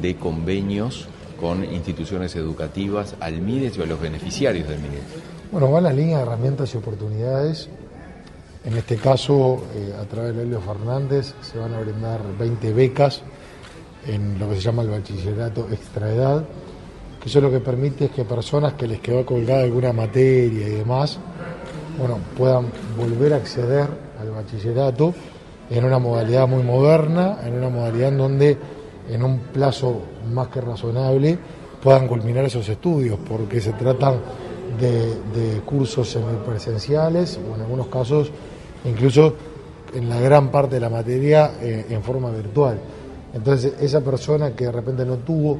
de 0.00 0.16
convenios 0.16 1.06
con 1.40 1.64
instituciones 1.64 2.34
educativas 2.36 3.14
al 3.20 3.40
MIDES 3.40 3.78
y 3.78 3.82
a 3.82 3.86
los 3.86 4.00
beneficiarios 4.00 4.68
del 4.68 4.78
MIDES? 4.78 5.02
Bueno, 5.50 5.70
va 5.70 5.80
la 5.80 5.92
línea 5.92 6.18
de 6.18 6.22
herramientas 6.24 6.74
y 6.74 6.78
oportunidades. 6.78 7.68
En 8.64 8.76
este 8.76 8.96
caso, 8.96 9.62
eh, 9.74 9.94
a 9.98 10.04
través 10.04 10.36
de 10.36 10.42
Helio 10.42 10.60
Fernández, 10.60 11.34
se 11.40 11.58
van 11.58 11.72
a 11.74 11.80
brindar 11.80 12.20
20 12.38 12.72
becas 12.72 13.22
en 14.06 14.38
lo 14.38 14.48
que 14.48 14.56
se 14.56 14.60
llama 14.62 14.82
el 14.82 14.88
bachillerato 14.88 15.68
extraedad, 15.70 16.44
que 17.20 17.28
eso 17.28 17.40
lo 17.40 17.50
que 17.50 17.60
permite 17.60 18.06
es 18.06 18.10
que 18.10 18.24
personas 18.24 18.74
que 18.74 18.86
les 18.86 19.00
quedó 19.00 19.24
colgada 19.24 19.62
alguna 19.62 19.92
materia 19.92 20.68
y 20.68 20.72
demás, 20.72 21.18
bueno, 21.98 22.18
puedan 22.36 22.66
volver 22.96 23.34
a 23.34 23.36
acceder 23.36 23.88
al 24.20 24.30
bachillerato 24.30 25.14
en 25.70 25.84
una 25.84 25.98
modalidad 25.98 26.46
muy 26.46 26.62
moderna, 26.62 27.38
en 27.44 27.54
una 27.54 27.68
modalidad 27.68 28.08
en 28.08 28.18
donde 28.18 28.58
en 29.08 29.22
un 29.22 29.38
plazo 29.38 30.00
más 30.32 30.48
que 30.48 30.60
razonable 30.60 31.38
puedan 31.82 32.08
culminar 32.08 32.44
esos 32.44 32.68
estudios, 32.68 33.18
porque 33.28 33.60
se 33.60 33.72
tratan 33.72 34.20
de, 34.80 35.60
cursos 35.64 36.10
semipresenciales 36.10 37.38
o 37.38 37.54
en 37.54 37.62
algunos 37.62 37.88
casos 37.88 38.30
incluso 38.84 39.34
en 39.94 40.08
la 40.08 40.20
gran 40.20 40.50
parte 40.50 40.76
de 40.76 40.80
la 40.80 40.90
materia 40.90 41.52
eh, 41.60 41.86
en 41.90 42.02
forma 42.02 42.30
virtual. 42.30 42.78
Entonces 43.34 43.74
esa 43.80 44.00
persona 44.00 44.52
que 44.52 44.64
de 44.64 44.72
repente 44.72 45.04
no 45.04 45.16
tuvo 45.16 45.58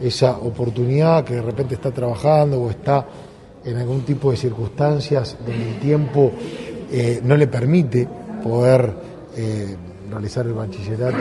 esa 0.00 0.38
oportunidad, 0.38 1.24
que 1.24 1.34
de 1.34 1.42
repente 1.42 1.74
está 1.74 1.90
trabajando 1.90 2.60
o 2.60 2.70
está 2.70 3.06
en 3.64 3.76
algún 3.76 4.02
tipo 4.02 4.30
de 4.30 4.36
circunstancias 4.36 5.36
donde 5.44 5.70
el 5.70 5.78
tiempo 5.80 6.30
eh, 6.90 7.20
no 7.22 7.36
le 7.36 7.46
permite 7.46 8.08
poder 8.42 8.94
eh, 9.36 9.76
realizar 10.10 10.46
el 10.46 10.52
bachillerato 10.52 11.16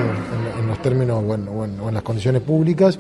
en, 0.60 0.68
los 0.68 0.82
términos 0.82 1.24
o 1.24 1.66
en, 1.66 1.94
las 1.94 2.04
condiciones 2.04 2.42
públicas. 2.42 2.98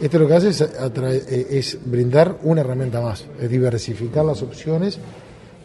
Esto 0.00 0.18
lo 0.18 0.28
que 0.28 0.34
hace 0.34 0.64
eh, 0.64 1.46
es, 1.50 1.78
brindar 1.84 2.38
una 2.42 2.60
herramienta 2.60 3.00
más, 3.00 3.24
es 3.40 3.50
diversificar 3.50 4.24
las 4.24 4.42
opciones 4.42 4.98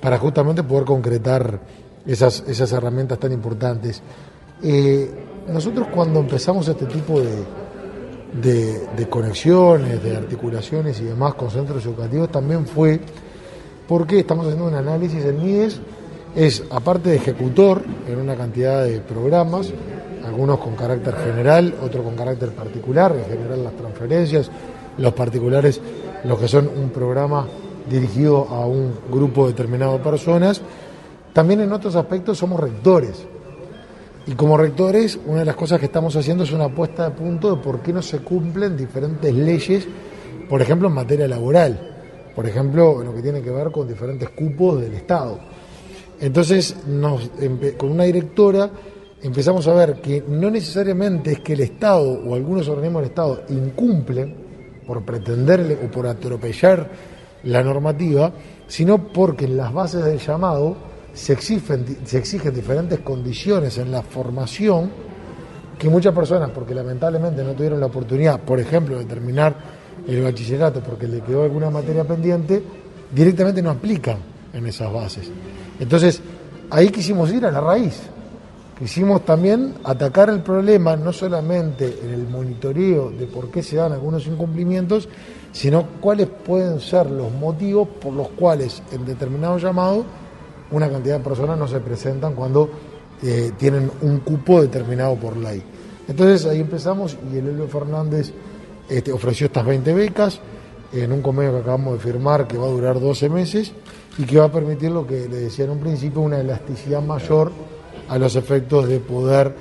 para 0.01 0.17
justamente 0.17 0.63
poder 0.63 0.85
concretar 0.85 1.59
esas, 2.05 2.43
esas 2.47 2.71
herramientas 2.71 3.19
tan 3.19 3.31
importantes. 3.31 4.01
Eh, 4.63 5.09
nosotros 5.47 5.87
cuando 5.93 6.19
empezamos 6.19 6.67
este 6.67 6.85
tipo 6.85 7.21
de, 7.21 7.43
de, 8.41 9.07
conexiones, 9.09 10.03
de 10.03 10.15
articulaciones 10.15 10.99
y 11.01 11.05
demás 11.05 11.35
con 11.35 11.51
centros 11.51 11.85
educativos 11.85 12.31
también 12.31 12.65
fue 12.65 12.99
porque 13.87 14.19
estamos 14.19 14.45
haciendo 14.45 14.67
un 14.67 14.75
análisis 14.75 15.23
del 15.23 15.35
MIES 15.35 15.79
es, 16.35 16.63
aparte 16.69 17.09
de 17.09 17.17
ejecutor 17.17 17.83
en 18.07 18.19
una 18.19 18.35
cantidad 18.35 18.83
de 18.83 18.99
programas, 19.01 19.71
algunos 20.25 20.59
con 20.59 20.75
carácter 20.75 21.15
general, 21.15 21.75
otros 21.83 22.03
con 22.03 22.15
carácter 22.15 22.49
particular, 22.51 23.15
en 23.15 23.25
general 23.25 23.63
las 23.63 23.73
transferencias, 23.73 24.49
los 24.97 25.13
particulares, 25.13 25.79
los 26.23 26.39
que 26.39 26.47
son 26.47 26.69
un 26.75 26.89
programa 26.89 27.47
dirigido 27.89 28.47
a 28.49 28.65
un 28.65 28.93
grupo 29.11 29.47
determinado 29.47 29.97
de 29.97 30.03
personas, 30.03 30.61
también 31.33 31.61
en 31.61 31.71
otros 31.71 31.95
aspectos 31.95 32.37
somos 32.37 32.59
rectores. 32.59 33.25
Y 34.25 34.33
como 34.33 34.55
rectores, 34.55 35.19
una 35.25 35.39
de 35.39 35.45
las 35.45 35.55
cosas 35.55 35.79
que 35.79 35.87
estamos 35.87 36.15
haciendo 36.15 36.45
es 36.45 36.51
una 36.53 36.69
puesta 36.69 37.09
de 37.09 37.15
punto 37.15 37.55
de 37.55 37.61
por 37.61 37.81
qué 37.81 37.91
no 37.91 38.01
se 38.01 38.19
cumplen 38.19 38.77
diferentes 38.77 39.33
leyes, 39.33 39.85
por 40.49 40.61
ejemplo, 40.61 40.87
en 40.87 40.93
materia 40.93 41.27
laboral, 41.27 42.31
por 42.33 42.47
ejemplo, 42.47 43.01
en 43.01 43.07
lo 43.07 43.13
que 43.13 43.21
tiene 43.21 43.41
que 43.41 43.51
ver 43.51 43.69
con 43.71 43.87
diferentes 43.87 44.29
cupos 44.29 44.79
del 44.81 44.93
Estado 44.93 45.39
entonces, 46.23 46.73
con 47.77 47.91
una 47.91 48.05
directora 48.05 48.71
empezamos 49.21 49.67
a 49.67 49.73
ver 49.73 49.95
que 49.95 50.23
no 50.25 50.49
necesariamente 50.49 51.33
es 51.33 51.39
que 51.41 51.51
el 51.51 51.59
Estado 51.59 52.09
o 52.13 52.33
algunos 52.33 52.69
organismos 52.69 53.01
del 53.01 53.09
Estado 53.09 53.43
incumplen 53.49 54.33
por 54.87 55.03
pretenderle 55.03 55.77
o 55.83 55.91
por 55.91 56.07
atropellar 56.07 56.89
la 57.43 57.61
normativa, 57.61 58.31
sino 58.67 59.11
porque 59.11 59.43
en 59.43 59.57
las 59.57 59.73
bases 59.73 60.05
del 60.05 60.17
llamado 60.17 60.77
se 61.13 61.33
exigen 61.33 62.53
diferentes 62.55 62.99
condiciones 62.99 63.77
en 63.77 63.91
la 63.91 64.01
formación 64.01 64.91
que 65.77 65.89
muchas 65.89 66.15
personas, 66.15 66.51
porque 66.51 66.73
lamentablemente 66.73 67.43
no 67.43 67.51
tuvieron 67.51 67.81
la 67.81 67.87
oportunidad, 67.87 68.39
por 68.39 68.61
ejemplo, 68.61 68.97
de 68.97 69.03
terminar 69.03 69.55
el 70.07 70.23
bachillerato 70.23 70.79
porque 70.79 71.05
le 71.05 71.19
quedó 71.19 71.43
alguna 71.43 71.69
materia 71.69 72.05
pendiente, 72.05 72.63
directamente 73.13 73.61
no 73.61 73.71
aplican 73.71 74.19
en 74.53 74.65
esas 74.67 74.93
bases. 74.93 75.29
Entonces, 75.83 76.21
ahí 76.69 76.87
quisimos 76.89 77.29
ir 77.33 77.45
a 77.45 77.51
la 77.51 77.59
raíz. 77.59 78.03
Quisimos 78.79 79.25
también 79.25 79.75
atacar 79.83 80.29
el 80.29 80.41
problema 80.41 80.95
no 80.95 81.11
solamente 81.11 81.99
en 82.01 82.13
el 82.13 82.25
monitoreo 82.25 83.11
de 83.11 83.27
por 83.27 83.51
qué 83.51 83.61
se 83.61 83.75
dan 83.75 83.91
algunos 83.91 84.25
incumplimientos, 84.25 85.09
sino 85.51 85.85
cuáles 85.99 86.27
pueden 86.27 86.79
ser 86.79 87.11
los 87.11 87.31
motivos 87.33 87.89
por 88.01 88.13
los 88.13 88.29
cuales 88.29 88.81
en 88.93 89.05
determinado 89.05 89.57
llamado 89.57 90.05
una 90.71 90.89
cantidad 90.89 91.17
de 91.17 91.23
personas 91.23 91.59
no 91.59 91.67
se 91.67 91.81
presentan 91.81 92.33
cuando 92.33 92.69
eh, 93.21 93.51
tienen 93.57 93.91
un 94.01 94.19
cupo 94.19 94.61
determinado 94.61 95.15
por 95.15 95.35
ley. 95.35 95.61
Entonces 96.07 96.45
ahí 96.45 96.61
empezamos 96.61 97.17
y 97.31 97.37
el 97.37 97.49
Elio 97.49 97.67
Fernández 97.67 98.31
este, 98.89 99.11
ofreció 99.11 99.47
estas 99.47 99.65
20 99.65 99.93
becas. 99.93 100.39
en 100.93 101.11
un 101.11 101.21
convenio 101.21 101.51
que 101.53 101.59
acabamos 101.59 101.93
de 101.93 101.99
firmar 101.99 102.47
que 102.47 102.57
va 102.57 102.67
a 102.67 102.69
durar 102.69 102.99
12 102.99 103.29
meses 103.29 103.73
y 104.17 104.23
que 104.23 104.37
va 104.37 104.45
a 104.45 104.51
permitir 104.51 104.91
lo 104.91 105.05
que 105.07 105.27
le 105.27 105.37
decía 105.37 105.65
en 105.65 105.71
un 105.71 105.79
principio, 105.79 106.21
una 106.21 106.39
elasticidad 106.39 107.01
mayor 107.01 107.51
a 108.09 108.17
los 108.17 108.35
efectos 108.35 108.87
de 108.87 108.99
poder 108.99 109.55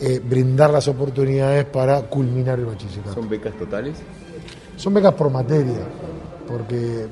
eh, 0.00 0.20
brindar 0.22 0.70
las 0.70 0.86
oportunidades 0.88 1.64
para 1.64 2.02
culminar 2.02 2.58
el 2.58 2.66
bachillerato. 2.66 3.14
¿Son 3.14 3.28
becas 3.28 3.54
totales? 3.56 3.96
Son 4.76 4.92
becas 4.94 5.14
por 5.14 5.30
materia, 5.30 5.80
porque 6.46 7.06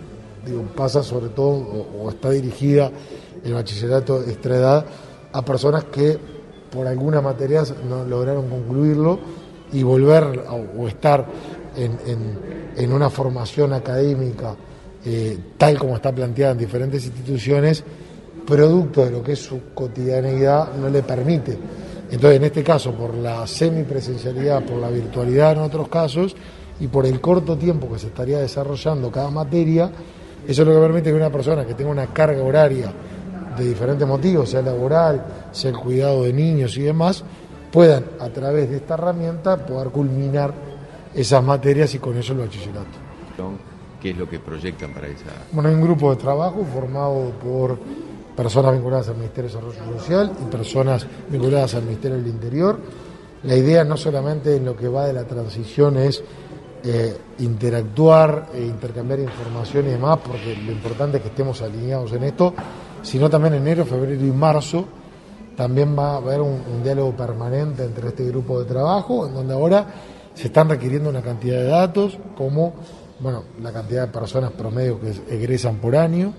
digo, 0.46 0.62
pasa 0.76 1.02
sobre 1.02 1.28
todo 1.30 1.48
o, 1.48 2.04
o 2.04 2.10
está 2.10 2.30
dirigida 2.30 2.90
el 3.42 3.54
bachillerato 3.54 4.20
extra 4.22 4.56
edad 4.56 4.86
a 5.32 5.42
personas 5.44 5.84
que 5.84 6.18
por 6.70 6.86
alguna 6.86 7.20
materia 7.20 7.62
no 7.88 8.04
lograron 8.04 8.48
concluirlo 8.48 9.18
y 9.72 9.82
volver 9.82 10.44
o 10.78 10.86
estar 10.86 11.26
en, 11.76 11.92
en- 12.06 12.54
en 12.76 12.92
una 12.92 13.08
formación 13.08 13.72
académica 13.72 14.54
eh, 15.04 15.38
tal 15.58 15.78
como 15.78 15.96
está 15.96 16.12
planteada 16.12 16.52
en 16.52 16.58
diferentes 16.58 17.04
instituciones, 17.04 17.84
producto 18.46 19.04
de 19.04 19.10
lo 19.10 19.22
que 19.22 19.32
es 19.32 19.38
su 19.38 19.72
cotidianeidad, 19.74 20.74
no 20.74 20.88
le 20.88 21.02
permite. 21.02 21.58
Entonces, 22.10 22.36
en 22.36 22.44
este 22.44 22.62
caso, 22.62 22.92
por 22.92 23.14
la 23.14 23.46
semipresencialidad, 23.46 24.64
por 24.64 24.78
la 24.78 24.88
virtualidad 24.88 25.52
en 25.52 25.58
otros 25.58 25.88
casos 25.88 26.36
y 26.80 26.86
por 26.86 27.06
el 27.06 27.20
corto 27.20 27.56
tiempo 27.56 27.90
que 27.90 27.98
se 27.98 28.08
estaría 28.08 28.38
desarrollando 28.38 29.10
cada 29.10 29.30
materia, 29.30 29.90
eso 30.46 30.62
es 30.62 30.68
lo 30.68 30.74
que 30.74 30.80
permite 30.80 31.10
que 31.10 31.16
una 31.16 31.30
persona 31.30 31.64
que 31.64 31.74
tenga 31.74 31.90
una 31.90 32.06
carga 32.06 32.42
horaria 32.42 32.92
de 33.56 33.64
diferentes 33.64 34.06
motivos, 34.06 34.50
sea 34.50 34.62
laboral, 34.62 35.24
sea 35.52 35.70
el 35.70 35.76
cuidado 35.76 36.24
de 36.24 36.32
niños 36.32 36.76
y 36.76 36.82
demás, 36.82 37.24
puedan 37.70 38.04
a 38.20 38.28
través 38.28 38.70
de 38.70 38.76
esta 38.76 38.94
herramienta 38.94 39.56
poder 39.56 39.88
culminar 39.88 40.52
esas 41.14 41.42
materias 41.42 41.94
y 41.94 41.98
con 41.98 42.16
eso 42.16 42.32
el 42.32 42.40
bachillerato. 42.40 43.73
¿Qué 44.04 44.10
es 44.10 44.18
lo 44.18 44.28
que 44.28 44.38
proyectan 44.38 44.92
para 44.92 45.06
esa? 45.06 45.30
Bueno, 45.50 45.70
hay 45.70 45.74
un 45.74 45.80
grupo 45.80 46.10
de 46.10 46.20
trabajo 46.20 46.62
formado 46.62 47.32
por 47.42 47.78
personas 48.36 48.74
vinculadas 48.74 49.08
al 49.08 49.14
Ministerio 49.14 49.48
de 49.48 49.56
Desarrollo 49.56 49.98
Social 49.98 50.32
y 50.42 50.50
personas 50.50 51.06
vinculadas 51.30 51.74
al 51.74 51.84
Ministerio 51.84 52.18
del 52.18 52.26
Interior. 52.26 52.78
La 53.44 53.56
idea 53.56 53.82
no 53.82 53.96
solamente 53.96 54.56
en 54.56 54.66
lo 54.66 54.76
que 54.76 54.88
va 54.88 55.06
de 55.06 55.14
la 55.14 55.24
transición 55.24 55.96
es 55.96 56.22
eh, 56.84 57.16
interactuar 57.38 58.48
e 58.52 58.66
intercambiar 58.66 59.20
información 59.20 59.86
y 59.86 59.92
demás, 59.92 60.18
porque 60.22 60.54
lo 60.54 60.72
importante 60.72 61.16
es 61.16 61.22
que 61.22 61.30
estemos 61.30 61.62
alineados 61.62 62.12
en 62.12 62.24
esto, 62.24 62.52
sino 63.00 63.30
también 63.30 63.54
en 63.54 63.62
enero, 63.62 63.86
febrero 63.86 64.22
y 64.22 64.30
marzo 64.30 64.84
también 65.56 65.98
va 65.98 66.10
a 66.10 66.16
haber 66.16 66.42
un, 66.42 66.60
un 66.74 66.82
diálogo 66.82 67.16
permanente 67.16 67.84
entre 67.84 68.08
este 68.08 68.26
grupo 68.26 68.60
de 68.60 68.66
trabajo, 68.66 69.26
en 69.26 69.32
donde 69.32 69.54
ahora 69.54 69.86
se 70.34 70.48
están 70.48 70.68
requiriendo 70.68 71.08
una 71.08 71.22
cantidad 71.22 71.56
de 71.56 71.68
datos, 71.68 72.18
como 72.36 72.74
bueno, 73.20 73.44
la 73.62 73.72
cantidad 73.72 74.06
de 74.06 74.12
personas 74.12 74.52
promedio 74.52 75.00
que 75.00 75.12
egresan 75.34 75.76
por 75.76 75.96
año, 75.96 76.32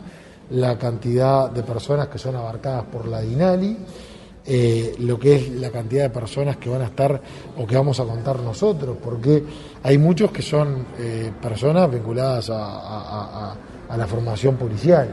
la 0.50 0.78
cantidad 0.78 1.50
de 1.50 1.64
personas 1.64 2.08
que 2.08 2.18
son 2.18 2.36
abarcadas 2.36 2.86
por 2.86 3.08
la 3.08 3.22
DINALI, 3.22 3.78
eh, 4.48 4.96
lo 5.00 5.18
que 5.18 5.36
es 5.36 5.50
la 5.50 5.72
cantidad 5.72 6.04
de 6.04 6.10
personas 6.12 6.58
que 6.58 6.70
van 6.70 6.84
a 6.84 6.86
estar 6.86 7.20
o 7.58 7.66
que 7.66 7.76
vamos 7.76 8.00
a 8.00 8.04
contar 8.04 8.40
nosotros, 8.42 8.96
porque 9.04 9.44
hay 9.82 9.98
muchos 9.98 10.32
que 10.32 10.44
son 10.44 10.86
eh, 11.00 11.32
personas 11.42 11.90
vinculadas 11.90 12.52
a, 12.52 13.56
la 13.98 14.08
formación 14.08 14.56
policial. 14.56 15.08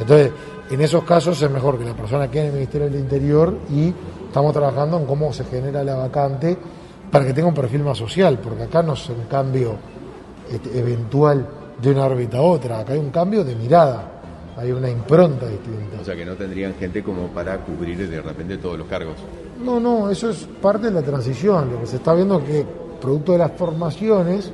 Entonces, 0.00 0.32
en 0.70 0.80
esos 0.80 1.04
casos 1.04 1.40
es 1.42 1.50
mejor 1.50 1.78
que 1.78 1.84
la 1.84 1.94
persona 1.94 2.28
quede 2.30 2.42
en 2.42 2.46
el 2.48 2.54
Ministerio 2.54 2.88
del 2.88 3.00
Interior 3.00 3.56
y 3.70 3.92
estamos 4.26 4.52
trabajando 4.52 4.98
en 4.98 5.06
cómo 5.06 5.32
se 5.32 5.44
genera 5.44 5.84
la 5.84 5.96
vacante 5.96 6.56
para 7.10 7.26
que 7.26 7.34
tenga 7.34 7.48
un 7.48 7.54
perfil 7.54 7.82
más 7.82 7.98
social, 7.98 8.38
porque 8.42 8.64
acá 8.64 8.82
no 8.82 8.94
es 8.94 9.08
un 9.10 9.26
cambio 9.28 9.76
eventual 10.74 11.46
de 11.80 11.90
una 11.90 12.04
órbita 12.04 12.38
a 12.38 12.42
otra, 12.42 12.80
acá 12.80 12.92
hay 12.92 12.98
un 12.98 13.10
cambio 13.10 13.44
de 13.44 13.54
mirada, 13.56 14.12
hay 14.56 14.72
una 14.72 14.88
impronta 14.88 15.46
distinta. 15.46 16.00
O 16.00 16.04
sea, 16.04 16.14
que 16.14 16.24
no 16.24 16.34
tendrían 16.34 16.74
gente 16.74 17.02
como 17.02 17.28
para 17.28 17.58
cubrir 17.58 18.08
de 18.08 18.20
repente 18.20 18.58
todos 18.58 18.78
los 18.78 18.86
cargos. 18.86 19.16
No, 19.64 19.80
no, 19.80 20.10
eso 20.10 20.30
es 20.30 20.48
parte 20.60 20.86
de 20.88 20.92
la 20.92 21.02
transición. 21.02 21.72
Lo 21.72 21.80
que 21.80 21.86
se 21.86 21.96
está 21.96 22.14
viendo 22.14 22.38
es 22.38 22.44
que, 22.44 22.66
producto 23.00 23.32
de 23.32 23.38
las 23.38 23.52
formaciones, 23.52 24.50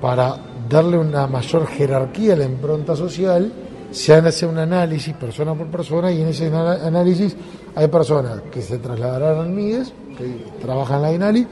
para 0.00 0.36
darle 0.68 0.98
una 0.98 1.26
mayor 1.26 1.66
jerarquía 1.66 2.34
a 2.34 2.36
la 2.36 2.44
impronta 2.44 2.94
social, 2.94 3.52
se 3.90 4.14
hace 4.14 4.46
un 4.46 4.58
análisis 4.58 5.14
persona 5.14 5.54
por 5.54 5.68
persona 5.68 6.12
y 6.12 6.20
en 6.20 6.28
ese 6.28 6.46
análisis 6.54 7.36
hay 7.74 7.88
personas 7.88 8.42
que 8.50 8.60
se 8.60 8.78
trasladarán 8.78 9.38
al 9.38 9.48
MIDES, 9.48 9.92
que 10.18 10.60
trabajan 10.60 10.96
en 10.96 11.02
la 11.02 11.12
INALI, 11.12 11.46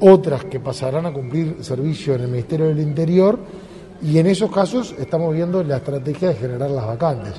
otras 0.00 0.44
que 0.44 0.60
pasarán 0.60 1.06
a 1.06 1.12
cumplir 1.12 1.58
servicio 1.60 2.14
en 2.14 2.22
el 2.22 2.28
Ministerio 2.28 2.66
del 2.66 2.80
Interior 2.80 3.38
y 4.02 4.18
en 4.18 4.26
esos 4.26 4.50
casos 4.50 4.94
estamos 4.98 5.34
viendo 5.34 5.62
la 5.62 5.76
estrategia 5.76 6.28
de 6.28 6.34
generar 6.34 6.70
las 6.70 6.86
vacantes. 6.86 7.34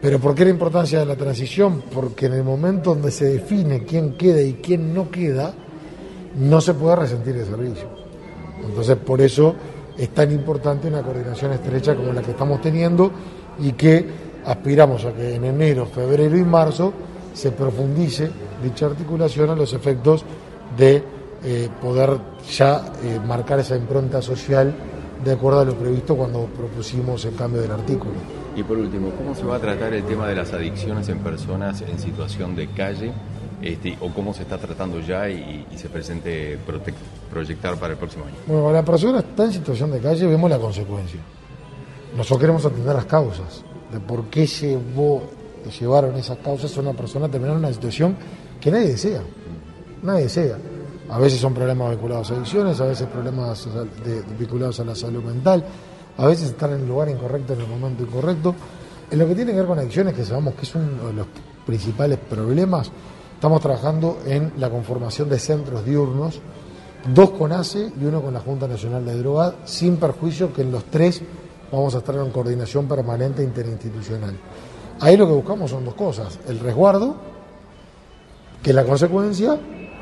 Pero 0.00 0.18
¿por 0.18 0.34
qué 0.34 0.44
la 0.44 0.50
importancia 0.50 0.98
de 0.98 1.06
la 1.06 1.16
transición? 1.16 1.82
Porque 1.92 2.26
en 2.26 2.34
el 2.34 2.44
momento 2.44 2.90
donde 2.90 3.10
se 3.10 3.24
define 3.26 3.84
quién 3.84 4.16
queda 4.16 4.42
y 4.42 4.54
quién 4.54 4.92
no 4.92 5.10
queda, 5.10 5.54
no 6.36 6.60
se 6.60 6.74
puede 6.74 6.96
resentir 6.96 7.36
el 7.36 7.46
servicio. 7.46 7.88
Entonces, 8.64 8.96
por 8.96 9.20
eso 9.20 9.54
es 9.96 10.10
tan 10.10 10.30
importante 10.32 10.88
una 10.88 11.02
coordinación 11.02 11.52
estrecha 11.52 11.94
como 11.94 12.12
la 12.12 12.20
que 12.20 12.32
estamos 12.32 12.60
teniendo 12.60 13.10
y 13.58 13.72
que 13.72 14.06
aspiramos 14.44 15.04
a 15.06 15.12
que 15.12 15.34
en 15.34 15.44
enero, 15.44 15.86
febrero 15.86 16.36
y 16.36 16.44
marzo 16.44 16.92
se 17.32 17.52
profundice 17.52 18.30
dicha 18.62 18.86
articulación 18.86 19.50
a 19.50 19.56
los 19.56 19.72
efectos 19.72 20.24
de 20.76 21.15
eh, 21.44 21.68
poder 21.80 22.18
ya 22.50 22.92
eh, 23.02 23.20
marcar 23.24 23.60
esa 23.60 23.76
impronta 23.76 24.22
social 24.22 24.74
de 25.24 25.32
acuerdo 25.32 25.60
a 25.60 25.64
lo 25.64 25.74
previsto 25.74 26.16
cuando 26.16 26.44
propusimos 26.46 27.24
el 27.24 27.34
cambio 27.34 27.62
del 27.62 27.72
artículo. 27.72 28.14
Y 28.54 28.62
por 28.62 28.78
último, 28.78 29.10
¿cómo 29.10 29.34
se 29.34 29.44
va 29.44 29.56
a 29.56 29.60
tratar 29.60 29.92
el 29.92 30.04
tema 30.04 30.28
de 30.28 30.34
las 30.34 30.52
adicciones 30.52 31.08
en 31.08 31.18
personas 31.18 31.82
en 31.82 31.98
situación 31.98 32.56
de 32.56 32.68
calle? 32.68 33.12
Este, 33.60 33.96
¿O 34.00 34.10
cómo 34.10 34.34
se 34.34 34.42
está 34.42 34.58
tratando 34.58 35.00
ya 35.00 35.28
y, 35.28 35.66
y 35.72 35.78
se 35.78 35.88
presente 35.88 36.58
proyectar 37.30 37.76
para 37.76 37.94
el 37.94 37.98
próximo 37.98 38.24
año? 38.24 38.34
Bueno, 38.46 38.72
la 38.72 38.84
persona 38.84 39.20
está 39.20 39.44
en 39.44 39.52
situación 39.52 39.90
de 39.90 40.00
calle, 40.00 40.26
vemos 40.26 40.50
la 40.50 40.58
consecuencia. 40.58 41.20
Nosotros 42.16 42.40
queremos 42.40 42.64
atender 42.64 42.94
las 42.94 43.06
causas 43.06 43.62
de 43.92 44.00
por 44.00 44.24
qué 44.26 44.46
llevó, 44.46 45.22
llevaron 45.78 46.16
esas 46.16 46.38
causas 46.38 46.76
a 46.76 46.80
una 46.80 46.92
persona 46.92 47.26
a 47.26 47.28
terminar 47.28 47.56
en 47.56 47.64
una 47.64 47.72
situación 47.72 48.16
que 48.60 48.70
nadie 48.70 48.88
desea. 48.88 49.22
Nadie 50.02 50.24
desea. 50.24 50.56
A 51.08 51.18
veces 51.18 51.40
son 51.40 51.54
problemas 51.54 51.90
vinculados 51.90 52.30
a 52.30 52.34
adicciones, 52.34 52.80
a 52.80 52.86
veces 52.86 53.06
problemas 53.06 53.68
vinculados 54.38 54.80
a 54.80 54.84
la 54.84 54.94
salud 54.94 55.22
mental, 55.22 55.64
a 56.18 56.26
veces 56.26 56.50
están 56.50 56.72
en 56.72 56.80
el 56.80 56.88
lugar 56.88 57.08
incorrecto 57.08 57.52
en 57.52 57.60
el 57.60 57.68
momento 57.68 58.02
incorrecto. 58.02 58.54
En 59.10 59.18
lo 59.18 59.26
que 59.28 59.34
tiene 59.34 59.52
que 59.52 59.58
ver 59.58 59.66
con 59.66 59.78
adicciones, 59.78 60.14
que 60.14 60.24
sabemos 60.24 60.54
que 60.54 60.62
es 60.62 60.74
uno 60.74 61.06
de 61.06 61.12
los 61.12 61.26
principales 61.64 62.18
problemas, 62.18 62.90
estamos 63.34 63.60
trabajando 63.60 64.18
en 64.26 64.52
la 64.58 64.68
conformación 64.68 65.28
de 65.28 65.38
centros 65.38 65.84
diurnos, 65.84 66.40
dos 67.14 67.30
con 67.30 67.52
ACE 67.52 67.92
y 68.00 68.04
uno 68.04 68.20
con 68.20 68.34
la 68.34 68.40
Junta 68.40 68.66
Nacional 68.66 69.04
de 69.04 69.16
Drogas, 69.18 69.54
sin 69.64 69.96
perjuicio 69.98 70.52
que 70.52 70.62
en 70.62 70.72
los 70.72 70.84
tres 70.86 71.22
vamos 71.70 71.94
a 71.94 71.98
estar 71.98 72.16
en 72.16 72.30
coordinación 72.30 72.88
permanente 72.88 73.44
interinstitucional. 73.44 74.36
Ahí 75.00 75.16
lo 75.16 75.26
que 75.26 75.34
buscamos 75.34 75.70
son 75.70 75.84
dos 75.84 75.94
cosas, 75.94 76.38
el 76.48 76.58
resguardo, 76.58 77.14
que 78.62 78.70
es 78.70 78.76
la 78.76 78.84
consecuencia, 78.84 79.58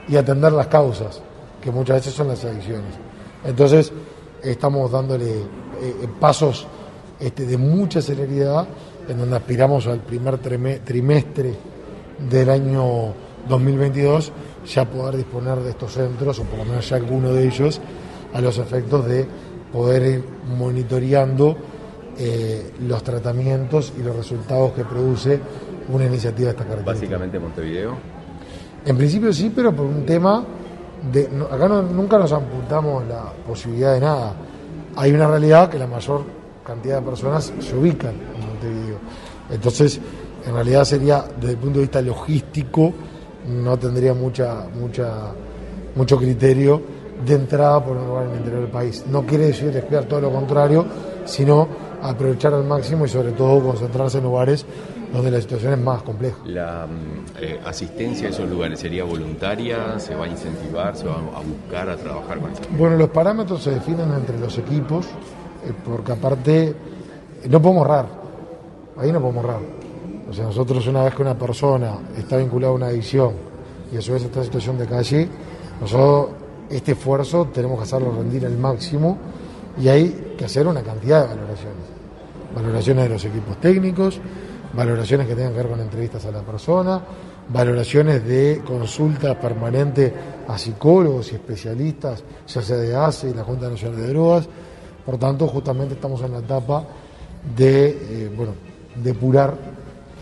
y 0.08 0.16
atender 0.16 0.52
las 0.52 0.66
causas, 0.68 1.20
que 1.60 1.70
muchas 1.70 1.96
veces 1.96 2.14
son 2.14 2.28
las 2.28 2.44
adicciones. 2.44 2.94
Entonces, 3.44 3.92
estamos 4.42 4.90
dándole 4.90 5.30
eh, 5.30 5.42
eh, 5.82 6.08
pasos 6.20 6.66
este, 7.20 7.46
de 7.46 7.56
mucha 7.56 8.00
celeridad, 8.02 8.66
en 9.08 9.18
donde 9.18 9.36
aspiramos 9.36 9.86
al 9.86 10.00
primer 10.00 10.38
trime- 10.38 10.80
trimestre 10.84 11.54
del 12.30 12.50
año 12.50 13.12
2022 13.48 14.32
ya 14.66 14.84
poder 14.88 15.16
disponer 15.16 15.58
de 15.60 15.70
estos 15.70 15.92
centros, 15.92 16.38
o 16.38 16.44
por 16.44 16.58
lo 16.60 16.64
menos 16.64 16.88
ya 16.88 16.96
alguno 16.96 17.32
de 17.32 17.46
ellos, 17.46 17.80
a 18.32 18.40
los 18.40 18.56
efectos 18.58 19.04
de 19.06 19.26
poder 19.72 20.02
ir 20.06 20.24
monitoreando 20.58 21.56
eh, 22.16 22.72
los 22.80 23.02
tratamientos 23.02 23.92
y 23.98 24.02
los 24.02 24.16
resultados 24.16 24.72
que 24.72 24.84
produce 24.84 25.38
una 25.92 26.06
iniciativa 26.06 26.46
de 26.46 26.50
esta 26.52 26.64
característica. 26.64 26.92
Básicamente 26.94 27.38
Montevideo. 27.38 27.96
En 28.86 28.96
principio 28.96 29.32
sí, 29.32 29.50
pero 29.54 29.74
por 29.74 29.86
un 29.86 30.04
tema 30.04 30.44
de. 31.12 31.28
acá 31.50 31.68
no- 31.68 31.82
nunca 31.82 32.18
nos 32.18 32.32
apuntamos 32.32 33.06
la 33.06 33.32
posibilidad 33.46 33.94
de 33.94 34.00
nada. 34.00 34.34
Hay 34.96 35.12
una 35.12 35.26
realidad 35.26 35.68
que 35.70 35.78
la 35.78 35.86
mayor 35.86 36.22
cantidad 36.64 37.00
de 37.00 37.06
personas 37.06 37.52
se 37.60 37.76
ubican 37.76 38.12
en 38.14 38.46
Montevideo. 38.46 38.98
Entonces, 39.50 40.00
en 40.46 40.54
realidad 40.54 40.84
sería, 40.84 41.24
desde 41.40 41.52
el 41.52 41.58
punto 41.58 41.78
de 41.78 41.84
vista 41.86 42.00
logístico, 42.02 42.92
no 43.48 43.78
tendría 43.78 44.14
mucha, 44.14 44.66
mucha, 44.78 45.32
mucho 45.96 46.16
criterio 46.18 46.80
de 47.24 47.34
entrada 47.34 47.84
por 47.84 47.96
un 47.96 48.06
lugar 48.06 48.24
en 48.24 48.30
el 48.30 48.36
interior 48.38 48.62
del 48.62 48.70
país. 48.70 49.04
No 49.10 49.24
quiere 49.24 49.46
decir 49.46 49.72
descuidar 49.72 50.04
todo 50.04 50.20
lo 50.20 50.30
contrario, 50.30 50.84
sino 51.24 51.68
aprovechar 52.02 52.54
al 52.54 52.64
máximo 52.64 53.06
y 53.06 53.08
sobre 53.08 53.32
todo 53.32 53.62
concentrarse 53.62 54.18
en 54.18 54.24
lugares 54.24 54.66
donde 55.12 55.30
la 55.30 55.40
situación 55.40 55.74
es 55.74 55.78
más 55.78 56.02
compleja. 56.02 56.36
La 56.44 56.86
eh, 57.40 57.60
asistencia 57.64 58.26
a 58.26 58.30
esos 58.30 58.48
lugares 58.50 58.80
sería 58.80 59.04
voluntaria, 59.04 59.98
se 59.98 60.14
va 60.14 60.24
a 60.24 60.28
incentivar, 60.28 60.96
se 60.96 61.06
va 61.06 61.14
a 61.14 61.40
buscar 61.40 61.88
a 61.88 61.96
trabajar 61.96 62.40
con 62.40 62.50
eso. 62.50 62.62
Bueno, 62.76 62.96
los 62.96 63.10
parámetros 63.10 63.62
se 63.62 63.70
definen 63.70 64.12
entre 64.12 64.38
los 64.38 64.58
equipos 64.58 65.06
eh, 65.06 65.72
porque 65.84 66.12
aparte 66.12 66.74
no 67.48 67.62
podemos 67.62 67.86
ahorrar, 67.86 68.06
ahí 68.98 69.12
no 69.12 69.20
podemos 69.20 69.44
ahorrar. 69.44 69.60
O 70.28 70.32
sea, 70.32 70.46
nosotros 70.46 70.86
una 70.88 71.04
vez 71.04 71.14
que 71.14 71.22
una 71.22 71.38
persona 71.38 71.96
está 72.18 72.36
vinculada 72.36 72.72
a 72.72 72.76
una 72.76 72.86
adicción 72.86 73.34
y 73.92 73.98
a 73.98 74.02
su 74.02 74.12
vez 74.12 74.24
está 74.24 74.40
en 74.40 74.46
situación 74.46 74.78
de 74.78 74.86
calle, 74.86 75.28
nosotros 75.80 76.43
este 76.70 76.92
esfuerzo 76.92 77.48
tenemos 77.52 77.78
que 77.78 77.84
hacerlo 77.84 78.12
rendir 78.12 78.46
al 78.46 78.56
máximo 78.56 79.18
y 79.80 79.88
hay 79.88 80.34
que 80.36 80.44
hacer 80.44 80.66
una 80.66 80.82
cantidad 80.82 81.22
de 81.22 81.34
valoraciones. 81.34 81.84
Valoraciones 82.54 83.04
de 83.04 83.10
los 83.10 83.24
equipos 83.24 83.60
técnicos, 83.60 84.20
valoraciones 84.72 85.26
que 85.26 85.34
tengan 85.34 85.52
que 85.52 85.58
ver 85.58 85.68
con 85.68 85.80
entrevistas 85.80 86.24
a 86.26 86.30
la 86.30 86.42
persona, 86.42 87.00
valoraciones 87.48 88.24
de 88.24 88.62
consulta 88.64 89.38
permanente 89.38 90.12
a 90.46 90.56
psicólogos 90.58 91.32
y 91.32 91.36
especialistas, 91.36 92.22
ya 92.46 92.62
sea 92.62 92.76
de 92.76 92.94
ACE 92.94 93.30
y 93.30 93.34
la 93.34 93.44
Junta 93.44 93.68
Nacional 93.68 94.00
de 94.00 94.08
Drogas. 94.08 94.48
Por 95.04 95.18
tanto, 95.18 95.46
justamente 95.48 95.94
estamos 95.94 96.22
en 96.22 96.32
la 96.32 96.38
etapa 96.38 96.84
de 97.56 97.88
eh, 97.88 98.32
bueno, 98.34 98.52
depurar 99.02 99.54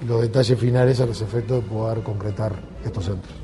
los 0.06 0.20
detalles 0.20 0.58
finales 0.58 1.00
a 1.00 1.06
los 1.06 1.20
efectos 1.20 1.62
de 1.62 1.70
poder 1.70 2.02
concretar 2.02 2.52
estos 2.84 3.04
centros. 3.04 3.41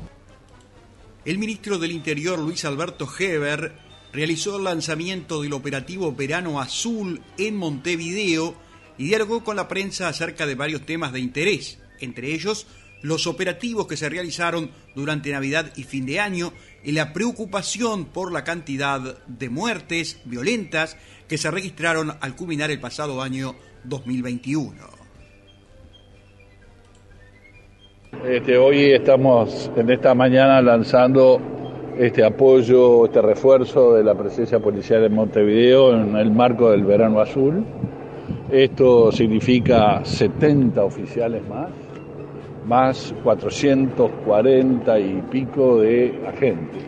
El 1.25 1.37
ministro 1.37 1.77
del 1.77 1.91
Interior, 1.91 2.39
Luis 2.39 2.63
Alberto 2.63 3.07
Heber, 3.19 3.73
realizó 4.13 4.57
el 4.57 4.63
lanzamiento 4.63 5.41
del 5.41 5.51
operativo 5.51 6.13
Verano 6.13 6.61
Azul 6.61 7.21
en 7.37 7.57
Montevideo 7.57 8.55
y 8.97 9.05
dialogó 9.05 9.43
con 9.43 9.57
la 9.57 9.67
prensa 9.67 10.07
acerca 10.07 10.45
de 10.45 10.55
varios 10.55 10.85
temas 10.85 11.11
de 11.11 11.19
interés, 11.19 11.79
entre 11.99 12.33
ellos 12.33 12.67
los 13.01 13.27
operativos 13.27 13.87
que 13.87 13.97
se 13.97 14.09
realizaron 14.09 14.71
durante 14.95 15.31
Navidad 15.31 15.73
y 15.75 15.83
fin 15.83 16.05
de 16.05 16.19
año 16.19 16.53
y 16.83 16.93
la 16.93 17.13
preocupación 17.13 18.05
por 18.05 18.31
la 18.31 18.43
cantidad 18.43 19.25
de 19.27 19.49
muertes 19.49 20.19
violentas 20.25 20.97
que 21.27 21.37
se 21.37 21.51
registraron 21.51 22.17
al 22.21 22.35
culminar 22.35 22.71
el 22.71 22.79
pasado 22.79 23.21
año 23.21 23.55
2021. 23.83 24.98
Este, 28.25 28.57
hoy 28.57 28.91
estamos 28.91 29.71
en 29.77 29.89
esta 29.91 30.13
mañana 30.13 30.61
lanzando 30.61 31.39
este 31.97 32.25
apoyo, 32.25 33.05
este 33.05 33.21
refuerzo 33.21 33.93
de 33.93 34.03
la 34.03 34.13
presencia 34.15 34.59
policial 34.59 35.05
en 35.05 35.13
Montevideo 35.13 35.93
en 35.93 36.15
el 36.17 36.31
marco 36.31 36.71
del 36.71 36.83
verano 36.83 37.21
azul. 37.21 37.63
Esto 38.51 39.11
significa 39.11 40.03
70 40.03 40.83
oficiales 40.83 41.47
más, 41.47 41.69
más 42.67 43.13
440 43.23 44.99
y 44.99 45.23
pico 45.29 45.79
de 45.79 46.19
agentes. 46.27 46.83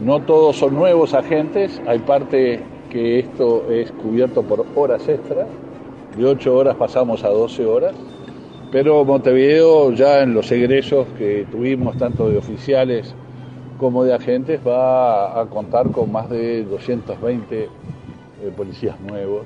No 0.00 0.20
todos 0.20 0.56
son 0.56 0.74
nuevos 0.74 1.14
agentes, 1.14 1.82
hay 1.86 1.98
parte 2.00 2.60
que 2.90 3.20
esto 3.20 3.70
es 3.70 3.90
cubierto 3.90 4.42
por 4.42 4.64
horas 4.76 5.08
extras, 5.08 5.48
de 6.16 6.24
8 6.24 6.54
horas 6.54 6.76
pasamos 6.76 7.24
a 7.24 7.28
12 7.28 7.64
horas, 7.64 7.94
pero 8.70 9.04
Montevideo 9.04 9.92
ya 9.92 10.22
en 10.22 10.34
los 10.34 10.50
egresos 10.50 11.06
que 11.18 11.46
tuvimos, 11.50 11.96
tanto 11.96 12.28
de 12.28 12.38
oficiales 12.38 13.14
como 13.78 14.04
de 14.04 14.14
agentes, 14.14 14.60
va 14.66 15.40
a 15.40 15.46
contar 15.46 15.90
con 15.90 16.10
más 16.10 16.28
de 16.30 16.64
220 16.64 17.64
eh, 17.64 17.68
policías 18.56 19.00
nuevos, 19.00 19.42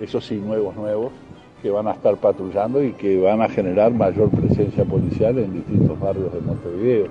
eso 0.00 0.20
sí, 0.20 0.36
nuevos, 0.36 0.74
nuevos, 0.76 1.12
que 1.62 1.70
van 1.70 1.88
a 1.88 1.92
estar 1.92 2.16
patrullando 2.16 2.82
y 2.82 2.92
que 2.92 3.20
van 3.20 3.42
a 3.42 3.48
generar 3.48 3.92
mayor 3.92 4.30
presencia 4.30 4.84
policial 4.84 5.38
en 5.38 5.52
distintos 5.52 5.98
barrios 6.00 6.32
de 6.32 6.40
Montevideo. 6.40 7.06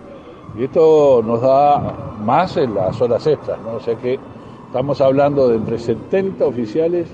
Y 0.57 0.63
esto 0.63 1.21
nos 1.23 1.41
da 1.41 2.15
más 2.19 2.57
en 2.57 2.73
las 2.73 2.99
horas 2.99 3.27
extras, 3.27 3.59
¿no? 3.61 3.73
O 3.73 3.79
sea 3.79 3.95
que 3.95 4.17
estamos 4.65 4.99
hablando 5.01 5.49
de 5.49 5.57
entre 5.57 5.77
70 5.77 6.43
oficiales 6.45 7.07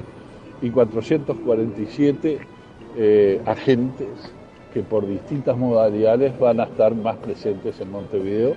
y 0.62 0.70
447 0.70 2.55
eh, 2.98 3.42
agentes 3.46 4.34
que 4.74 4.82
por 4.82 5.08
distintas 5.08 5.58
modalidades 5.58 6.38
van 6.40 6.60
a 6.60 6.64
estar 6.64 6.94
más 6.96 7.16
presentes 7.18 7.80
en 7.80 7.92
Montevideo, 7.92 8.56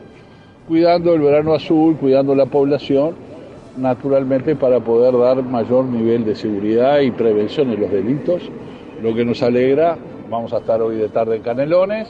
cuidando 0.66 1.14
el 1.14 1.20
verano 1.20 1.54
azul, 1.54 1.96
cuidando 1.96 2.34
la 2.34 2.46
población, 2.46 3.14
naturalmente 3.76 4.56
para 4.56 4.80
poder 4.80 5.16
dar 5.16 5.42
mayor 5.44 5.84
nivel 5.84 6.24
de 6.24 6.34
seguridad 6.34 7.00
y 7.00 7.10
prevención 7.12 7.70
en 7.72 7.80
los 7.80 7.90
delitos 7.90 8.50
lo 9.02 9.14
que 9.14 9.24
nos 9.24 9.42
alegra, 9.42 9.96
vamos 10.28 10.52
a 10.52 10.58
estar 10.58 10.82
hoy 10.82 10.96
de 10.96 11.08
tarde 11.08 11.36
en 11.36 11.42
Canelones, 11.42 12.08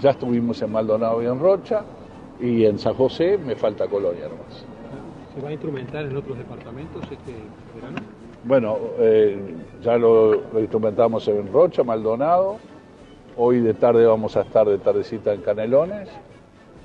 ya 0.00 0.10
estuvimos 0.10 0.62
en 0.62 0.72
Maldonado 0.72 1.22
y 1.22 1.26
en 1.26 1.38
Rocha, 1.38 1.82
y 2.40 2.64
en 2.64 2.78
San 2.78 2.94
José 2.94 3.38
me 3.38 3.54
falta 3.54 3.86
Colonia 3.86 4.28
nomás. 4.28 4.64
¿Se 5.34 5.40
va 5.40 5.48
a 5.50 5.52
instrumentar 5.52 6.04
en 6.04 6.16
otros 6.16 6.38
departamentos 6.38 7.02
este 7.02 7.32
verano? 7.74 7.98
Bueno, 8.44 8.76
eh, 8.98 9.36
ya 9.82 9.96
lo, 9.96 10.34
instrumentamos 10.58 11.28
en 11.28 11.52
Rocha, 11.52 11.84
Maldonado, 11.84 12.56
hoy 13.36 13.60
de 13.60 13.72
tarde 13.72 14.04
vamos 14.04 14.36
a 14.36 14.40
estar 14.40 14.66
de 14.66 14.78
tardecita 14.78 15.32
en 15.32 15.42
Canelones, 15.42 16.08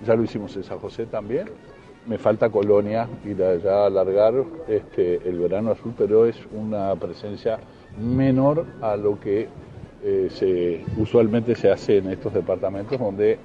ya 0.06 0.14
lo 0.16 0.24
hicimos 0.24 0.56
en 0.56 0.64
San 0.64 0.78
José 0.78 1.08
también. 1.08 1.50
Me 2.06 2.20
falta 2.20 2.50
Colonia, 2.50 3.10
ir 3.26 3.44
allá 3.44 3.84
a 3.84 3.86
alargar 3.88 4.36
este, 4.68 5.16
el 5.28 5.40
verano 5.40 5.72
azul, 5.72 5.94
pero 5.98 6.28
es 6.28 6.38
una 6.54 6.96
presencia 6.96 7.60
menor 8.00 8.66
a 8.80 8.96
lo 8.96 9.20
que 9.20 9.48
eh, 10.04 10.28
se, 10.30 10.86
usualmente 11.02 11.56
se 11.56 11.72
hace 11.72 11.98
en 11.98 12.12
estos 12.12 12.34
departamentos 12.34 13.00
donde 13.00 13.40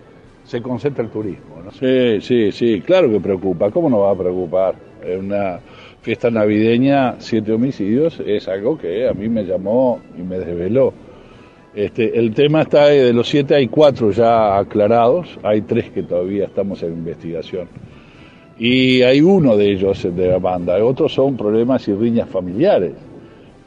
se 0.44 0.60
concentra 0.60 1.02
el 1.02 1.10
turismo. 1.10 1.62
¿no? 1.64 1.70
Sí, 1.72 2.20
sí, 2.20 2.52
sí, 2.52 2.82
claro 2.82 3.10
que 3.10 3.18
preocupa. 3.20 3.70
¿Cómo 3.70 3.88
no 3.88 4.00
va 4.00 4.10
a 4.10 4.16
preocupar? 4.16 4.74
Una 5.18 5.58
fiesta 6.02 6.30
navideña, 6.30 7.14
siete 7.18 7.52
homicidios, 7.52 8.20
es 8.26 8.48
algo 8.48 8.76
que 8.76 9.08
a 9.08 9.14
mí 9.14 9.28
me 9.28 9.44
llamó 9.44 10.00
y 10.18 10.22
me 10.22 10.38
desveló. 10.38 10.92
Este, 11.74 12.18
el 12.18 12.34
tema 12.34 12.62
está 12.62 12.86
de 12.86 13.12
los 13.12 13.28
siete 13.28 13.54
hay 13.54 13.68
cuatro 13.68 14.10
ya 14.10 14.58
aclarados, 14.58 15.38
hay 15.42 15.62
tres 15.62 15.90
que 15.90 16.02
todavía 16.02 16.46
estamos 16.46 16.82
en 16.82 16.92
investigación. 16.92 17.68
Y 18.58 19.02
hay 19.02 19.22
uno 19.22 19.56
de 19.56 19.70
ellos 19.70 20.02
de 20.02 20.28
la 20.28 20.38
banda, 20.38 20.84
otros 20.84 21.14
son 21.14 21.36
problemas 21.36 21.86
y 21.88 21.94
riñas 21.94 22.28
familiares 22.28 22.92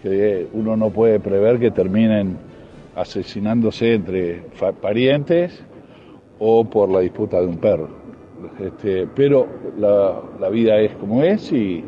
que 0.04 0.48
uno 0.54 0.78
no 0.78 0.92
puede 0.92 1.20
prever 1.20 1.58
que 1.58 1.72
terminen 1.72 2.38
asesinándose 2.96 3.96
entre 3.96 4.44
parientes 4.82 5.64
o 6.38 6.66
por 6.66 6.90
la 6.90 7.00
disputa 7.00 7.40
de 7.40 7.48
un 7.48 7.58
perro. 7.58 7.90
Este, 8.60 9.08
pero 9.16 9.48
la, 9.80 10.22
la, 10.40 10.50
vida 10.50 10.80
es 10.80 10.92
como 10.96 11.24
es 11.24 11.52
y, 11.52 11.84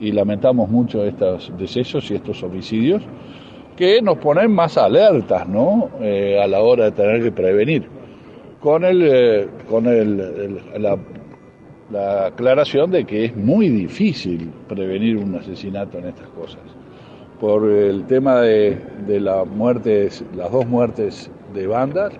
y, 0.00 0.12
lamentamos 0.12 0.68
mucho 0.68 1.04
estos 1.04 1.52
decesos 1.58 2.10
y 2.10 2.14
estos 2.14 2.42
homicidios 2.42 3.02
que 3.76 4.00
nos 4.00 4.18
ponen 4.18 4.50
más 4.52 4.78
alertas 4.78 5.48
¿no? 5.48 5.90
Eh, 6.00 6.40
a 6.42 6.46
la 6.46 6.60
hora 6.60 6.86
de 6.86 6.92
tener 6.92 7.22
que 7.22 7.32
prevenir. 7.32 7.88
Con, 8.60 8.84
el, 8.84 9.02
eh, 9.02 9.48
con 9.68 9.86
el, 9.86 10.60
la, 10.78 10.98
la 11.90 12.26
aclaración 12.26 12.90
de 12.90 13.04
que 13.04 13.26
es 13.26 13.36
muy 13.36 13.68
difícil 13.68 14.50
prevenir 14.68 15.18
un 15.18 15.36
asesinato 15.36 15.98
en 15.98 16.06
estas 16.06 16.28
cosas 16.30 16.62
por 17.38 17.70
el 17.70 18.06
tema 18.06 18.40
de, 18.40 18.80
de 19.06 19.20
las 19.20 19.46
muertes, 19.46 20.24
las 20.34 20.50
dos 20.50 20.66
muertes 20.66 21.30
de 21.54 21.66
bandas, 21.66 22.12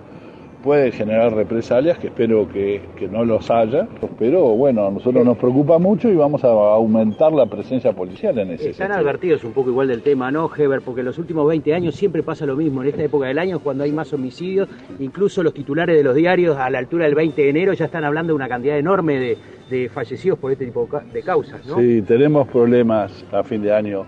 puede 0.67 0.91
generar 0.91 1.33
represalias, 1.33 1.97
que 1.97 2.07
espero 2.07 2.45
que, 2.49 2.81
que, 2.97 3.07
no 3.07 3.23
los 3.23 3.49
haya, 3.49 3.87
pero 4.19 4.49
bueno, 4.49 4.85
a 4.85 4.91
nosotros 4.91 5.23
nos 5.23 5.37
preocupa 5.37 5.79
mucho 5.79 6.09
y 6.09 6.15
vamos 6.17 6.43
a 6.43 6.49
aumentar 6.49 7.31
la 7.31 7.45
presencia 7.45 7.93
policial 7.93 8.37
en 8.37 8.51
ese 8.51 8.71
Están 8.71 8.91
advertidos 8.91 9.45
un 9.45 9.53
poco 9.53 9.69
igual 9.69 9.87
del 9.87 10.01
tema, 10.01 10.29
¿no, 10.29 10.51
Heber? 10.53 10.81
Porque 10.81 10.99
en 10.99 11.05
los 11.05 11.17
últimos 11.19 11.47
20 11.47 11.73
años 11.73 11.95
siempre 11.95 12.21
pasa 12.21 12.45
lo 12.45 12.57
mismo, 12.57 12.81
en 12.81 12.89
esta 12.89 13.01
época 13.01 13.27
del 13.27 13.39
año 13.39 13.59
cuando 13.59 13.85
hay 13.85 13.93
más 13.93 14.11
homicidios, 14.11 14.67
incluso 14.99 15.41
los 15.41 15.53
titulares 15.53 15.95
de 15.95 16.03
los 16.03 16.13
diarios 16.13 16.57
a 16.57 16.69
la 16.69 16.79
altura 16.79 17.05
del 17.05 17.15
20 17.15 17.41
de 17.41 17.49
enero 17.49 17.71
ya 17.71 17.85
están 17.85 18.03
hablando 18.03 18.33
de 18.33 18.35
una 18.35 18.49
cantidad 18.49 18.77
enorme 18.77 19.19
de, 19.19 19.37
de 19.69 19.87
fallecidos 19.87 20.37
por 20.37 20.51
este 20.51 20.65
tipo 20.65 20.89
de 21.13 21.23
causas, 21.23 21.65
¿no? 21.65 21.79
Sí, 21.79 22.01
tenemos 22.01 22.45
problemas 22.49 23.23
a 23.31 23.41
fin 23.41 23.61
de 23.61 23.73
año 23.73 24.05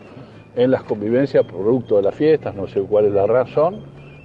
en 0.58 0.72
las 0.72 0.84
convivencias 0.84 1.46
producto 1.46 1.96
de 1.96 2.02
las 2.02 2.16
fiestas, 2.16 2.54
no 2.54 2.68
sé 2.68 2.82
cuál 2.82 3.06
es 3.06 3.14
la 3.14 3.28
razón, 3.28 3.80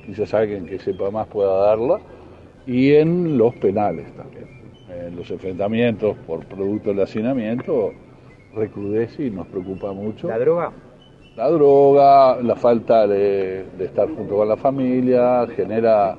quizás 0.05 0.35
alguien 0.35 0.67
que 0.67 0.81
sepa 0.81 1.13
más 1.13 1.29
pueda 1.29 1.55
darla, 1.59 2.01
y 2.67 2.93
en 2.95 3.37
los 3.37 3.55
penales 3.57 4.13
también. 4.15 4.45
En 4.89 5.17
los 5.17 5.31
enfrentamientos 5.31 6.17
por 6.27 6.45
producto 6.47 6.91
del 6.91 7.01
hacinamiento 7.01 7.93
recrudece 8.55 9.27
y 9.27 9.31
nos 9.31 9.47
preocupa 9.49 9.93
mucho. 9.93 10.29
¿La 10.29 10.39
droga? 10.39 10.73
La 11.37 11.51
droga, 11.51 12.41
la 12.43 12.55
falta 12.55 13.07
de, 13.07 13.65
de 13.77 13.85
estar 13.85 14.09
junto 14.09 14.37
con 14.37 14.49
la 14.49 14.57
familia, 14.57 15.47
genera 15.49 16.17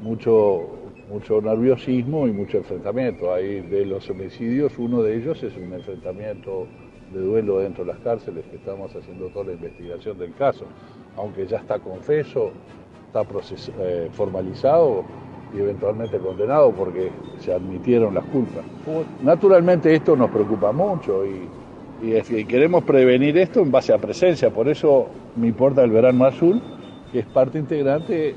mucho, 0.00 0.70
mucho 1.10 1.42
nerviosismo 1.42 2.26
y 2.26 2.32
mucho 2.32 2.58
enfrentamiento. 2.58 3.32
Hay 3.32 3.60
de 3.60 3.84
los 3.84 4.08
homicidios, 4.08 4.78
uno 4.78 5.02
de 5.02 5.16
ellos 5.16 5.42
es 5.42 5.54
un 5.56 5.72
enfrentamiento 5.74 6.66
de 7.12 7.20
duelo 7.20 7.58
dentro 7.58 7.84
de 7.84 7.92
las 7.92 8.00
cárceles, 8.00 8.44
que 8.46 8.56
estamos 8.56 8.94
haciendo 8.96 9.28
toda 9.28 9.46
la 9.46 9.52
investigación 9.52 10.18
del 10.18 10.34
caso, 10.34 10.64
aunque 11.16 11.46
ya 11.46 11.58
está 11.58 11.78
confeso, 11.78 12.50
está 13.06 13.22
proces 13.22 13.70
eh, 13.78 14.08
formalizado 14.12 15.04
y 15.54 15.58
eventualmente 15.60 16.18
condenado 16.18 16.72
porque 16.72 17.10
se 17.38 17.52
admitieron 17.52 18.14
las 18.14 18.24
culpas. 18.24 18.64
Naturalmente 19.22 19.94
esto 19.94 20.16
nos 20.16 20.30
preocupa 20.30 20.72
mucho 20.72 21.24
y, 21.24 21.48
Y, 22.02 22.12
es 22.14 22.28
que 22.28 22.44
queremos 22.44 22.82
prevenir 22.84 23.38
esto 23.38 23.60
en 23.60 23.70
base 23.70 23.92
a 23.92 23.98
presencia, 23.98 24.50
por 24.50 24.68
eso 24.68 25.06
me 25.36 25.46
importa 25.46 25.82
el 25.84 25.90
verano 25.90 26.24
azul, 26.24 26.60
que 27.12 27.20
es 27.20 27.26
parte 27.26 27.58
integrante 27.58 28.34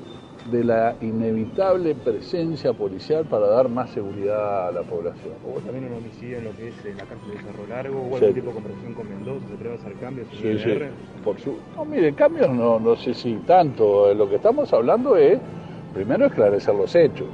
de 0.52 0.64
la 0.64 0.96
inevitable 1.02 1.94
presencia 1.96 2.72
policial 2.72 3.26
para 3.26 3.48
dar 3.48 3.68
más 3.68 3.90
seguridad 3.90 4.70
a 4.70 4.72
la 4.72 4.84
población. 4.84 5.34
¿Hubo 5.46 5.60
también 5.60 5.86
un 5.92 5.98
homicidio 5.98 6.38
en 6.38 6.46
lo 6.46 6.52
que 6.52 6.70
es 6.70 6.86
en 6.86 6.96
la 6.98 7.04
cárcel 7.04 7.32
de 7.32 7.38
Cerro 7.40 7.68
Largo? 7.68 8.00
¿Hubo 8.00 8.18
Sí. 8.20 8.26
algún 8.26 8.36
tipo 8.36 8.48
de 8.48 8.54
conversación 8.54 8.94
con 8.94 9.10
Mendoza? 9.10 9.46
¿Se 9.50 9.56
puede 9.56 9.76
hacer 9.76 9.94
cambios 9.94 10.28
en 10.32 10.38
Sí, 10.38 10.48
el 10.48 10.60
sí, 10.60 10.70
por 11.26 11.40
su... 11.40 11.54
No, 11.76 11.84
mire, 11.84 12.14
cambios 12.14 12.50
no, 12.50 12.80
no 12.80 12.96
sé 12.96 13.14
si 13.14 13.34
tanto. 13.46 14.14
Lo 14.14 14.30
que 14.30 14.36
estamos 14.36 14.72
hablando 14.72 15.18
es, 15.18 15.38
primero, 15.98 16.28
esclarecer 16.28 16.76
los 16.76 16.96
hechos 16.96 17.28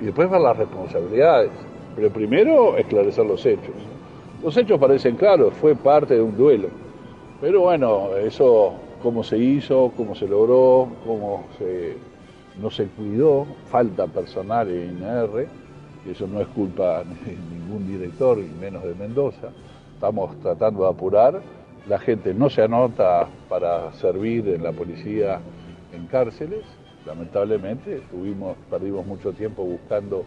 y 0.00 0.06
después 0.06 0.30
ver 0.30 0.40
las 0.40 0.56
responsabilidades. 0.56 1.50
Pero 1.96 2.10
primero, 2.10 2.76
esclarecer 2.76 3.26
los 3.26 3.44
hechos. 3.44 3.74
Los 4.42 4.56
hechos 4.56 4.78
parecen 4.78 5.16
claros, 5.16 5.52
fue 5.54 5.74
parte 5.74 6.14
de 6.14 6.22
un 6.22 6.36
duelo. 6.36 6.68
Pero 7.40 7.62
bueno, 7.62 8.16
eso, 8.16 8.74
cómo 9.02 9.24
se 9.24 9.36
hizo, 9.36 9.92
cómo 9.96 10.14
se 10.14 10.28
logró, 10.28 10.88
cómo 11.04 11.44
no 12.60 12.70
se 12.70 12.86
cuidó, 12.86 13.46
falta 13.66 14.06
personal 14.06 14.68
en 14.70 14.98
INR, 14.98 15.48
eso 16.08 16.26
no 16.26 16.40
es 16.40 16.46
culpa 16.48 17.02
de 17.04 17.36
ningún 17.50 17.86
director, 17.86 18.38
y 18.38 18.48
menos 18.60 18.84
de 18.84 18.94
Mendoza. 18.94 19.48
Estamos 19.94 20.38
tratando 20.40 20.84
de 20.84 20.90
apurar. 20.90 21.40
La 21.88 21.98
gente 21.98 22.32
no 22.32 22.48
se 22.48 22.62
anota 22.62 23.28
para 23.48 23.92
servir 23.94 24.48
en 24.48 24.62
la 24.62 24.72
policía 24.72 25.40
en 25.92 26.06
cárceles. 26.06 26.64
Lamentablemente, 27.06 28.00
tuvimos, 28.10 28.56
perdimos 28.70 29.06
mucho 29.06 29.32
tiempo 29.32 29.64
buscando 29.64 30.24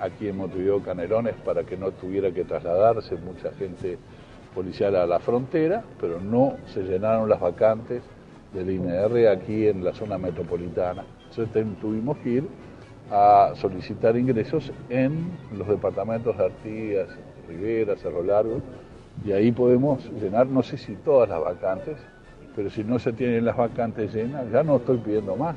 aquí 0.00 0.28
en 0.28 0.36
Montevideo 0.38 0.82
Canelones 0.82 1.34
para 1.44 1.64
que 1.64 1.76
no 1.76 1.92
tuviera 1.92 2.30
que 2.32 2.44
trasladarse 2.44 3.16
mucha 3.16 3.52
gente 3.52 3.98
policial 4.54 4.96
a 4.96 5.06
la 5.06 5.18
frontera, 5.18 5.84
pero 6.00 6.20
no 6.20 6.56
se 6.66 6.82
llenaron 6.82 7.28
las 7.28 7.40
vacantes 7.40 8.02
del 8.52 8.70
INR 8.70 9.28
aquí 9.28 9.66
en 9.66 9.84
la 9.84 9.92
zona 9.92 10.16
metropolitana. 10.16 11.04
Entonces 11.28 11.66
tuvimos 11.80 12.16
que 12.18 12.30
ir 12.30 12.48
a 13.10 13.52
solicitar 13.56 14.16
ingresos 14.16 14.72
en 14.88 15.30
los 15.56 15.68
departamentos 15.68 16.38
de 16.38 16.44
Artigas, 16.44 17.08
Rivera, 17.48 17.96
Cerro 17.96 18.22
Largo, 18.22 18.60
y 19.24 19.32
ahí 19.32 19.52
podemos 19.52 20.10
llenar, 20.20 20.46
no 20.46 20.62
sé 20.62 20.78
si 20.78 20.94
todas 20.96 21.28
las 21.28 21.40
vacantes, 21.40 21.96
pero 22.56 22.70
si 22.70 22.82
no 22.82 22.98
se 22.98 23.12
tienen 23.12 23.44
las 23.44 23.56
vacantes 23.56 24.14
llenas, 24.14 24.50
ya 24.50 24.62
no 24.62 24.76
estoy 24.76 24.98
pidiendo 24.98 25.36
más. 25.36 25.56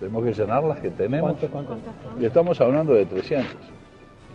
Tenemos 0.00 0.24
que 0.24 0.32
llenar 0.32 0.62
las 0.64 0.78
que 0.80 0.90
tenemos. 0.90 1.32
¿Cuántos, 1.32 1.50
cuántos? 1.50 1.76
Y 2.20 2.24
estamos 2.24 2.60
hablando 2.60 2.94
de 2.94 3.04
300. 3.06 3.54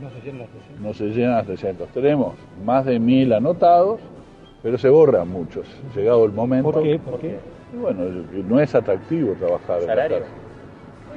No 0.02 0.10
se 0.10 0.22
llenan 0.22 0.40
las 0.40 0.50
presiones. 0.50 0.82
No 0.82 0.94
se 0.94 1.06
llenan 1.10 1.32
las 1.36 1.46
300. 1.46 1.88
Tenemos 1.90 2.34
más 2.66 2.86
de 2.86 3.00
1000 3.00 3.34
anotados, 3.34 4.00
pero 4.62 4.78
se 4.78 4.90
borran 4.90 5.30
muchos. 5.30 5.66
Llegado 5.96 6.26
el 6.26 6.32
momento. 6.32 6.72
¿Por 6.72 6.84
qué? 6.84 7.00
¿Por 7.00 7.20
qué? 7.20 7.38
Y 7.74 7.78
bueno, 7.78 8.04
no 8.48 8.60
es 8.60 8.76
atractivo 8.76 9.34
trabajar 9.34 9.82
en 9.82 9.88
la 9.88 9.94
¿Salario? 9.96 10.18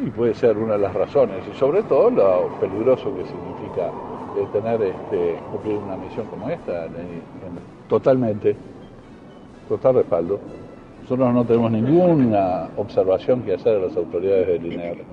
Y 0.04 0.10
puede 0.10 0.34
ser 0.34 0.56
una 0.58 0.74
de 0.74 0.80
las 0.80 0.94
razones. 0.94 1.36
Y 1.52 1.58
sobre 1.58 1.82
todo 1.84 2.10
lo 2.10 2.48
peligroso 2.60 3.04
que 3.16 3.24
significa 3.24 3.88
eh, 4.38 4.46
tener 4.52 4.82
este, 4.82 5.36
cumplir 5.50 5.76
una 5.76 5.96
misión 5.96 6.26
como 6.26 6.48
esta. 6.50 6.84
en- 6.84 6.94
en- 6.96 7.88
totalmente. 7.88 8.54
Total 9.68 9.94
respaldo. 9.96 10.38
Nosotros 11.06 11.34
no 11.34 11.44
tenemos 11.44 11.70
ninguna 11.70 12.68
observación 12.76 13.42
que 13.42 13.54
hacer 13.54 13.76
a 13.76 13.86
las 13.86 13.96
autoridades 13.96 14.48
del 14.48 14.72
INER. 14.72 15.04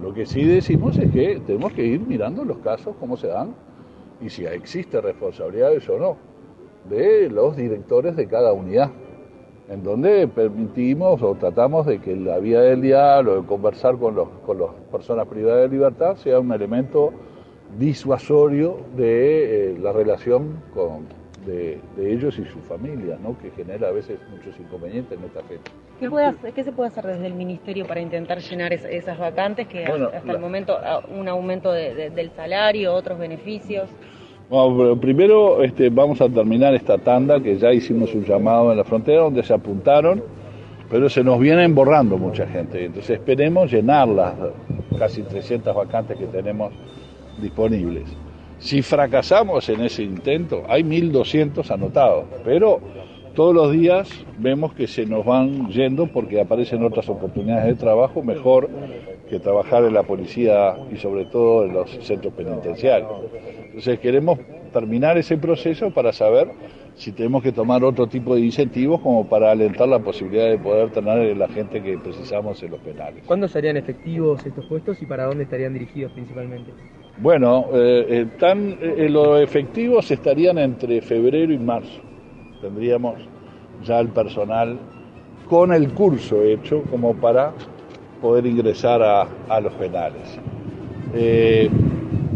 Lo 0.00 0.14
que 0.14 0.24
sí 0.24 0.42
decimos 0.42 0.96
es 0.96 1.12
que 1.12 1.38
tenemos 1.46 1.70
que 1.74 1.84
ir 1.84 2.00
mirando 2.00 2.46
los 2.46 2.56
casos, 2.60 2.96
cómo 2.98 3.14
se 3.18 3.26
dan, 3.26 3.54
y 4.22 4.30
si 4.30 4.46
existe 4.46 5.02
responsabilidades 5.02 5.86
o 5.90 5.98
no, 5.98 6.16
de 6.88 7.28
los 7.28 7.58
directores 7.58 8.16
de 8.16 8.26
cada 8.26 8.54
unidad, 8.54 8.90
en 9.68 9.82
donde 9.82 10.26
permitimos 10.28 11.20
o 11.20 11.34
tratamos 11.34 11.84
de 11.84 11.98
que 12.00 12.16
la 12.16 12.38
vía 12.38 12.62
del 12.62 12.80
diálogo, 12.80 13.42
de 13.42 13.46
conversar 13.46 13.98
con, 13.98 14.14
con 14.46 14.58
las 14.58 14.70
personas 14.90 15.28
privadas 15.28 15.68
de 15.68 15.76
libertad, 15.76 16.16
sea 16.16 16.40
un 16.40 16.52
elemento 16.52 17.12
disuasorio 17.78 18.78
de 18.96 19.72
eh, 19.72 19.78
la 19.78 19.92
relación 19.92 20.62
con, 20.72 21.23
de, 21.46 21.78
de 21.96 22.12
ellos 22.12 22.38
y 22.38 22.44
sus 22.44 22.62
familias, 22.68 23.18
¿no? 23.20 23.36
que 23.38 23.50
genera 23.50 23.88
a 23.88 23.92
veces 23.92 24.18
muchos 24.30 24.58
inconvenientes 24.58 25.18
en 25.18 25.24
esta 25.24 25.40
fecha. 25.42 25.62
¿Qué, 26.00 26.08
puede 26.10 26.26
hacer- 26.26 26.52
qué 26.52 26.64
se 26.64 26.72
puede 26.72 26.88
hacer 26.88 27.06
desde 27.06 27.26
el 27.26 27.34
ministerio 27.34 27.86
para 27.86 28.00
intentar 28.00 28.38
llenar 28.38 28.72
es- 28.72 28.84
esas 28.84 29.18
vacantes 29.18 29.66
que 29.68 29.84
Bueno, 29.86 30.06
hasta 30.06 30.26
la- 30.26 30.32
el 30.34 30.38
momento 30.40 30.76
ah, 30.82 31.00
un 31.14 31.28
aumento 31.28 31.70
de- 31.72 31.94
de- 31.94 32.10
del 32.10 32.30
salario, 32.30 32.94
otros 32.94 33.18
beneficios? 33.18 33.88
Bueno, 34.50 34.96
primero 35.00 35.62
este, 35.62 35.88
vamos 35.88 36.20
a 36.20 36.28
terminar 36.28 36.74
esta 36.74 36.98
tanda 36.98 37.40
que 37.40 37.56
ya 37.56 37.72
hicimos 37.72 38.14
un 38.14 38.24
llamado 38.24 38.70
en 38.72 38.76
la 38.78 38.84
frontera 38.84 39.22
donde 39.22 39.42
se 39.42 39.54
apuntaron, 39.54 40.22
pero 40.90 41.08
se 41.08 41.24
nos 41.24 41.38
vienen 41.40 41.74
borrando 41.74 42.18
mucha 42.18 42.46
gente. 42.46 42.84
Entonces 42.84 43.10
esperemos 43.18 43.72
llenar 43.72 44.06
las 44.08 44.34
casi 44.98 45.22
300 45.22 45.74
vacantes 45.74 46.18
que 46.18 46.26
tenemos 46.26 46.72
disponibles. 47.40 48.04
Si 48.58 48.82
fracasamos 48.82 49.68
en 49.68 49.82
ese 49.82 50.02
intento, 50.02 50.64
hay 50.68 50.82
1.200 50.82 51.70
anotados, 51.70 52.24
pero 52.44 52.80
todos 53.34 53.54
los 53.54 53.72
días 53.72 54.08
vemos 54.38 54.74
que 54.74 54.86
se 54.86 55.06
nos 55.06 55.24
van 55.24 55.68
yendo 55.68 56.06
porque 56.06 56.40
aparecen 56.40 56.84
otras 56.84 57.08
oportunidades 57.08 57.66
de 57.66 57.74
trabajo 57.74 58.22
mejor 58.22 58.70
que 59.28 59.40
trabajar 59.40 59.84
en 59.84 59.94
la 59.94 60.04
policía 60.04 60.76
y 60.92 60.96
sobre 60.96 61.24
todo 61.24 61.64
en 61.64 61.72
los 61.74 61.90
centros 62.02 62.32
penitenciarios. 62.34 63.10
Entonces 63.66 63.98
queremos 63.98 64.38
terminar 64.72 65.18
ese 65.18 65.36
proceso 65.36 65.90
para 65.90 66.12
saber 66.12 66.48
si 66.96 67.12
tenemos 67.12 67.42
que 67.42 67.52
tomar 67.52 67.82
otro 67.82 68.06
tipo 68.06 68.34
de 68.34 68.42
incentivos 68.42 69.00
como 69.00 69.26
para 69.28 69.50
alentar 69.50 69.88
la 69.88 69.98
posibilidad 69.98 70.48
de 70.48 70.58
poder 70.58 70.90
tener 70.90 71.36
la 71.36 71.48
gente 71.48 71.82
que 71.82 71.98
precisamos 71.98 72.62
en 72.62 72.70
los 72.70 72.80
penales. 72.80 73.24
¿Cuándo 73.26 73.48
serían 73.48 73.76
efectivos 73.76 74.44
estos 74.46 74.64
puestos 74.66 75.02
y 75.02 75.06
para 75.06 75.24
dónde 75.24 75.44
estarían 75.44 75.72
dirigidos 75.72 76.12
principalmente? 76.12 76.72
Bueno, 77.18 77.66
eh, 77.72 78.26
están, 78.32 78.76
eh, 78.80 79.08
los 79.08 79.40
efectivos 79.40 80.10
estarían 80.10 80.58
entre 80.58 81.00
febrero 81.00 81.52
y 81.52 81.58
marzo. 81.58 82.00
Tendríamos 82.60 83.14
ya 83.82 84.00
el 84.00 84.08
personal 84.08 84.78
con 85.48 85.72
el 85.72 85.92
curso 85.92 86.42
hecho 86.42 86.82
como 86.90 87.14
para 87.14 87.52
poder 88.20 88.46
ingresar 88.46 89.02
a, 89.02 89.26
a 89.48 89.60
los 89.60 89.72
penales. 89.74 90.38
Eh, 91.14 91.68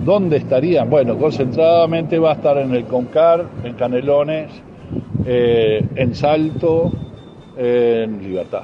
¿Dónde 0.05 0.39
estarían? 0.39 0.89
Bueno, 0.89 1.19
concentradamente 1.19 2.19
va 2.19 2.33
a 2.33 2.35
estar 2.35 2.57
en 2.59 2.75
el 2.75 2.85
Concar, 2.85 3.47
en 3.65 3.75
Canelones, 3.75 4.51
eh, 5.27 5.85
en 5.97 6.15
Salto, 6.15 6.93
en 7.57 8.23
Libertad. 8.23 8.63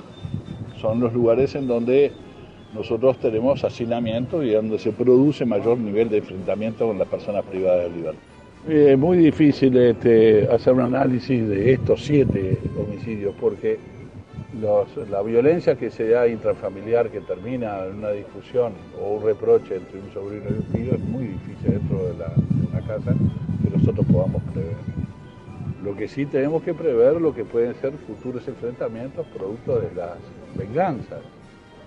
Son 0.80 1.00
los 1.00 1.12
lugares 1.12 1.54
en 1.54 1.66
donde 1.66 2.12
nosotros 2.74 3.18
tenemos 3.18 3.64
hacinamiento 3.64 4.42
y 4.42 4.50
donde 4.50 4.78
se 4.78 4.92
produce 4.92 5.44
mayor 5.44 5.78
nivel 5.78 6.08
de 6.08 6.18
enfrentamiento 6.18 6.86
con 6.86 6.98
las 6.98 7.08
personas 7.08 7.44
privadas 7.44 7.84
de 7.84 7.90
libertad. 7.90 8.22
Es 8.68 8.98
muy 8.98 9.18
difícil 9.18 9.76
este, 9.76 10.48
hacer 10.50 10.72
un 10.72 10.80
análisis 10.80 11.46
de 11.46 11.72
estos 11.72 12.02
siete 12.02 12.58
homicidios 12.78 13.34
porque 13.38 13.78
la 14.60 15.22
violencia 15.22 15.76
que 15.76 15.90
se 15.90 16.08
da 16.10 16.28
intrafamiliar 16.28 17.10
que 17.10 17.20
termina 17.20 17.84
en 17.86 17.96
una 17.98 18.10
discusión 18.10 18.72
o 19.00 19.14
un 19.14 19.24
reproche 19.24 19.76
entre 19.76 19.98
un 19.98 20.12
sobrino 20.12 20.44
y 20.48 20.52
un 20.52 20.64
tío 20.72 20.94
es 20.94 21.00
muy 21.00 21.24
difícil 21.24 21.72
dentro 21.72 22.04
de, 22.06 22.14
la- 22.18 22.28
de 22.28 22.66
una 22.70 22.86
casa 22.86 23.12
que 23.64 23.70
nosotros 23.76 24.06
podamos 24.06 24.42
prever. 24.52 24.76
Lo 25.82 25.96
que 25.96 26.06
sí 26.08 26.24
tenemos 26.26 26.62
que 26.62 26.72
prever 26.72 27.20
lo 27.20 27.34
que 27.34 27.44
pueden 27.44 27.74
ser 27.74 27.92
futuros 28.06 28.46
enfrentamientos 28.46 29.26
producto 29.36 29.80
de 29.80 29.92
las 29.94 30.18
venganzas, 30.56 31.20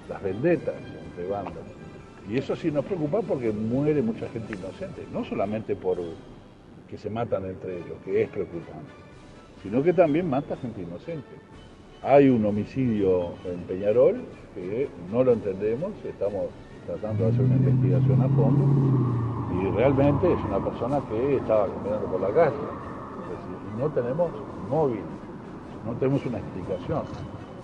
las 0.10 0.22
vendetas 0.22 0.76
entre 1.10 1.28
bandas. 1.28 1.64
Y 2.30 2.38
eso 2.38 2.56
sí 2.56 2.70
nos 2.70 2.84
preocupa 2.84 3.22
porque 3.22 3.52
muere 3.52 4.02
mucha 4.02 4.28
gente 4.30 4.54
inocente, 4.54 5.04
no 5.14 5.24
solamente 5.24 5.76
por 5.76 5.98
que 6.90 6.98
se 6.98 7.10
matan 7.10 7.46
entre 7.46 7.78
ellos, 7.78 7.98
que 8.04 8.24
es 8.24 8.30
preocupante, 8.30 8.92
sino 9.64 9.82
que 9.82 9.94
también 9.94 10.30
mata 10.30 10.56
gente 10.58 10.82
inocente. 10.82 11.36
Hay 12.04 12.30
un 12.30 12.46
homicidio 12.46 13.30
en 13.44 13.60
Peñarol 13.68 14.22
que 14.54 14.88
no 15.12 15.24
lo 15.24 15.34
entendemos, 15.34 15.92
estamos 16.08 16.46
tratando 16.86 17.24
de 17.24 17.30
hacer 17.32 17.46
una 17.46 17.56
investigación 17.56 18.22
a 18.22 18.30
fondo 18.30 18.66
y 19.60 19.76
realmente 19.76 20.32
es 20.32 20.40
una 20.48 20.64
persona 20.64 21.02
que 21.10 21.38
estaba 21.38 21.68
caminando 21.68 22.06
por 22.08 22.22
la 22.22 22.30
calle 22.30 22.56
y 23.76 23.82
no 23.82 23.90
tenemos 23.90 24.30
móvil, 24.70 25.02
no 25.86 25.94
tenemos 25.94 26.24
una 26.28 26.38
explicación. 26.38 27.02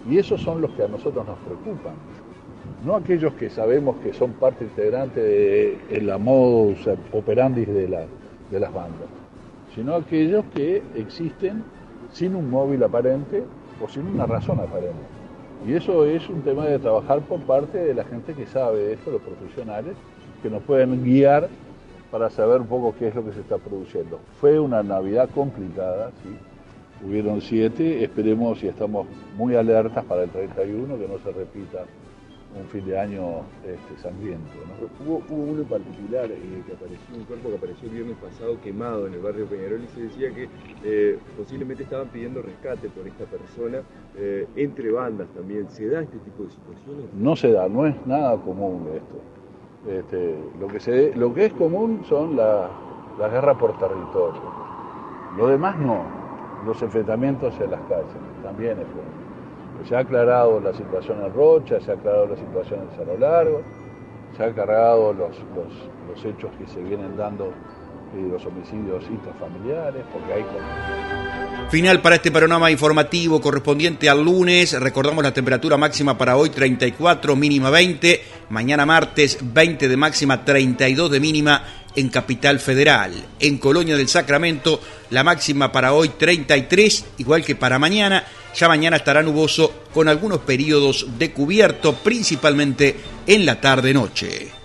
Y 0.10 0.18
esos 0.18 0.42
son 0.42 0.62
los 0.62 0.72
que 0.72 0.84
a 0.84 0.88
nosotros 0.88 1.26
nos 1.28 1.38
preocupan, 1.40 1.94
no 2.84 2.96
aquellos 2.96 3.34
que 3.34 3.52
sabemos 3.52 3.98
que 3.98 4.14
son 4.14 4.32
parte 4.34 4.66
integrante 4.66 5.22
de 5.22 6.02
la 6.02 6.18
modus 6.18 6.90
operandi 7.14 7.66
de 7.66 7.88
las 7.88 8.74
bandas, 8.74 9.10
sino 9.76 9.94
aquellos 9.94 10.44
que 10.56 10.82
existen 10.96 11.64
sin 12.12 12.36
un 12.36 12.50
móvil 12.50 12.84
aparente 12.84 13.44
o 13.82 13.88
sin 13.88 14.08
una 14.08 14.26
razón 14.26 14.60
aparente. 14.60 15.02
Y 15.66 15.74
eso 15.74 16.06
es 16.06 16.28
un 16.30 16.42
tema 16.42 16.66
de 16.66 16.80
trabajar 16.80 17.22
por 17.22 17.40
parte 17.42 17.78
de 17.78 17.94
la 17.94 18.04
gente 18.04 18.34
que 18.34 18.46
sabe 18.46 18.94
esto, 18.94 19.12
los 19.12 19.22
profesionales, 19.22 19.96
que 20.42 20.50
nos 20.50 20.62
pueden 20.64 21.04
guiar 21.04 21.48
para 22.12 22.30
saber 22.30 22.62
un 22.62 22.68
poco 22.68 22.94
qué 22.98 23.08
es 23.08 23.16
lo 23.16 23.24
que 23.26 23.32
se 23.32 23.40
está 23.40 23.58
produciendo. 23.58 24.20
Fue 24.40 24.60
una 24.60 24.84
Navidad 24.84 25.30
complicada, 25.34 26.12
sí, 26.22 27.08
hubieron 27.08 27.42
siete, 27.42 28.04
esperemos 28.04 28.62
y 28.64 28.68
estamos 28.68 29.08
muy 29.38 29.56
alertas 29.56 30.04
para 30.06 30.24
el 30.24 30.30
31 30.30 30.98
que 30.98 31.08
no 31.08 31.18
se 31.20 31.32
repita 31.32 31.86
un 32.60 32.68
fin 32.68 32.86
de 32.86 32.98
año 32.98 33.42
este, 33.66 34.02
sangriento. 34.02 34.52
Hubo, 35.06 35.24
uno 35.30 35.62
en 35.62 35.68
particular 35.68 36.32
eh, 36.32 36.64
que 36.66 36.74
apareció, 36.74 37.16
un 37.16 37.24
cuerpo 37.24 37.50
que 37.50 37.56
apareció 37.56 37.90
el 37.90 37.96
viernes 37.96 38.18
pasado 38.18 38.60
quemado 38.62 39.08
en 39.08 39.14
el 39.14 39.20
barrio 39.20 39.46
Peñarol 39.46 39.84
y 39.84 39.88
se 39.88 40.02
decía 40.04 40.32
que 40.32 40.50
eh, 40.84 41.18
posiblemente 41.38 41.84
estaban 41.84 42.08
pidiendo 42.10 42.42
rescate 42.42 42.90
por 42.90 43.08
esta 43.08 43.26
persona 43.26 43.82
eh, 44.18 44.48
entre 44.56 44.92
bandas 44.92 45.28
también. 45.30 45.70
¿Se 45.70 45.88
da 45.88 46.02
este 46.02 46.18
tipo 46.20 46.44
de 46.44 46.50
situaciones? 46.52 47.14
No 47.14 47.36
se 47.36 47.52
da, 47.52 47.68
no 47.68 47.86
es 47.86 47.96
nada 48.06 48.38
común 48.38 48.88
esto. 48.94 49.92
Este, 49.92 50.36
lo, 50.60 50.68
que 50.68 50.80
se, 50.80 51.14
lo 51.16 51.34
que 51.34 51.48
es 51.48 51.54
común 51.54 52.02
son 52.08 52.38
las 52.38 52.70
la 53.20 53.30
guerras 53.30 53.58
por 53.58 53.78
territorio. 53.78 54.42
Lo 55.38 55.48
demás 55.48 55.78
no. 55.78 56.04
Los 56.66 56.82
enfrentamientos 56.82 57.54
en 57.60 57.72
las 57.72 57.82
calles 57.82 58.08
también 58.42 58.80
es 58.80 58.88
común. 58.88 59.13
Se 59.88 59.96
ha 59.96 60.00
aclarado 60.00 60.60
la 60.62 60.74
situación 60.74 61.24
en 61.24 61.34
Rocha, 61.34 61.80
se 61.82 61.92
ha 61.92 61.96
aclarado 61.96 62.28
la 62.28 62.38
situación 62.38 62.82
en 62.82 62.98
Cerro 62.98 63.18
Largo, 63.18 63.62
se 64.38 64.44
ha 64.44 64.48
aclarado 64.48 65.14
los, 65.14 65.36
los, 65.56 66.26
hechos 66.26 66.52
que 66.58 66.66
se 66.68 66.82
vienen 66.82 67.18
dando, 67.18 67.48
eh, 67.48 68.28
los 68.32 68.46
homicidios 68.46 69.04
intrafamiliares, 69.10 70.04
porque 70.12 70.34
hay... 70.34 70.46
Final 71.70 72.02
para 72.02 72.16
este 72.16 72.32
panorama 72.32 72.70
informativo 72.72 73.42
correspondiente 73.42 74.10
al 74.10 74.24
lunes. 74.24 74.80
Recordamos 74.80 75.24
la 75.24 75.34
temperatura 75.34 75.78
máxima 75.78 76.18
para 76.18 76.38
hoy 76.38 76.50
34, 76.50 77.36
mínima 77.36 77.70
20. 77.70 78.22
Mañana 78.50 78.86
martes 78.86 79.40
20 79.42 79.88
de 79.88 79.98
máxima, 79.98 80.46
32 80.46 81.10
de 81.10 81.20
mínima 81.20 81.64
en 81.96 82.10
Capital 82.10 82.60
Federal. 82.60 83.14
En 83.40 83.58
Colonia 83.58 83.98
del 83.98 84.08
Sacramento 84.08 84.80
la 85.10 85.24
máxima 85.24 85.72
para 85.72 85.94
hoy 85.94 86.10
33, 86.10 87.06
igual 87.18 87.44
que 87.44 87.56
para 87.56 87.80
mañana. 87.80 88.24
Ya 88.56 88.68
mañana 88.68 88.98
estará 88.98 89.24
nuboso 89.24 89.84
con 89.94 90.08
algunos 90.08 90.40
periodos 90.40 91.08
de 91.18 91.32
cubierto, 91.32 91.94
principalmente 91.96 92.96
en 93.26 93.46
la 93.46 93.60
tarde-noche. 93.60 94.63